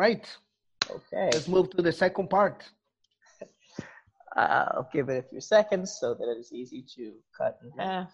right. 0.00 0.26
Okay. 0.90 1.28
Let's 1.32 1.46
move 1.46 1.70
to 1.70 1.82
the 1.82 1.92
second 1.92 2.30
part. 2.30 2.64
Uh, 4.34 4.64
I'll 4.74 4.90
give 4.92 5.08
it 5.10 5.24
a 5.24 5.28
few 5.28 5.40
seconds 5.40 5.98
so 6.00 6.14
that 6.14 6.26
it 6.32 6.38
is 6.38 6.52
easy 6.52 6.84
to 6.96 7.12
cut 7.36 7.58
in 7.62 7.70
half. 7.78 8.12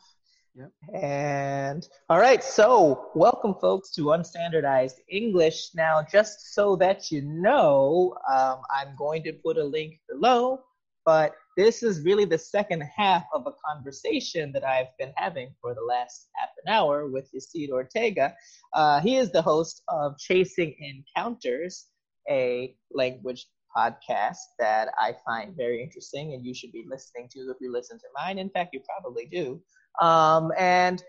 Yep. 0.57 0.73
And 1.01 1.89
all 2.09 2.19
right, 2.19 2.43
so 2.43 3.11
welcome, 3.15 3.55
folks, 3.61 3.91
to 3.97 4.03
Unstandardized 4.17 4.99
English. 5.09 5.75
Now, 5.75 6.05
just 6.11 6.55
so 6.55 6.75
that 6.77 7.13
you 7.13 7.21
know, 7.23 8.17
um, 8.35 8.63
I'm 8.71 8.97
going 8.97 9.23
to 9.25 9.33
put 9.35 9.59
a 9.59 9.65
link 9.65 10.01
below, 10.09 10.63
but 11.05 11.35
this 11.57 11.83
is 11.83 12.05
really 12.05 12.27
the 12.27 12.39
second 12.39 12.83
half 12.83 13.25
of 13.33 13.47
a 13.47 13.53
conversation 13.67 14.53
that 14.53 14.65
I've 14.65 14.97
been 14.99 15.13
having 15.17 15.55
for 15.61 15.75
the 15.75 15.81
last 15.81 16.29
half 16.35 16.51
an 16.65 16.73
hour 16.73 17.07
with 17.07 17.31
Yecid 17.33 17.71
Ortega. 17.71 18.35
Uh, 18.75 19.01
he 19.01 19.17
is 19.17 19.33
the 19.33 19.41
host 19.41 19.83
of 19.89 20.19
Chasing 20.19 20.77
Encounters, 20.79 21.87
a 22.29 22.75
language 22.93 23.47
podcast 23.75 24.37
that 24.59 24.89
I 24.99 25.15
find 25.25 25.57
very 25.57 25.83
interesting 25.83 26.35
and 26.35 26.45
you 26.45 26.55
should 26.55 26.73
be 26.73 26.85
listening 26.89 27.29
to 27.33 27.41
if 27.51 27.57
you 27.61 27.73
listen 27.73 27.99
to 27.99 28.07
mine. 28.15 28.39
In 28.39 28.51
fact, 28.51 28.75
you 28.75 28.81
probably 28.81 29.27
do. 29.27 29.61
Um, 30.01 30.53
and 30.59 31.03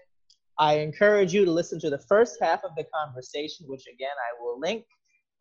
I 0.59 0.75
encourage 0.75 1.33
you 1.33 1.43
to 1.43 1.51
listen 1.51 1.79
to 1.81 1.89
the 1.89 1.99
first 1.99 2.37
half 2.41 2.63
of 2.63 2.71
the 2.77 2.85
conversation, 2.85 3.67
which 3.67 3.85
again 3.93 4.09
I 4.09 4.41
will 4.41 4.59
link. 4.59 4.85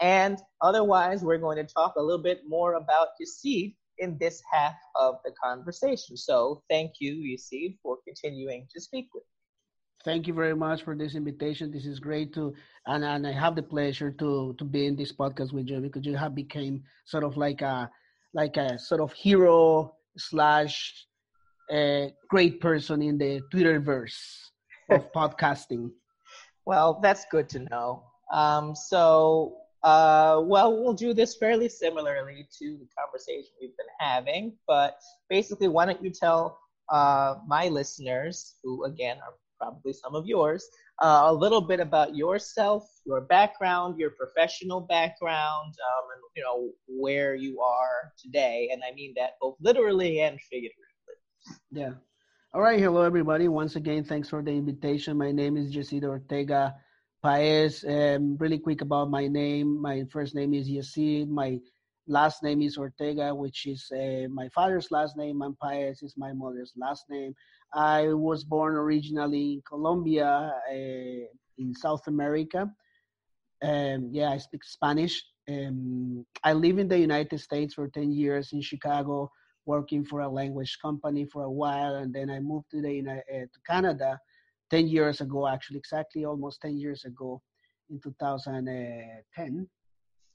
And 0.00 0.38
otherwise, 0.60 1.22
we're 1.22 1.38
going 1.38 1.56
to 1.56 1.72
talk 1.72 1.94
a 1.96 2.02
little 2.02 2.22
bit 2.22 2.42
more 2.46 2.74
about 2.74 3.08
Yecid 3.20 3.74
in 3.98 4.16
this 4.18 4.42
half 4.52 4.76
of 4.94 5.16
the 5.24 5.32
conversation. 5.42 6.16
So 6.16 6.62
thank 6.68 6.94
you, 7.00 7.14
Yecid, 7.14 7.76
for 7.82 7.98
continuing 8.06 8.66
to 8.74 8.80
speak 8.80 9.08
with 9.14 9.22
me. 9.22 9.36
Thank 10.04 10.28
you 10.28 10.34
very 10.34 10.54
much 10.54 10.82
for 10.84 10.94
this 10.94 11.14
invitation. 11.16 11.72
This 11.72 11.84
is 11.84 11.98
great 11.98 12.32
to, 12.34 12.54
and, 12.86 13.04
and 13.04 13.26
I 13.26 13.32
have 13.32 13.56
the 13.56 13.62
pleasure 13.62 14.12
to 14.12 14.54
to 14.56 14.64
be 14.64 14.86
in 14.86 14.94
this 14.94 15.12
podcast 15.12 15.52
with 15.52 15.68
you 15.68 15.80
because 15.80 16.06
you 16.06 16.16
have 16.16 16.34
become 16.34 16.82
sort 17.06 17.24
of 17.24 17.36
like 17.36 17.60
a 17.60 17.90
like 18.32 18.56
a 18.56 18.78
sort 18.78 19.00
of 19.00 19.12
hero 19.12 19.94
slash 20.16 21.06
a 21.70 22.12
great 22.28 22.60
person 22.60 23.02
in 23.02 23.18
the 23.18 23.40
Twitterverse 23.52 24.14
of 24.90 25.12
podcasting. 25.16 25.90
Well, 26.64 27.00
that's 27.02 27.26
good 27.30 27.48
to 27.50 27.66
know. 27.70 28.04
Um, 28.32 28.74
so, 28.74 29.56
uh, 29.82 30.40
well, 30.44 30.72
we'll 30.72 30.94
do 30.94 31.14
this 31.14 31.36
fairly 31.36 31.68
similarly 31.68 32.48
to 32.58 32.78
the 32.78 32.88
conversation 32.98 33.50
we've 33.60 33.76
been 33.76 33.86
having, 33.98 34.56
but 34.66 34.98
basically, 35.28 35.68
why 35.68 35.86
don't 35.86 36.02
you 36.02 36.10
tell 36.10 36.58
uh, 36.90 37.36
my 37.46 37.68
listeners, 37.68 38.56
who 38.62 38.84
again 38.84 39.18
are 39.18 39.34
probably 39.58 39.92
some 39.92 40.14
of 40.14 40.26
yours, 40.26 40.68
uh, 41.02 41.22
a 41.26 41.32
little 41.32 41.60
bit 41.60 41.80
about 41.80 42.14
yourself, 42.14 42.88
your 43.04 43.22
background, 43.22 43.98
your 43.98 44.10
professional 44.10 44.80
background, 44.80 45.74
um, 45.74 46.04
and 46.14 46.22
you 46.36 46.42
know 46.42 46.70
where 46.88 47.34
you 47.34 47.60
are 47.60 48.12
today, 48.18 48.70
and 48.72 48.82
I 48.88 48.94
mean 48.94 49.14
that 49.16 49.32
both 49.40 49.56
literally 49.60 50.20
and 50.20 50.38
figuratively. 50.50 50.82
Yeah. 51.70 51.92
All 52.54 52.62
right. 52.62 52.80
Hello, 52.80 53.02
everybody. 53.02 53.48
Once 53.48 53.76
again, 53.76 54.04
thanks 54.04 54.28
for 54.28 54.42
the 54.42 54.50
invitation. 54.50 55.18
My 55.18 55.30
name 55.30 55.56
is 55.56 55.74
Yecid 55.74 56.04
Ortega 56.04 56.74
Paez. 57.26 57.84
Um, 57.84 58.36
really 58.38 58.58
quick 58.58 58.82
about 58.82 59.10
my 59.10 59.26
name. 59.26 59.82
My 59.82 60.04
first 60.12 60.36
name 60.36 60.54
is 60.54 60.68
Yecid. 60.68 61.28
My 61.28 61.58
last 62.06 62.44
name 62.44 62.62
is 62.62 62.78
Ortega, 62.78 63.34
which 63.34 63.66
is 63.66 63.90
uh, 63.90 64.28
my 64.30 64.48
father's 64.50 64.92
last 64.92 65.16
name, 65.16 65.42
and 65.42 65.58
Paez 65.58 66.04
is 66.04 66.14
my 66.16 66.32
mother's 66.32 66.72
last 66.76 67.06
name. 67.10 67.34
I 67.74 68.12
was 68.12 68.44
born 68.44 68.76
originally 68.76 69.54
in 69.54 69.62
Colombia, 69.68 70.54
uh, 70.70 71.26
in 71.58 71.74
South 71.74 72.06
America. 72.06 72.70
Um, 73.60 74.10
yeah, 74.12 74.30
I 74.30 74.38
speak 74.38 74.62
Spanish. 74.62 75.20
Um, 75.48 76.24
I 76.44 76.52
live 76.52 76.78
in 76.78 76.86
the 76.86 77.00
United 77.00 77.40
States 77.40 77.74
for 77.74 77.88
10 77.88 78.12
years 78.12 78.52
in 78.52 78.60
Chicago 78.60 79.32
working 79.64 80.04
for 80.04 80.20
a 80.20 80.28
language 80.28 80.78
company 80.80 81.24
for 81.24 81.42
a 81.42 81.50
while, 81.50 81.96
and 81.96 82.14
then 82.14 82.30
I 82.30 82.38
moved 82.38 82.70
to 82.70 82.80
the 82.80 83.00
uh, 83.00 83.46
to 83.52 83.60
Canada 83.66 84.20
ten 84.70 84.88
years 84.88 85.20
ago, 85.20 85.46
actually 85.46 85.78
exactly 85.78 86.24
almost 86.24 86.60
ten 86.60 86.76
years 86.78 87.04
ago, 87.04 87.40
in 87.90 88.00
2010. 88.00 89.68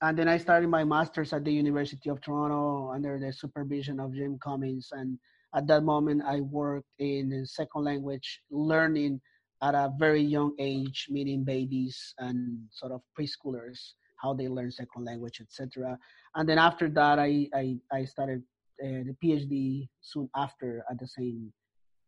And 0.04 0.18
then 0.18 0.28
I 0.28 0.38
started 0.38 0.68
my 0.70 0.84
master's 0.84 1.32
at 1.34 1.44
the 1.44 1.54
University 1.54 2.10
of 2.10 2.22
Toronto 2.22 2.92
under 2.92 3.20
the 3.20 3.32
supervision 3.32 4.00
of 4.00 4.14
Jim 4.14 4.40
Cummins. 4.44 4.90
And 4.92 5.20
at 5.54 5.68
that 5.68 5.84
moment, 5.84 6.24
I 6.26 6.42
worked 6.42 6.88
in 6.98 7.46
second 7.46 7.84
language 7.84 8.42
learning 8.50 9.22
at 9.62 9.76
a 9.76 9.94
very 10.00 10.24
young 10.24 10.56
age, 10.58 11.08
meeting 11.10 11.44
babies 11.44 12.16
and 12.18 12.66
sort 12.72 12.92
of 12.92 13.02
preschoolers, 13.18 13.94
how 14.16 14.34
they 14.34 14.48
learn 14.48 14.72
second 14.72 15.06
language, 15.06 15.40
etc. 15.40 15.98
And 16.34 16.50
then 16.50 16.58
after 16.58 16.90
that, 16.90 17.20
I, 17.20 17.48
I, 17.54 17.78
I 17.92 18.06
started 18.06 18.42
uh, 18.84 19.06
the 19.06 19.16
PhD 19.24 19.88
soon 20.02 20.30
after 20.36 20.84
at 20.90 21.00
the 21.00 21.08
same 21.08 21.54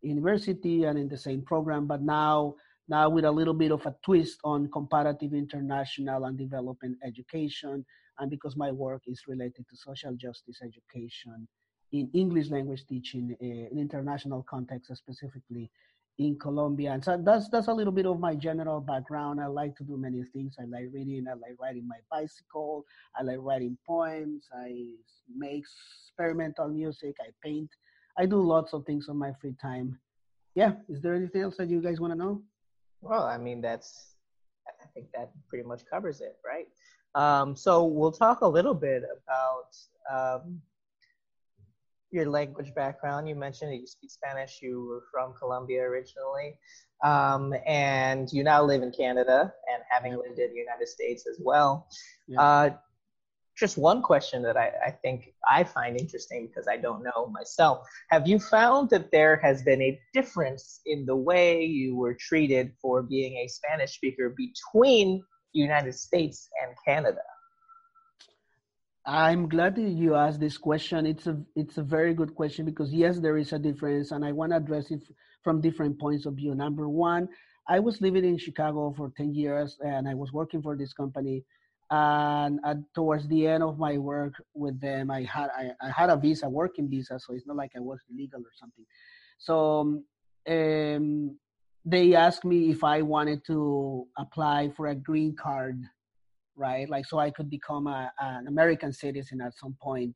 university 0.04 0.84
and 0.84 0.98
in 1.00 1.08
the 1.08 1.18
same 1.18 1.42
program, 1.42 1.88
but 1.88 2.02
now 2.02 2.56
now 2.90 3.10
with 3.10 3.24
a 3.26 3.32
little 3.32 3.54
bit 3.54 3.72
of 3.72 3.86
a 3.86 3.96
twist 4.04 4.40
on 4.44 4.70
comparative 4.72 5.34
international 5.34 6.26
and 6.26 6.38
development 6.38 6.98
education, 7.06 7.86
and 8.20 8.30
because 8.30 8.58
my 8.58 8.72
work 8.72 9.02
is 9.08 9.22
related 9.28 9.66
to 9.70 9.76
social 9.76 10.14
justice 10.16 10.60
education 10.62 11.48
in 11.94 12.10
English 12.14 12.50
language 12.50 12.86
teaching 12.88 13.36
uh, 13.42 13.46
in 13.46 13.80
international 13.80 14.46
context, 14.50 14.92
specifically 14.96 15.70
in 16.20 16.38
Colombia. 16.38 16.92
And 16.92 17.04
so 17.04 17.20
that's 17.24 17.50
that's 17.50 17.68
a 17.68 17.74
little 17.74 17.94
bit 17.94 18.06
of 18.06 18.20
my 18.20 18.36
general 18.36 18.82
background. 18.82 19.40
I 19.42 19.48
like 19.48 19.76
to 19.78 19.84
do 19.84 19.98
many 19.98 20.24
things. 20.34 20.56
I 20.60 20.66
like 20.66 20.90
reading. 20.92 21.26
I 21.28 21.34
like 21.34 21.56
riding 21.60 21.88
my 21.88 22.00
bicycle. 22.12 22.84
I 23.16 23.24
like 23.24 23.38
writing 23.40 23.78
poems. 23.88 24.48
I 24.54 24.86
make 25.36 25.64
experimental 26.10 26.68
music. 26.68 27.16
I 27.22 27.30
paint. 27.44 27.70
I 28.18 28.26
do 28.26 28.42
lots 28.42 28.74
of 28.74 28.86
things 28.86 29.10
on 29.10 29.18
my 29.18 29.32
free 29.42 29.56
time. 29.62 29.98
Yeah. 30.56 30.74
Is 30.88 31.02
there 31.02 31.16
anything 31.16 31.42
else 31.42 31.58
that 31.58 31.70
you 31.70 31.82
guys 31.82 32.00
want 32.00 32.14
to 32.14 32.18
know? 32.18 32.42
Well, 33.02 33.24
I 33.24 33.38
mean 33.38 33.62
that's. 33.62 34.16
I 34.68 34.86
think 34.94 35.08
that 35.14 35.32
pretty 35.50 35.68
much 35.68 35.82
covers 35.90 36.22
it, 36.22 36.38
right? 36.46 36.68
Um, 37.16 37.56
so 37.56 37.84
we'll 37.84 38.12
talk 38.12 38.42
a 38.42 38.48
little 38.48 38.74
bit 38.74 39.04
about 39.04 39.76
um, 40.10 40.62
your 42.12 42.30
language 42.30 42.74
background. 42.76 43.28
You 43.28 43.36
mentioned 43.36 43.72
that 43.72 43.78
you 43.78 43.88
speak 43.88 44.12
Spanish. 44.12 44.60
You 44.62 44.86
were 44.88 45.04
from 45.12 45.34
Colombia 45.38 45.82
originally, 45.82 46.58
um, 47.04 47.54
and 47.66 48.32
you 48.32 48.44
now 48.44 48.64
live 48.64 48.84
in 48.84 48.92
Canada, 48.92 49.54
and 49.72 49.84
having 49.90 50.14
lived 50.14 50.40
in 50.40 50.52
the 50.52 50.60
United 50.60 50.88
States 50.88 51.28
as 51.28 51.38
well. 51.42 51.88
Yeah. 52.28 52.42
Uh, 52.42 52.70
just 53.58 53.78
one 53.78 54.02
question 54.02 54.42
that 54.44 54.58
I, 54.58 54.72
I 54.88 54.92
think 54.92 55.34
I 55.50 55.64
find 55.64 56.00
interesting 56.00 56.48
because 56.48 56.68
I 56.68 56.78
don't 56.78 57.04
know 57.04 57.28
myself. 57.32 57.88
Have 58.10 58.28
you 58.28 58.40
found 58.40 58.90
that 58.90 59.12
there 59.12 59.36
has 59.38 59.62
been 59.62 59.82
a 59.82 60.00
difference 60.14 60.82
in 60.86 61.06
the 61.06 61.16
way 61.16 61.64
you 61.64 61.96
were 61.96 62.16
treated 62.16 62.72
for 62.82 63.04
being 63.04 63.38
a 63.38 63.48
Spanish 63.48 63.96
speaker 63.96 64.30
between 64.30 65.24
the 65.54 65.60
United 65.60 65.94
States 65.94 66.50
and 66.64 66.76
Canada? 66.86 67.22
I'm 69.06 69.50
glad 69.50 69.76
that 69.76 69.90
you 69.90 70.16
asked 70.16 70.40
this 70.40 70.58
question. 70.58 71.06
It's 71.06 71.28
a 71.28 71.38
it's 71.56 71.78
a 71.78 71.84
very 71.84 72.14
good 72.14 72.34
question 72.34 72.66
because 72.66 72.94
yes, 72.94 73.20
there 73.20 73.38
is 73.38 73.52
a 73.52 73.60
difference, 73.60 74.12
and 74.12 74.24
I 74.24 74.32
want 74.32 74.54
to 74.54 74.58
address 74.58 74.92
it 74.92 75.04
from 75.44 75.60
different 75.60 76.00
points 76.00 76.26
of 76.26 76.36
view. 76.36 76.56
Number 76.56 76.88
one, 76.88 77.28
I 77.68 77.80
was 77.80 78.00
living 78.00 78.24
in 78.24 78.38
Chicago 78.38 78.94
for 78.96 79.12
ten 79.18 79.34
years, 79.34 79.78
and 79.82 80.08
I 80.08 80.14
was 80.14 80.32
working 80.32 80.62
for 80.62 80.78
this 80.78 80.94
company. 80.94 81.44
And 81.96 82.60
at, 82.66 82.78
towards 82.96 83.28
the 83.28 83.46
end 83.46 83.62
of 83.62 83.78
my 83.78 83.98
work 84.00 84.34
with 84.56 84.80
them, 84.82 85.12
I 85.12 85.22
had 85.24 85.50
I, 85.56 85.66
I 85.80 85.90
had 85.92 86.10
a 86.10 86.18
visa, 86.18 86.50
working 86.50 86.90
visa, 86.90 87.20
so 87.20 87.34
it's 87.34 87.46
not 87.46 87.58
like 87.58 87.72
I 87.76 87.82
was 87.82 88.00
illegal 88.10 88.40
or 88.40 88.54
something. 88.60 88.86
So 89.38 90.02
um, 90.56 91.38
they 91.86 92.16
asked 92.16 92.46
me 92.46 92.72
if 92.72 92.84
I 92.84 93.04
wanted 93.04 93.46
to 93.48 94.08
apply 94.18 94.72
for 94.76 94.88
a 94.88 94.96
green 94.96 95.36
card 95.36 95.84
right? 96.56 96.90
Like, 96.90 97.06
so 97.06 97.20
I 97.20 97.32
could 97.32 97.50
become 97.50 97.88
a, 97.88 98.12
an 98.20 98.48
American 98.48 98.94
citizen 98.94 99.42
at 99.42 99.58
some 99.58 99.76
point. 99.82 100.16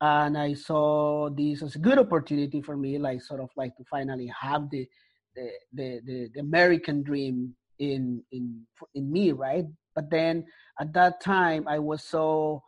And 0.00 0.36
I 0.36 0.54
saw 0.54 1.30
this 1.30 1.62
as 1.62 1.76
a 1.76 1.78
good 1.78 1.98
opportunity 1.98 2.60
for 2.60 2.76
me, 2.76 2.98
like, 2.98 3.22
sort 3.22 3.40
of 3.40 3.50
like 3.56 3.76
to 3.76 3.84
finally 3.90 4.30
have 4.40 4.68
the, 4.70 4.86
the, 5.34 5.50
the, 5.72 6.00
the, 6.04 6.28
the 6.34 6.40
American 6.40 7.02
dream 7.02 7.54
in, 7.78 8.22
in, 8.32 8.66
in 8.94 9.12
me, 9.12 9.32
right? 9.32 9.64
But 9.94 10.10
then 10.10 10.44
at 10.80 10.92
that 10.94 11.20
time, 11.20 11.66
I 11.68 11.78
was 11.78 12.02
so 12.02 12.62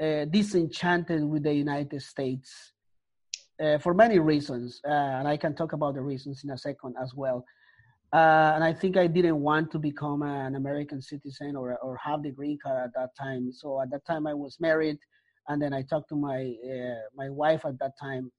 uh, 0.00 0.24
disenchanted 0.26 1.22
with 1.24 1.42
the 1.42 1.52
United 1.52 2.02
States 2.02 2.72
uh, 3.62 3.78
for 3.78 3.92
many 3.92 4.18
reasons. 4.18 4.80
Uh, 4.86 4.90
and 4.90 5.28
I 5.28 5.36
can 5.36 5.54
talk 5.54 5.72
about 5.72 5.94
the 5.94 6.00
reasons 6.00 6.42
in 6.44 6.50
a 6.50 6.58
second 6.58 6.94
as 7.00 7.12
well. 7.14 7.44
Uh, 8.12 8.52
and 8.54 8.64
I 8.64 8.72
think 8.72 8.96
I 8.96 9.06
didn't 9.06 9.40
want 9.40 9.70
to 9.72 9.78
become 9.78 10.22
an 10.22 10.56
American 10.56 11.00
citizen 11.00 11.54
or 11.54 11.78
or 11.78 11.96
have 11.98 12.22
the 12.24 12.32
green 12.32 12.58
card 12.60 12.82
at 12.86 12.94
that 12.94 13.10
time. 13.16 13.52
So 13.52 13.80
at 13.80 13.90
that 13.92 14.04
time 14.04 14.26
I 14.26 14.34
was 14.34 14.56
married, 14.58 14.98
and 15.48 15.62
then 15.62 15.72
I 15.72 15.82
talked 15.82 16.08
to 16.08 16.16
my 16.16 16.52
my 17.14 17.28
wife 17.28 17.64
at 17.64 17.78
that 17.78 17.92
time, 18.00 18.32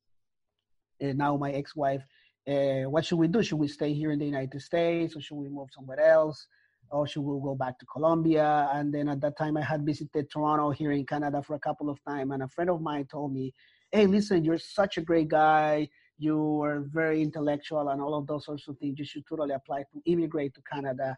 now 0.99 1.37
my 1.37 1.51
ex-wife. 1.51 2.03
Uh, 2.47 2.89
what 2.89 3.05
should 3.05 3.19
we 3.19 3.27
do? 3.27 3.43
Should 3.43 3.59
we 3.59 3.67
stay 3.67 3.93
here 3.93 4.11
in 4.11 4.19
the 4.19 4.25
United 4.25 4.61
States 4.61 5.15
or 5.15 5.21
should 5.21 5.35
we 5.35 5.47
move 5.47 5.69
somewhere 5.71 5.99
else? 5.99 6.47
Oh, 6.91 7.05
she 7.05 7.19
will 7.19 7.39
go 7.39 7.55
back 7.55 7.79
to 7.79 7.85
Colombia. 7.85 8.69
And 8.73 8.93
then 8.93 9.07
at 9.09 9.21
that 9.21 9.37
time, 9.37 9.57
I 9.57 9.61
had 9.61 9.85
visited 9.85 10.29
Toronto 10.29 10.71
here 10.71 10.91
in 10.91 11.05
Canada 11.05 11.41
for 11.41 11.55
a 11.55 11.59
couple 11.59 11.89
of 11.89 12.03
times. 12.03 12.31
And 12.31 12.43
a 12.43 12.47
friend 12.47 12.69
of 12.69 12.81
mine 12.81 13.05
told 13.05 13.33
me, 13.33 13.53
hey, 13.91 14.07
listen, 14.07 14.43
you're 14.43 14.57
such 14.57 14.97
a 14.97 15.01
great 15.01 15.27
guy. 15.27 15.89
You 16.17 16.61
are 16.61 16.81
very 16.81 17.21
intellectual 17.21 17.89
and 17.89 18.01
all 18.01 18.15
of 18.15 18.27
those 18.27 18.45
sorts 18.45 18.67
of 18.67 18.77
things. 18.77 18.99
You 18.99 19.05
should 19.05 19.25
totally 19.27 19.53
apply 19.53 19.83
to 19.91 20.11
immigrate 20.11 20.53
to 20.55 20.61
Canada. 20.71 21.17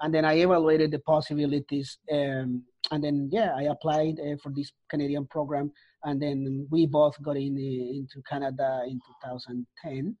And 0.00 0.12
then 0.12 0.24
I 0.24 0.34
evaluated 0.34 0.90
the 0.90 0.98
possibilities. 1.00 1.98
Um, 2.12 2.64
and 2.90 3.02
then, 3.02 3.28
yeah, 3.32 3.54
I 3.56 3.64
applied 3.64 4.18
uh, 4.20 4.36
for 4.42 4.50
this 4.54 4.72
Canadian 4.90 5.26
program. 5.26 5.72
And 6.04 6.20
then 6.20 6.66
we 6.70 6.86
both 6.86 7.20
got 7.22 7.36
in 7.36 7.56
uh, 7.56 7.98
into 7.98 8.22
Canada 8.28 8.82
in 8.86 9.00
2010 9.22 10.16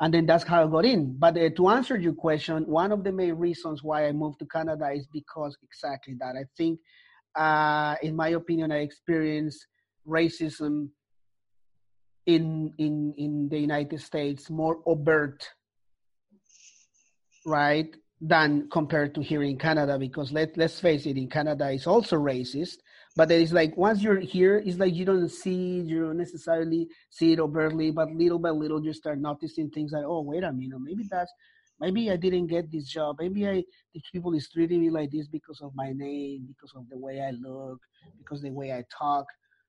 and 0.00 0.12
then 0.12 0.26
that's 0.26 0.44
how 0.44 0.64
I 0.64 0.70
got 0.70 0.84
in. 0.84 1.16
But 1.18 1.36
uh, 1.38 1.50
to 1.50 1.68
answer 1.68 1.96
your 1.96 2.14
question, 2.14 2.66
one 2.66 2.92
of 2.92 3.04
the 3.04 3.12
main 3.12 3.34
reasons 3.34 3.82
why 3.82 4.06
I 4.06 4.12
moved 4.12 4.40
to 4.40 4.46
Canada 4.46 4.90
is 4.90 5.06
because 5.12 5.56
exactly 5.62 6.16
that. 6.20 6.34
I 6.36 6.44
think, 6.56 6.80
uh, 7.36 7.94
in 8.02 8.16
my 8.16 8.30
opinion, 8.30 8.72
I 8.72 8.78
experienced 8.78 9.66
racism 10.06 10.88
in 12.26 12.72
in 12.78 13.14
in 13.16 13.48
the 13.48 13.58
United 13.58 14.00
States 14.00 14.50
more 14.50 14.78
overt, 14.86 15.46
right, 17.46 17.94
than 18.20 18.68
compared 18.70 19.14
to 19.14 19.22
here 19.22 19.42
in 19.42 19.58
Canada. 19.58 19.98
Because 19.98 20.32
let 20.32 20.56
let's 20.56 20.80
face 20.80 21.06
it, 21.06 21.16
in 21.16 21.28
Canada 21.28 21.70
it's 21.70 21.86
also 21.86 22.16
racist, 22.16 22.78
but 23.16 23.30
it's 23.30 23.52
like 23.52 23.76
once 23.76 24.02
you're 24.02 24.20
here 24.20 24.62
it's 24.64 24.78
like 24.78 24.94
you 24.94 25.04
don't 25.04 25.28
see 25.28 25.80
you 25.80 26.06
don't 26.06 26.16
necessarily 26.16 26.88
see 27.10 27.32
it 27.32 27.40
overtly 27.40 27.90
but 27.90 28.10
little 28.12 28.38
by 28.38 28.50
little 28.50 28.82
you 28.84 28.92
start 28.92 29.18
noticing 29.18 29.70
things 29.70 29.92
like 29.92 30.04
oh 30.04 30.20
wait 30.20 30.44
a 30.44 30.52
minute 30.52 30.78
maybe 30.80 31.04
that's 31.10 31.32
maybe 31.80 32.10
i 32.10 32.16
didn't 32.16 32.46
get 32.46 32.70
this 32.70 32.88
job 32.88 33.16
maybe 33.20 33.46
i 33.48 33.62
these 33.92 34.04
people 34.12 34.34
is 34.34 34.48
treating 34.50 34.80
me 34.80 34.90
like 34.90 35.10
this 35.10 35.28
because 35.28 35.60
of 35.60 35.72
my 35.74 35.92
name 35.92 36.44
because 36.46 36.72
of 36.76 36.88
the 36.90 36.98
way 36.98 37.20
i 37.20 37.30
look 37.30 37.80
because 38.18 38.42
the 38.42 38.50
way 38.50 38.72
i 38.72 38.82
talk 38.98 39.26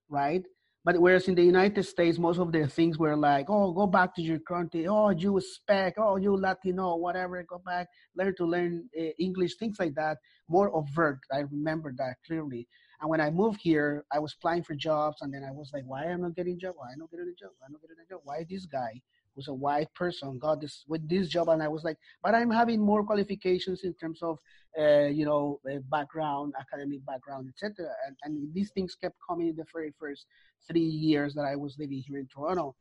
right 0.10 0.44
but 0.86 1.02
whereas 1.02 1.28
in 1.28 1.34
the 1.34 1.44
United 1.44 1.84
States, 1.84 2.20
most 2.20 2.38
of 2.38 2.52
their 2.52 2.68
things 2.68 3.00
were 3.00 3.18
like, 3.18 3.48
oh, 3.50 3.72
go 3.72 3.88
back 3.88 4.14
to 4.16 4.22
your 4.22 4.38
country. 4.38 4.88
Oh, 4.88 5.10
you 5.10 5.42
spec. 5.42 5.96
Oh, 5.98 6.18
you 6.18 6.38
Latino, 6.38 6.96
whatever. 6.98 7.42
Go 7.42 7.60
back, 7.66 7.88
learn 8.16 8.36
to 8.38 8.46
learn 8.46 8.88
uh, 8.96 9.06
English, 9.18 9.56
things 9.56 9.78
like 9.80 9.96
that. 9.96 10.18
More 10.48 10.70
overt. 10.76 11.18
I 11.34 11.40
remember 11.40 11.92
that 11.98 12.18
clearly. 12.28 12.68
And 13.06 13.12
when 13.12 13.22
I 13.22 13.30
moved 13.30 13.60
here, 13.62 14.04
I 14.12 14.18
was 14.18 14.34
applying 14.34 14.64
for 14.64 14.74
jobs, 14.74 15.18
and 15.22 15.32
then 15.32 15.44
I 15.44 15.52
was 15.52 15.70
like, 15.72 15.84
why 15.86 16.06
am 16.06 16.22
I 16.22 16.24
not 16.24 16.36
getting 16.36 16.56
a 16.56 16.58
job? 16.58 16.74
Why 16.76 16.88
am 16.88 16.94
I 16.94 17.00
not 17.02 17.12
getting 17.12 17.28
a 17.28 17.40
job? 17.40 17.52
Why 17.60 17.68
am 17.68 17.70
I 17.70 17.74
not 17.74 17.82
getting 17.84 17.98
a 18.04 18.10
job? 18.10 18.22
Why 18.24 18.44
this 18.50 18.66
guy 18.66 19.00
who's 19.36 19.48
a 19.48 19.54
white 19.54 19.94
person 19.94 20.40
got 20.40 20.60
this 20.60 20.84
with 20.88 21.08
this 21.08 21.28
job? 21.28 21.50
And 21.50 21.62
I 21.62 21.68
was 21.68 21.84
like, 21.84 21.98
but 22.24 22.34
I'm 22.34 22.50
having 22.50 22.82
more 22.82 23.04
qualifications 23.04 23.84
in 23.84 23.94
terms 23.94 24.24
of, 24.24 24.40
uh, 24.76 25.06
you 25.20 25.24
know, 25.24 25.60
background, 25.92 26.56
academic 26.60 27.06
background, 27.06 27.48
etc. 27.50 27.92
And, 28.08 28.16
and 28.24 28.52
these 28.56 28.72
things 28.72 28.96
kept 28.96 29.18
coming 29.30 29.50
in 29.50 29.56
the 29.56 29.66
very 29.72 29.94
first 30.00 30.26
three 30.68 30.80
years 30.80 31.36
that 31.36 31.46
I 31.46 31.56
was 31.56 31.78
living 31.78 32.02
here 32.08 32.18
in 32.18 32.26
Toronto 32.26 32.76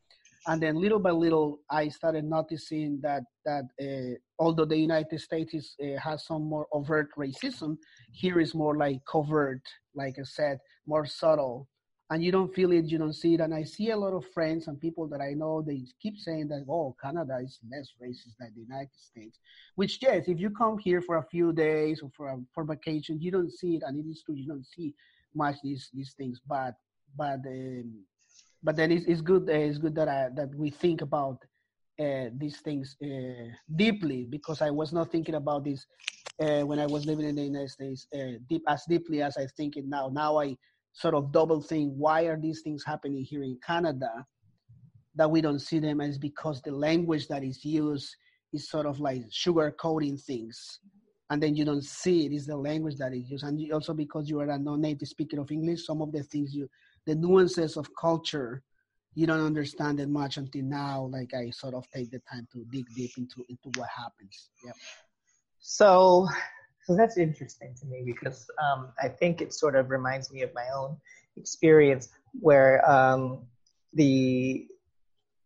and 0.46 0.62
then 0.62 0.76
little 0.76 0.99
by 0.99 1.11
little 1.11 1.61
i 1.70 1.88
started 1.88 2.25
noticing 2.25 3.00
that 3.02 3.23
that 3.44 3.64
uh, 3.81 4.14
although 4.38 4.64
the 4.64 4.76
united 4.76 5.20
states 5.20 5.55
is, 5.55 5.75
uh, 5.82 5.99
has 5.99 6.26
some 6.26 6.43
more 6.43 6.67
overt 6.73 7.08
racism 7.17 7.76
here 8.12 8.41
is 8.41 8.55
more 8.55 8.76
like 8.76 9.00
covert 9.11 9.62
like 9.94 10.17
i 10.19 10.23
said 10.23 10.58
more 10.87 11.06
subtle. 11.06 11.69
And 12.11 12.23
you 12.23 12.31
don't 12.31 12.55
feel 12.55 12.70
it 12.73 12.85
you 12.85 12.99
don't 12.99 13.14
see 13.14 13.35
it. 13.35 13.41
And 13.41 13.55
i 13.55 13.64
see 13.64 13.91
a 13.91 13.96
lot 13.96 14.12
of 14.12 14.31
friends 14.35 14.69
and 14.69 14.79
people 14.79 15.08
that 15.08 15.23
i 15.23 15.32
know 15.32 15.62
they 15.62 15.81
keep 16.00 16.19
saying 16.19 16.49
that 16.49 16.67
oh 16.69 16.94
canada 17.02 17.38
is 17.43 17.58
less 17.73 17.88
racist 18.00 18.37
than 18.38 18.52
the 18.55 18.61
united 18.61 18.94
states 18.94 19.38
which 19.75 19.99
yes 20.02 20.25
if 20.29 20.38
you 20.38 20.50
come 20.50 20.76
here 20.79 21.00
for 21.00 21.17
a 21.17 21.26
few 21.31 21.52
days 21.52 22.02
or 22.02 22.11
for 22.14 22.29
a, 22.29 22.37
for 22.55 22.64
vacation 22.64 23.20
you 23.20 23.31
don't 23.31 23.50
see 23.50 23.76
it. 23.76 23.82
And 23.87 23.99
it 23.99 24.08
is 24.08 24.23
true 24.23 24.35
you 24.35 24.47
don't 24.47 24.67
see 24.67 24.94
much 25.35 25.56
these 25.62 25.88
these 25.93 26.14
things. 26.17 26.40
But 26.47 26.75
but 27.17 27.40
um, 27.47 28.05
but 28.64 28.76
then 28.76 28.90
it's, 28.90 29.05
it's 29.05 29.20
good. 29.20 29.49
Uh, 29.49 29.52
it's 29.52 29.78
good 29.78 29.94
that 29.94 30.08
I, 30.08 30.31
that 30.34 30.52
we 30.56 30.70
think 30.70 31.02
about 31.02 31.44
uh, 32.00 32.31
these 32.37 32.58
things 32.61 32.96
uh, 33.05 33.50
deeply 33.76 34.26
because 34.28 34.62
I 34.62 34.70
was 34.70 34.93
not 34.93 35.12
thinking 35.12 35.37
about 35.37 35.64
this 35.64 35.87
when 36.38 36.81
I 36.81 36.87
was 36.87 37.06
living 37.06 37.28
in 37.28 37.37
the 37.37 37.44
United 37.44 37.70
States 37.70 38.08
deep 38.49 38.62
as 38.66 38.82
deeply 38.88 39.22
as 39.22 39.37
I 39.37 39.46
think 39.56 39.76
it 39.76 39.84
now. 39.87 40.08
Now 40.08 40.40
I 40.40 40.56
sort 40.93 41.14
of 41.14 41.31
double 41.31 41.61
think: 41.61 41.93
Why 41.94 42.22
are 42.22 42.40
these 42.40 42.62
things 42.62 42.82
happening 42.84 43.22
here 43.22 43.44
in 43.44 43.58
Canada 43.64 44.26
that 45.14 45.31
we 45.31 45.40
don't 45.40 45.61
see 45.61 45.78
them? 45.78 46.00
It's 46.00 46.19
because 46.19 46.61
the 46.62 46.72
language 46.72 47.28
that 47.28 47.44
is 47.44 47.64
used 47.64 48.16
is 48.52 48.69
sort 48.69 48.87
of 48.87 48.99
like 48.99 49.22
sugar 49.31 49.70
coating 49.78 50.16
things 50.16 50.81
and 51.31 51.43
then 51.43 51.55
you 51.56 51.64
don't 51.64 51.84
see 51.84 52.26
it 52.26 52.32
is 52.32 52.46
the 52.46 52.56
language 52.56 52.96
that 52.96 53.12
is 53.12 53.31
used 53.31 53.44
and 53.44 53.72
also 53.72 53.94
because 53.94 54.28
you 54.28 54.40
are 54.40 54.50
a 54.50 54.58
non-native 54.58 55.08
speaker 55.08 55.40
of 55.40 55.50
english 55.50 55.84
some 55.84 56.02
of 56.02 56.12
the 56.12 56.22
things 56.22 56.55
you 56.55 56.69
the 57.06 57.15
nuances 57.15 57.77
of 57.77 57.89
culture 57.95 58.62
you 59.17 59.27
don't 59.27 59.47
understand 59.47 60.01
it 60.01 60.09
much 60.09 60.37
until 60.37 60.62
now 60.65 61.09
like 61.12 61.33
i 61.35 61.51
sort 61.51 61.75
of 61.75 61.89
take 61.91 62.11
the 62.11 62.21
time 62.31 62.47
to 62.53 62.65
dig 62.71 62.87
deep 62.97 63.12
into 63.17 63.45
into 63.49 63.71
what 63.79 63.89
happens. 63.89 64.51
Yeah 64.65 64.73
so 65.65 66.29
so 66.85 66.95
that's 66.95 67.17
interesting 67.17 67.75
to 67.81 67.87
me 67.87 68.03
because 68.05 68.47
um, 68.62 68.93
i 69.03 69.09
think 69.09 69.41
it 69.41 69.53
sort 69.55 69.75
of 69.75 69.91
reminds 69.91 70.31
me 70.31 70.43
of 70.43 70.51
my 70.55 70.67
own 70.77 70.97
experience 71.37 72.11
where 72.39 72.89
um, 72.89 73.41
the 73.95 74.67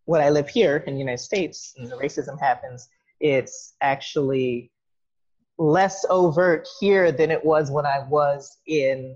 when 0.07 0.21
i 0.21 0.29
live 0.29 0.49
here 0.49 0.79
in 0.89 0.95
the 0.95 0.99
united 0.99 1.23
states 1.23 1.73
and 1.79 1.89
the 1.89 1.97
racism 1.97 2.39
happens 2.41 2.89
it's 3.21 3.75
actually 3.81 4.73
less 5.57 6.05
overt 6.11 6.67
here 6.81 7.13
than 7.13 7.31
it 7.31 7.45
was 7.45 7.71
when 7.71 7.87
i 7.87 8.01
was 8.09 8.59
in 8.67 9.15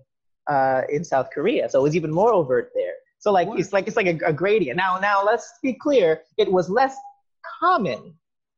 uh, 0.52 0.82
in 0.88 1.02
South 1.04 1.28
Korea. 1.34 1.68
So 1.70 1.80
it 1.80 1.82
was 1.82 1.96
even 1.96 2.12
more 2.20 2.32
overt 2.32 2.70
there. 2.74 2.96
So 3.18 3.30
like 3.32 3.48
what? 3.48 3.60
it's 3.60 3.72
like 3.72 3.86
it's 3.88 3.96
like 3.96 4.10
a, 4.14 4.18
a, 4.32 4.32
gradient. 4.32 4.76
Now 4.76 4.98
now 4.98 5.24
let's 5.24 5.46
be 5.62 5.72
clear. 5.74 6.08
It 6.36 6.50
was 6.50 6.68
less 6.68 6.96
common 7.60 8.00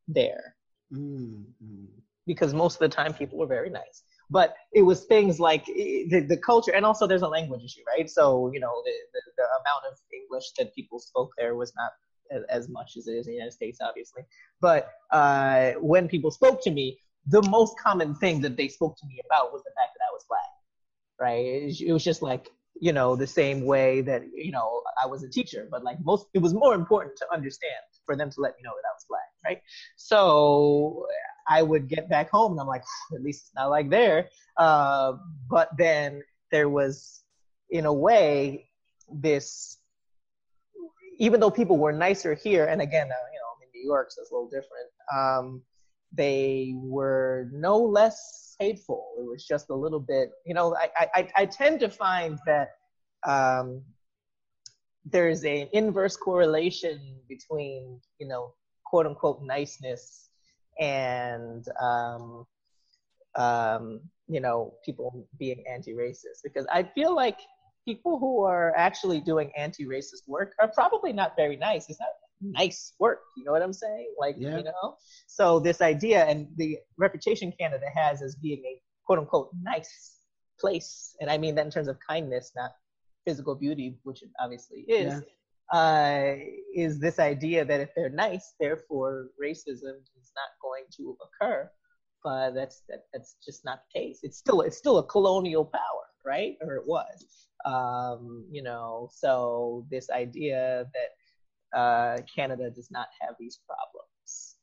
there 0.08 0.56
mm-hmm. 0.92 1.84
because 2.26 2.54
most 2.54 2.74
of 2.76 2.80
the 2.86 2.88
time 3.00 3.12
people 3.12 3.38
were 3.38 3.52
very 3.58 3.70
nice. 3.70 4.02
But 4.30 4.54
it 4.72 4.82
was 4.82 5.04
things 5.04 5.38
like 5.38 5.66
the, 5.66 6.24
the 6.26 6.38
culture, 6.38 6.74
and 6.74 6.84
also 6.86 7.06
there's 7.06 7.26
a 7.30 7.32
language 7.38 7.62
issue, 7.62 7.82
right? 7.86 8.08
So 8.08 8.50
you 8.54 8.60
know 8.64 8.74
the, 8.86 8.94
the, 9.14 9.20
the 9.36 9.46
amount 9.60 9.84
of 9.90 9.94
English 10.20 10.46
that 10.58 10.74
people 10.74 10.98
spoke 10.98 11.30
there 11.36 11.54
was 11.54 11.72
not 11.76 11.92
as, 12.34 12.42
as 12.58 12.68
much 12.70 12.96
as 12.96 13.06
it 13.06 13.12
is 13.12 13.26
in 13.26 13.32
the 13.32 13.36
United 13.40 13.52
States, 13.52 13.78
obviously. 13.82 14.22
But 14.62 14.82
uh, 15.10 15.72
when 15.92 16.08
people 16.08 16.30
spoke 16.30 16.62
to 16.64 16.70
me, 16.70 16.98
the 17.26 17.42
most 17.42 17.74
common 17.78 18.14
thing 18.14 18.40
that 18.40 18.56
they 18.56 18.68
spoke 18.68 18.96
to 19.00 19.06
me 19.06 19.20
about 19.26 19.52
was 19.52 19.62
the 19.62 19.74
fact 19.78 19.92
that 19.94 20.04
I 20.08 20.12
was 20.16 20.24
black 20.26 20.53
right? 21.20 21.72
It 21.80 21.92
was 21.92 22.04
just 22.04 22.22
like, 22.22 22.50
you 22.80 22.92
know, 22.92 23.14
the 23.16 23.26
same 23.26 23.64
way 23.64 24.00
that, 24.02 24.22
you 24.34 24.50
know, 24.50 24.82
I 25.02 25.06
was 25.06 25.22
a 25.22 25.28
teacher, 25.28 25.68
but 25.70 25.84
like 25.84 25.98
most, 26.04 26.26
it 26.34 26.40
was 26.40 26.52
more 26.54 26.74
important 26.74 27.16
to 27.18 27.26
understand 27.32 27.72
for 28.04 28.16
them 28.16 28.30
to 28.30 28.40
let 28.40 28.56
me 28.56 28.62
know 28.64 28.70
that 28.70 28.88
I 28.88 28.92
was 28.94 29.06
black, 29.08 29.30
right? 29.44 29.60
So 29.96 31.06
I 31.48 31.62
would 31.62 31.88
get 31.88 32.08
back 32.08 32.30
home 32.30 32.52
and 32.52 32.60
I'm 32.60 32.66
like, 32.66 32.82
at 33.14 33.22
least 33.22 33.44
it's 33.44 33.54
not 33.54 33.70
like 33.70 33.90
there. 33.90 34.28
Uh, 34.56 35.14
but 35.48 35.70
then 35.78 36.22
there 36.50 36.68
was, 36.68 37.22
in 37.70 37.86
a 37.86 37.92
way, 37.92 38.68
this, 39.12 39.78
even 41.18 41.40
though 41.40 41.50
people 41.50 41.76
were 41.76 41.92
nicer 41.92 42.34
here, 42.34 42.66
and 42.66 42.82
again, 42.82 43.06
uh, 43.06 43.26
you 43.32 43.38
know, 43.38 43.52
in 43.62 43.68
New 43.72 43.86
York, 43.86 44.10
so 44.10 44.20
it's 44.20 44.30
a 44.30 44.34
little 44.34 44.48
different. 44.48 44.90
Um, 45.14 45.62
they 46.12 46.74
were 46.76 47.48
no 47.52 47.78
less 47.78 48.43
hateful. 48.58 49.08
It 49.18 49.26
was 49.26 49.44
just 49.44 49.70
a 49.70 49.74
little 49.74 50.00
bit, 50.00 50.30
you 50.44 50.54
know, 50.54 50.74
I, 50.76 51.08
I, 51.14 51.28
I 51.36 51.46
tend 51.46 51.80
to 51.80 51.88
find 51.88 52.38
that 52.46 52.68
um, 53.26 53.82
there's 55.04 55.44
an 55.44 55.68
inverse 55.72 56.16
correlation 56.16 57.18
between, 57.28 58.00
you 58.18 58.28
know, 58.28 58.54
quote 58.84 59.06
unquote 59.06 59.42
niceness 59.42 60.30
and, 60.80 61.66
um, 61.80 62.46
um, 63.36 64.00
you 64.28 64.40
know, 64.40 64.74
people 64.84 65.26
being 65.38 65.62
anti-racist. 65.68 66.42
Because 66.42 66.66
I 66.72 66.82
feel 66.82 67.14
like 67.14 67.38
people 67.84 68.18
who 68.18 68.42
are 68.44 68.74
actually 68.76 69.20
doing 69.20 69.50
anti-racist 69.56 70.26
work 70.26 70.54
are 70.60 70.68
probably 70.68 71.12
not 71.12 71.36
very 71.36 71.56
nice. 71.56 71.90
It's 71.90 72.00
not 72.00 72.08
nice 72.44 72.92
work. 72.98 73.20
You 73.36 73.44
know 73.44 73.52
what 73.52 73.62
I'm 73.62 73.72
saying? 73.72 74.14
Like, 74.18 74.36
yeah. 74.38 74.58
you 74.58 74.64
know? 74.64 74.96
So 75.26 75.58
this 75.58 75.80
idea 75.80 76.24
and 76.24 76.48
the 76.56 76.78
reputation 76.98 77.52
Canada 77.58 77.86
has 77.94 78.22
as 78.22 78.36
being 78.36 78.62
a 78.64 78.80
quote 79.06 79.18
unquote 79.18 79.50
nice 79.62 80.18
place, 80.60 81.16
and 81.20 81.30
I 81.30 81.38
mean 81.38 81.54
that 81.56 81.64
in 81.64 81.70
terms 81.70 81.88
of 81.88 81.98
kindness, 82.06 82.52
not 82.54 82.72
physical 83.26 83.54
beauty, 83.54 83.98
which 84.02 84.22
it 84.22 84.30
obviously 84.38 84.80
is, 84.80 85.22
yeah. 85.72 85.78
uh, 85.78 86.36
is 86.74 87.00
this 87.00 87.18
idea 87.18 87.64
that 87.64 87.80
if 87.80 87.90
they're 87.96 88.10
nice, 88.10 88.54
therefore 88.60 89.28
racism 89.42 89.96
is 90.18 90.32
not 90.36 90.50
going 90.62 90.84
to 90.96 91.16
occur. 91.24 91.70
But 92.22 92.52
that's 92.52 92.82
that, 92.88 93.04
that's 93.12 93.36
just 93.44 93.64
not 93.64 93.80
the 93.92 94.00
case. 94.00 94.20
It's 94.22 94.38
still 94.38 94.62
it's 94.62 94.78
still 94.78 94.98
a 94.98 95.06
colonial 95.06 95.64
power, 95.64 96.04
right? 96.24 96.56
Or 96.62 96.76
it 96.76 96.86
was. 96.86 97.26
Um, 97.66 98.46
you 98.50 98.62
know, 98.62 99.08
so 99.12 99.86
this 99.90 100.10
idea 100.10 100.86
that 100.94 101.08
uh, 101.74 102.18
Canada 102.34 102.70
does 102.70 102.90
not 102.90 103.08
have 103.20 103.34
these 103.38 103.60
problems. 103.66 104.56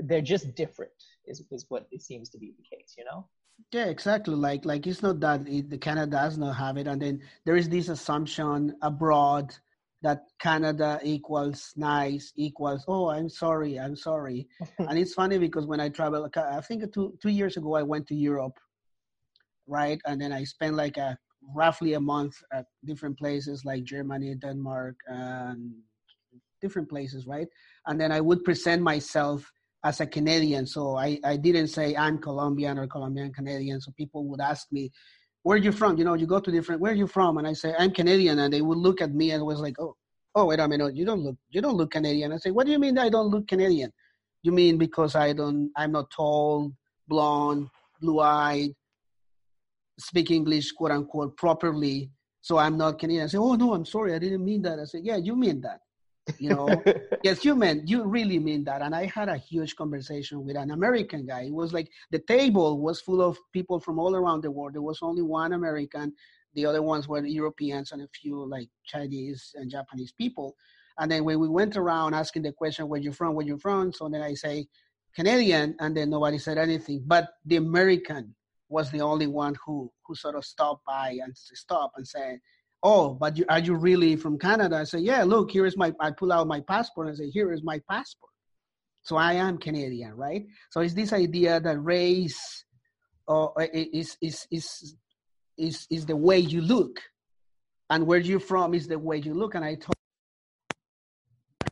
They're 0.00 0.22
just 0.22 0.54
different 0.56 0.90
is, 1.26 1.42
is 1.50 1.66
what 1.68 1.86
it 1.92 2.02
seems 2.02 2.28
to 2.30 2.38
be 2.38 2.52
the 2.56 2.76
case 2.76 2.94
you 2.98 3.04
know? 3.04 3.28
Yeah 3.72 3.86
exactly. 3.86 4.34
Like 4.34 4.64
like 4.64 4.86
it's 4.86 5.02
not 5.02 5.20
that 5.20 5.46
it, 5.46 5.70
the 5.70 5.78
canada 5.78 6.10
does 6.10 6.38
not 6.38 6.56
have 6.56 6.76
it 6.76 6.86
and 6.86 7.00
then 7.00 7.20
there 7.44 7.56
is 7.56 7.68
this 7.68 7.88
assumption 7.88 8.74
abroad 8.82 9.54
that 10.02 10.20
canada 10.40 11.00
equals 11.02 11.72
nice 11.76 12.32
equals 12.36 12.84
oh 12.86 13.08
i'm 13.08 13.28
sorry 13.28 13.78
i'm 13.78 13.96
sorry. 13.96 14.48
And 14.78 14.98
it's 14.98 15.14
funny 15.14 15.38
because 15.38 15.66
when 15.66 15.80
i 15.80 15.88
travel 15.88 16.28
i 16.36 16.60
think 16.60 16.92
two 16.92 17.16
two 17.22 17.30
years 17.30 17.56
ago 17.56 17.74
i 17.74 17.82
went 17.82 18.06
to 18.08 18.14
europe 18.14 18.58
right? 19.66 20.00
And 20.06 20.20
then 20.20 20.32
i 20.32 20.44
spent 20.44 20.74
like 20.74 20.96
a 20.96 21.18
roughly 21.54 21.94
a 21.94 22.00
month 22.00 22.34
at 22.52 22.66
different 22.84 23.18
places 23.18 23.64
like 23.64 23.84
germany 23.84 24.34
denmark 24.34 24.96
and 25.06 25.72
different 26.60 26.88
places 26.88 27.26
right 27.26 27.48
and 27.86 28.00
then 28.00 28.12
i 28.12 28.20
would 28.20 28.44
present 28.44 28.82
myself 28.82 29.50
as 29.84 30.00
a 30.00 30.06
Canadian. 30.06 30.66
So 30.66 30.96
I, 30.96 31.18
I 31.24 31.36
didn't 31.36 31.68
say 31.68 31.94
I'm 31.94 32.18
Colombian 32.18 32.78
or 32.78 32.86
Colombian 32.86 33.32
Canadian. 33.32 33.80
So 33.80 33.92
people 33.96 34.26
would 34.26 34.40
ask 34.40 34.66
me, 34.72 34.90
where 35.42 35.56
are 35.56 35.60
you 35.60 35.72
from? 35.72 35.96
You 35.96 36.04
know, 36.04 36.14
you 36.14 36.26
go 36.26 36.40
to 36.40 36.50
different, 36.50 36.80
where 36.80 36.92
are 36.92 36.96
you 36.96 37.06
from? 37.06 37.38
And 37.38 37.46
I 37.46 37.52
say, 37.52 37.74
I'm 37.78 37.92
Canadian. 37.92 38.38
And 38.40 38.52
they 38.52 38.62
would 38.62 38.78
look 38.78 39.00
at 39.00 39.14
me 39.14 39.30
and 39.30 39.44
was 39.44 39.60
like, 39.60 39.76
oh, 39.78 39.94
oh, 40.34 40.46
wait 40.46 40.60
a 40.60 40.68
minute. 40.68 40.96
You 40.96 41.04
don't 41.04 41.20
look, 41.20 41.36
you 41.50 41.62
don't 41.62 41.76
look 41.76 41.92
Canadian. 41.92 42.32
I 42.32 42.38
say, 42.38 42.50
what 42.50 42.66
do 42.66 42.72
you 42.72 42.78
mean 42.78 42.98
I 42.98 43.08
don't 43.08 43.28
look 43.28 43.46
Canadian? 43.46 43.92
You 44.42 44.52
mean 44.52 44.78
because 44.78 45.14
I 45.14 45.32
don't, 45.32 45.70
I'm 45.76 45.92
not 45.92 46.10
tall, 46.10 46.72
blonde, 47.06 47.68
blue 48.00 48.20
eyed, 48.20 48.70
speak 49.98 50.30
English, 50.30 50.72
quote 50.72 50.90
unquote, 50.90 51.36
properly. 51.36 52.10
So 52.40 52.58
I'm 52.58 52.76
not 52.76 52.98
Canadian. 52.98 53.24
I 53.24 53.28
say, 53.28 53.38
oh, 53.38 53.54
no, 53.54 53.74
I'm 53.74 53.84
sorry. 53.84 54.14
I 54.14 54.18
didn't 54.18 54.44
mean 54.44 54.62
that. 54.62 54.78
I 54.78 54.84
say, 54.84 55.00
yeah, 55.02 55.16
you 55.16 55.36
mean 55.36 55.60
that 55.62 55.80
you 56.38 56.50
know? 56.50 56.82
Yes 57.22 57.44
you 57.44 57.56
meant 57.56 57.88
you 57.88 58.04
really 58.04 58.38
mean 58.38 58.64
that. 58.64 58.80
And 58.82 58.94
i 58.94 59.06
had 59.06 59.28
a 59.28 59.36
huge 59.36 59.74
conversation 59.76 60.44
with 60.44 60.56
an 60.56 60.70
american 60.70 61.26
guy. 61.26 61.42
It 61.42 61.54
was 61.54 61.72
like 61.72 61.90
the 62.10 62.20
table 62.20 62.80
was 62.80 63.00
full 63.00 63.20
of 63.20 63.38
people 63.52 63.80
from 63.80 63.98
all 63.98 64.14
around 64.14 64.42
the 64.42 64.50
world. 64.50 64.74
There 64.74 64.82
was 64.82 65.00
only 65.02 65.22
one 65.22 65.52
american. 65.52 66.12
The 66.54 66.66
other 66.66 66.82
ones 66.82 67.08
were 67.08 67.24
europeans 67.24 67.92
and 67.92 68.02
a 68.02 68.08
few 68.08 68.44
like 68.48 68.68
chinese 68.84 69.52
and 69.54 69.70
japanese 69.70 70.12
people. 70.12 70.56
And 70.98 71.10
then 71.10 71.24
when 71.24 71.38
we 71.38 71.48
went 71.48 71.76
around 71.76 72.14
asking 72.14 72.42
the 72.42 72.52
question 72.52 72.88
where 72.88 73.00
you 73.00 73.12
from? 73.12 73.34
Where 73.34 73.46
you 73.46 73.58
from? 73.58 73.92
So 73.92 74.08
then 74.08 74.22
i 74.22 74.34
say 74.34 74.66
canadian. 75.14 75.76
And 75.80 75.96
then 75.96 76.10
nobody 76.10 76.38
said 76.38 76.58
anything. 76.58 77.02
But 77.06 77.28
the 77.44 77.56
american 77.56 78.34
was 78.68 78.90
the 78.90 79.00
only 79.00 79.26
one 79.26 79.56
who 79.64 79.90
who 80.04 80.14
sort 80.14 80.34
of 80.36 80.44
stopped 80.44 80.84
by 80.84 81.18
and 81.22 81.36
stopped 81.36 81.96
and 81.96 82.06
said 82.06 82.38
oh, 82.82 83.14
but 83.14 83.36
you, 83.36 83.44
are 83.48 83.58
you 83.58 83.74
really 83.74 84.16
from 84.16 84.38
Canada? 84.38 84.76
I 84.76 84.84
say, 84.84 84.98
yeah, 84.98 85.24
look, 85.24 85.50
here 85.50 85.66
is 85.66 85.76
my, 85.76 85.92
I 86.00 86.10
pull 86.10 86.32
out 86.32 86.46
my 86.46 86.60
passport 86.60 87.08
and 87.08 87.14
I 87.14 87.18
say, 87.18 87.30
here 87.30 87.52
is 87.52 87.62
my 87.62 87.80
passport. 87.90 88.30
So 89.02 89.16
I 89.16 89.34
am 89.34 89.58
Canadian, 89.58 90.14
right? 90.14 90.44
So 90.70 90.80
it's 90.80 90.94
this 90.94 91.12
idea 91.12 91.60
that 91.60 91.78
race 91.82 92.64
uh, 93.26 93.48
is, 93.72 94.16
is, 94.20 94.46
is, 94.50 94.96
is, 95.56 95.86
is 95.90 96.06
the 96.06 96.16
way 96.16 96.38
you 96.38 96.60
look. 96.60 97.00
And 97.90 98.06
where 98.06 98.18
you're 98.18 98.40
from 98.40 98.74
is 98.74 98.86
the 98.86 98.98
way 98.98 99.16
you 99.18 99.32
look. 99.32 99.54
And 99.54 99.64
I 99.64 99.74
told 99.74 99.94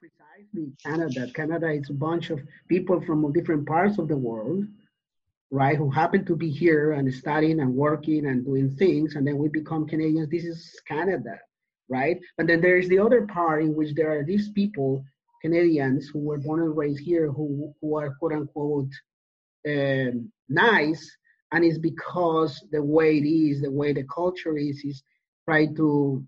precisely 0.00 0.72
Canada. 0.82 1.30
Canada 1.34 1.70
is 1.70 1.90
a 1.90 1.94
bunch 1.94 2.30
of 2.30 2.40
people 2.68 3.02
from 3.02 3.30
different 3.32 3.66
parts 3.66 3.98
of 3.98 4.08
the 4.08 4.16
world 4.16 4.64
right, 5.50 5.76
who 5.76 5.90
happen 5.90 6.24
to 6.24 6.36
be 6.36 6.50
here 6.50 6.92
and 6.92 7.12
studying 7.12 7.60
and 7.60 7.74
working 7.74 8.26
and 8.26 8.44
doing 8.44 8.74
things, 8.76 9.14
and 9.14 9.26
then 9.26 9.38
we 9.38 9.48
become 9.48 9.86
Canadians. 9.86 10.28
This 10.28 10.44
is 10.44 10.80
Canada, 10.86 11.38
right? 11.88 12.18
And 12.38 12.48
then 12.48 12.60
there 12.60 12.78
is 12.78 12.88
the 12.88 12.98
other 12.98 13.26
part 13.26 13.62
in 13.62 13.74
which 13.74 13.94
there 13.94 14.18
are 14.18 14.24
these 14.24 14.50
people, 14.50 15.04
Canadians, 15.42 16.08
who 16.08 16.18
were 16.18 16.38
born 16.38 16.62
and 16.62 16.76
raised 16.76 17.00
here, 17.00 17.30
who 17.30 17.72
who 17.80 17.96
are 17.96 18.16
quote 18.18 18.32
unquote 18.32 18.90
um, 19.68 20.30
nice, 20.48 21.16
and 21.52 21.64
it's 21.64 21.78
because 21.78 22.64
the 22.72 22.82
way 22.82 23.18
it 23.18 23.26
is, 23.26 23.62
the 23.62 23.70
way 23.70 23.92
the 23.92 24.04
culture 24.04 24.56
is, 24.56 24.82
is 24.84 25.02
try 25.44 25.66
to 25.66 26.24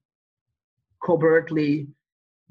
covertly 1.04 1.88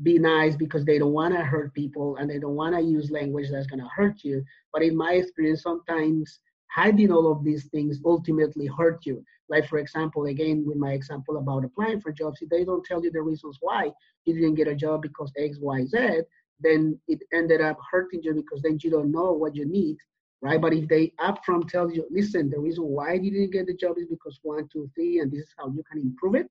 be 0.04 0.20
nice 0.20 0.56
because 0.56 0.86
they 0.86 1.00
don't 1.00 1.14
want 1.14 1.34
to 1.34 1.42
hurt 1.42 1.74
people 1.74 2.18
and 2.18 2.30
they 2.30 2.38
don't 2.38 2.56
want 2.56 2.76
to 2.76 2.82
use 2.82 3.10
language 3.10 3.50
that's 3.50 3.68
going 3.68 3.80
to 3.80 3.90
hurt 3.96 4.24
you. 4.24 4.44
But 4.72 4.84
in 4.84 4.96
my 4.96 5.14
experience, 5.14 5.64
sometimes 5.64 6.40
hiding 6.74 7.12
all 7.12 7.32
of 7.32 7.44
these 7.44 7.66
things 7.66 8.00
ultimately 8.06 8.68
hurt 8.68 9.06
you. 9.06 9.24
Like, 9.50 9.68
for 9.68 9.78
example, 9.78 10.26
again, 10.26 10.64
with 10.66 10.78
my 10.78 10.92
example 10.92 11.38
about 11.38 11.64
applying 11.64 12.02
for 12.02 12.12
jobs, 12.12 12.42
if 12.42 12.50
they 12.50 12.66
don't 12.66 12.86
tell 12.86 13.04
you 13.04 13.12
the 13.12 13.22
reasons 13.22 13.58
why 13.62 13.92
you 14.26 14.34
didn't 14.34 14.56
get 14.56 14.68
a 14.68 14.76
job 14.76 15.02
because 15.02 15.32
X, 15.38 15.58
Y, 15.60 15.86
Z, 15.86 16.22
then 16.60 17.00
it 17.08 17.20
ended 17.34 17.62
up 17.62 17.78
hurting 17.92 18.22
you 18.24 18.34
because 18.34 18.62
then 18.62 18.78
you 18.82 18.90
don't 18.90 19.12
know 19.12 19.32
what 19.32 19.56
you 19.56 19.66
need, 19.66 19.98
right? 20.42 20.60
But 20.60 20.74
if 20.74 20.88
they 20.88 21.14
upfront 21.20 21.70
tell 21.70 21.90
you, 21.90 22.06
listen, 22.12 22.50
the 22.50 22.60
reason 22.60 22.84
why 22.84 23.14
you 23.14 23.32
didn't 23.32 23.52
get 23.52 23.68
the 23.68 23.76
job 23.76 23.98
is 23.98 24.08
because 24.08 24.40
one, 24.44 24.68
two, 24.72 24.90
three, 24.96 25.20
and 25.20 25.32
this 25.32 25.44
is 25.44 25.54
how 25.58 25.70
you 25.70 25.84
can 25.90 26.02
improve 26.02 26.36
it, 26.36 26.50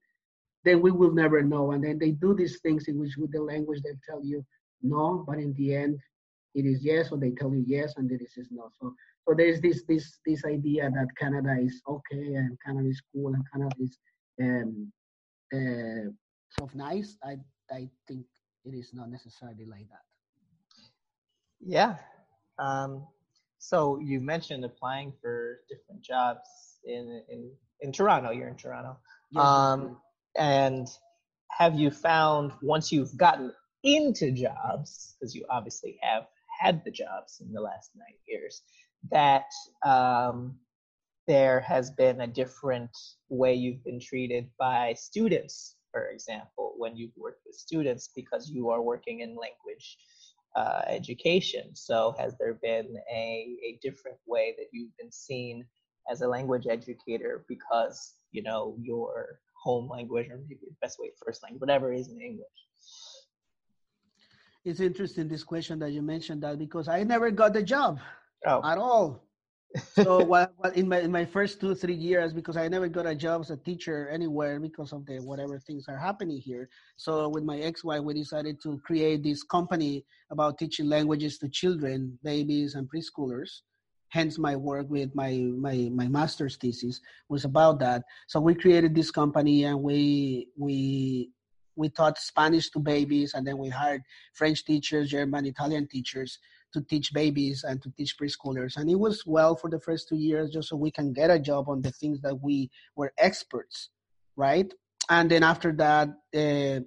then 0.65 0.81
we 0.81 0.91
will 0.91 1.13
never 1.13 1.43
know. 1.43 1.73
And 1.73 1.85
then 1.85 1.99
they 1.99 2.13
do 2.13 2.35
these 2.35 2.61
things 2.61 2.89
in 2.89 2.99
which 2.99 3.17
with 3.17 3.33
the 3.33 3.43
language 3.43 3.83
they 3.83 3.97
tell 4.09 4.25
you 4.25 4.45
no, 4.83 5.25
but 5.27 5.39
in 5.39 5.53
the 5.55 5.75
end, 5.75 5.99
it 6.55 6.65
is 6.65 6.85
yes, 6.85 7.11
or 7.11 7.19
they 7.19 7.31
tell 7.31 7.53
you 7.55 7.65
yes, 7.67 7.95
and 7.97 8.09
this 8.09 8.37
is 8.37 8.49
no. 8.51 8.71
So 8.81 8.95
so 9.27 9.35
there's 9.35 9.61
this 9.61 9.83
this 9.89 10.19
this 10.25 10.45
idea 10.45 10.91
that 10.91 11.09
Canada 11.19 11.57
is 11.61 11.83
okay 11.89 12.35
and 12.35 12.57
Canada 12.65 12.89
is 12.89 13.03
cool 13.13 13.35
and 13.35 13.45
Canada 13.53 13.75
is 13.81 13.99
um, 14.41 14.93
uh, 15.53 16.11
sort 16.59 16.71
of 16.71 16.75
nice. 16.75 17.17
I 17.25 17.37
I 17.71 17.89
think 18.07 18.27
it 18.65 18.75
is 18.75 18.93
not 18.95 19.11
necessarily 19.11 19.67
like 19.67 19.89
that. 19.89 20.05
Yeah. 21.61 21.97
Um, 22.59 23.07
so 23.59 23.99
you 24.01 24.21
mentioned 24.21 24.65
applying 24.65 25.13
for 25.21 25.61
different 25.69 26.03
jobs 26.03 26.49
in 26.85 27.23
in 27.29 27.51
in 27.81 27.93
Toronto. 27.93 28.31
You're 28.31 28.49
in 28.49 28.57
Toronto. 28.57 28.97
Yes, 29.31 29.45
um, 29.45 29.97
and 30.39 30.87
have 31.51 31.75
you 31.75 31.91
found 31.91 32.53
once 32.63 32.93
you've 32.93 33.17
gotten 33.17 33.53
into 33.83 34.31
jobs, 34.31 35.17
because 35.19 35.35
you 35.35 35.45
obviously 35.51 35.99
have 36.03 36.27
had 36.61 36.85
the 36.85 36.91
jobs 36.91 37.41
in 37.41 37.53
the 37.53 37.61
last 37.61 37.91
nine 37.97 38.17
years, 38.27 38.63
that 39.11 39.51
um, 39.85 40.57
there 41.27 41.61
has 41.61 41.91
been 41.91 42.21
a 42.21 42.27
different 42.27 42.91
way 43.29 43.55
you've 43.55 43.85
been 43.85 44.01
treated 44.01 44.49
by 44.59 44.95
students, 44.95 45.77
for 45.93 46.09
example, 46.09 46.75
when 46.77 46.97
you've 46.97 47.17
worked 47.17 47.43
with 47.47 47.57
students 47.57 48.11
because 48.15 48.51
you 48.51 48.71
are 48.71 48.83
working 48.83 49.21
in 49.21 49.31
language 49.31 49.99
uh, 50.55 50.83
education. 50.87 51.75
So, 51.75 52.15
has 52.19 52.37
there 52.39 52.55
been 52.55 52.97
a, 53.13 53.57
a 53.65 53.79
different 53.83 54.19
way 54.27 54.55
that 54.57 54.67
you've 54.73 54.97
been 54.97 55.13
seen 55.13 55.67
as 56.11 56.23
a 56.23 56.29
language 56.29 56.67
educator 56.71 57.45
because 57.49 58.15
you 58.31 58.43
know 58.43 58.77
your 58.81 59.41
home 59.63 59.89
language 59.89 60.29
or 60.31 60.39
maybe 60.39 60.61
the 60.63 60.77
best 60.81 60.99
way 61.01 61.11
first 61.25 61.43
language, 61.43 61.61
whatever 61.61 61.93
is 61.93 62.09
in 62.09 62.21
English? 62.21 62.47
It's 64.65 64.81
interesting 64.81 65.29
this 65.29 65.45
question 65.45 65.79
that 65.81 65.93
you 65.93 66.03
mentioned 66.03 66.43
that 66.43 66.59
because 66.59 66.89
I 66.89 67.03
never 67.03 67.31
got 67.31 67.53
the 67.53 67.63
job 67.63 68.01
oh. 68.47 68.61
at 68.65 68.79
all. 68.79 69.23
so 69.93 70.23
what, 70.25 70.53
what, 70.57 70.77
in 70.77 70.89
my 70.89 71.01
in 71.01 71.13
my 71.13 71.25
first 71.25 71.61
two 71.61 71.75
three 71.75 71.95
years 71.95 72.33
because 72.33 72.57
I 72.57 72.69
never 72.69 72.89
got 72.89 73.07
a 73.07 73.15
job 73.15 73.43
as 73.43 73.51
a 73.51 73.57
teacher 73.57 74.09
anywhere 74.09 74.59
because 74.61 74.93
of 74.93 75.05
the 75.07 75.19
whatever 75.21 75.59
things 75.59 75.87
are 75.89 75.99
happening 75.99 76.39
here. 76.39 76.69
So 76.97 77.29
with 77.29 77.45
my 77.45 77.59
ex-wife, 77.59 78.03
we 78.03 78.15
decided 78.15 78.63
to 78.63 78.79
create 78.85 79.23
this 79.23 79.43
company 79.43 80.05
about 80.31 80.59
teaching 80.59 80.89
languages 80.89 81.39
to 81.39 81.49
children, 81.49 82.19
babies, 82.23 82.75
and 82.75 82.89
preschoolers. 82.89 83.61
Hence, 84.09 84.39
my 84.39 84.57
work 84.57 84.87
with 84.89 85.15
my 85.15 85.33
my 85.59 85.91
my 85.93 86.09
master's 86.09 86.57
thesis 86.57 87.01
was 87.29 87.45
about 87.45 87.81
that. 87.81 88.05
So 88.29 88.41
we 88.41 88.55
created 88.55 88.95
this 88.95 89.11
company, 89.11 89.65
and 89.65 89.83
we 89.83 90.49
we 90.57 91.31
we 91.75 91.91
taught 91.91 92.19
Spanish 92.19 92.71
to 92.71 92.79
babies, 92.79 93.35
and 93.35 93.47
then 93.47 93.59
we 93.59 93.69
hired 93.69 94.03
French 94.33 94.65
teachers, 94.65 95.11
German, 95.11 95.45
Italian 95.45 95.87
teachers 95.89 96.39
to 96.77 96.83
teach 96.83 97.13
babies 97.15 97.65
and 97.65 97.83
to 97.83 97.91
teach 97.97 98.17
preschoolers. 98.19 98.77
And 98.77 98.91
it 98.91 98.97
was 98.97 99.25
well 99.27 99.57
for 99.57 99.71
the 99.71 99.81
first 99.81 100.09
two 100.09 100.17
years 100.17 100.51
just 100.51 100.69
so 100.69 100.77
we 100.77 100.91
can 100.91 101.13
get 101.15 101.31
a 101.31 101.39
job 101.39 101.69
on 101.69 101.81
the 101.81 101.91
things 101.91 102.21
that 102.21 102.37
we 102.43 102.71
were 102.95 103.13
experts, 103.19 103.89
right? 104.37 104.73
And 105.09 105.31
then 105.31 105.43
after 105.43 105.73
that, 105.73 106.09
uh, 106.35 106.81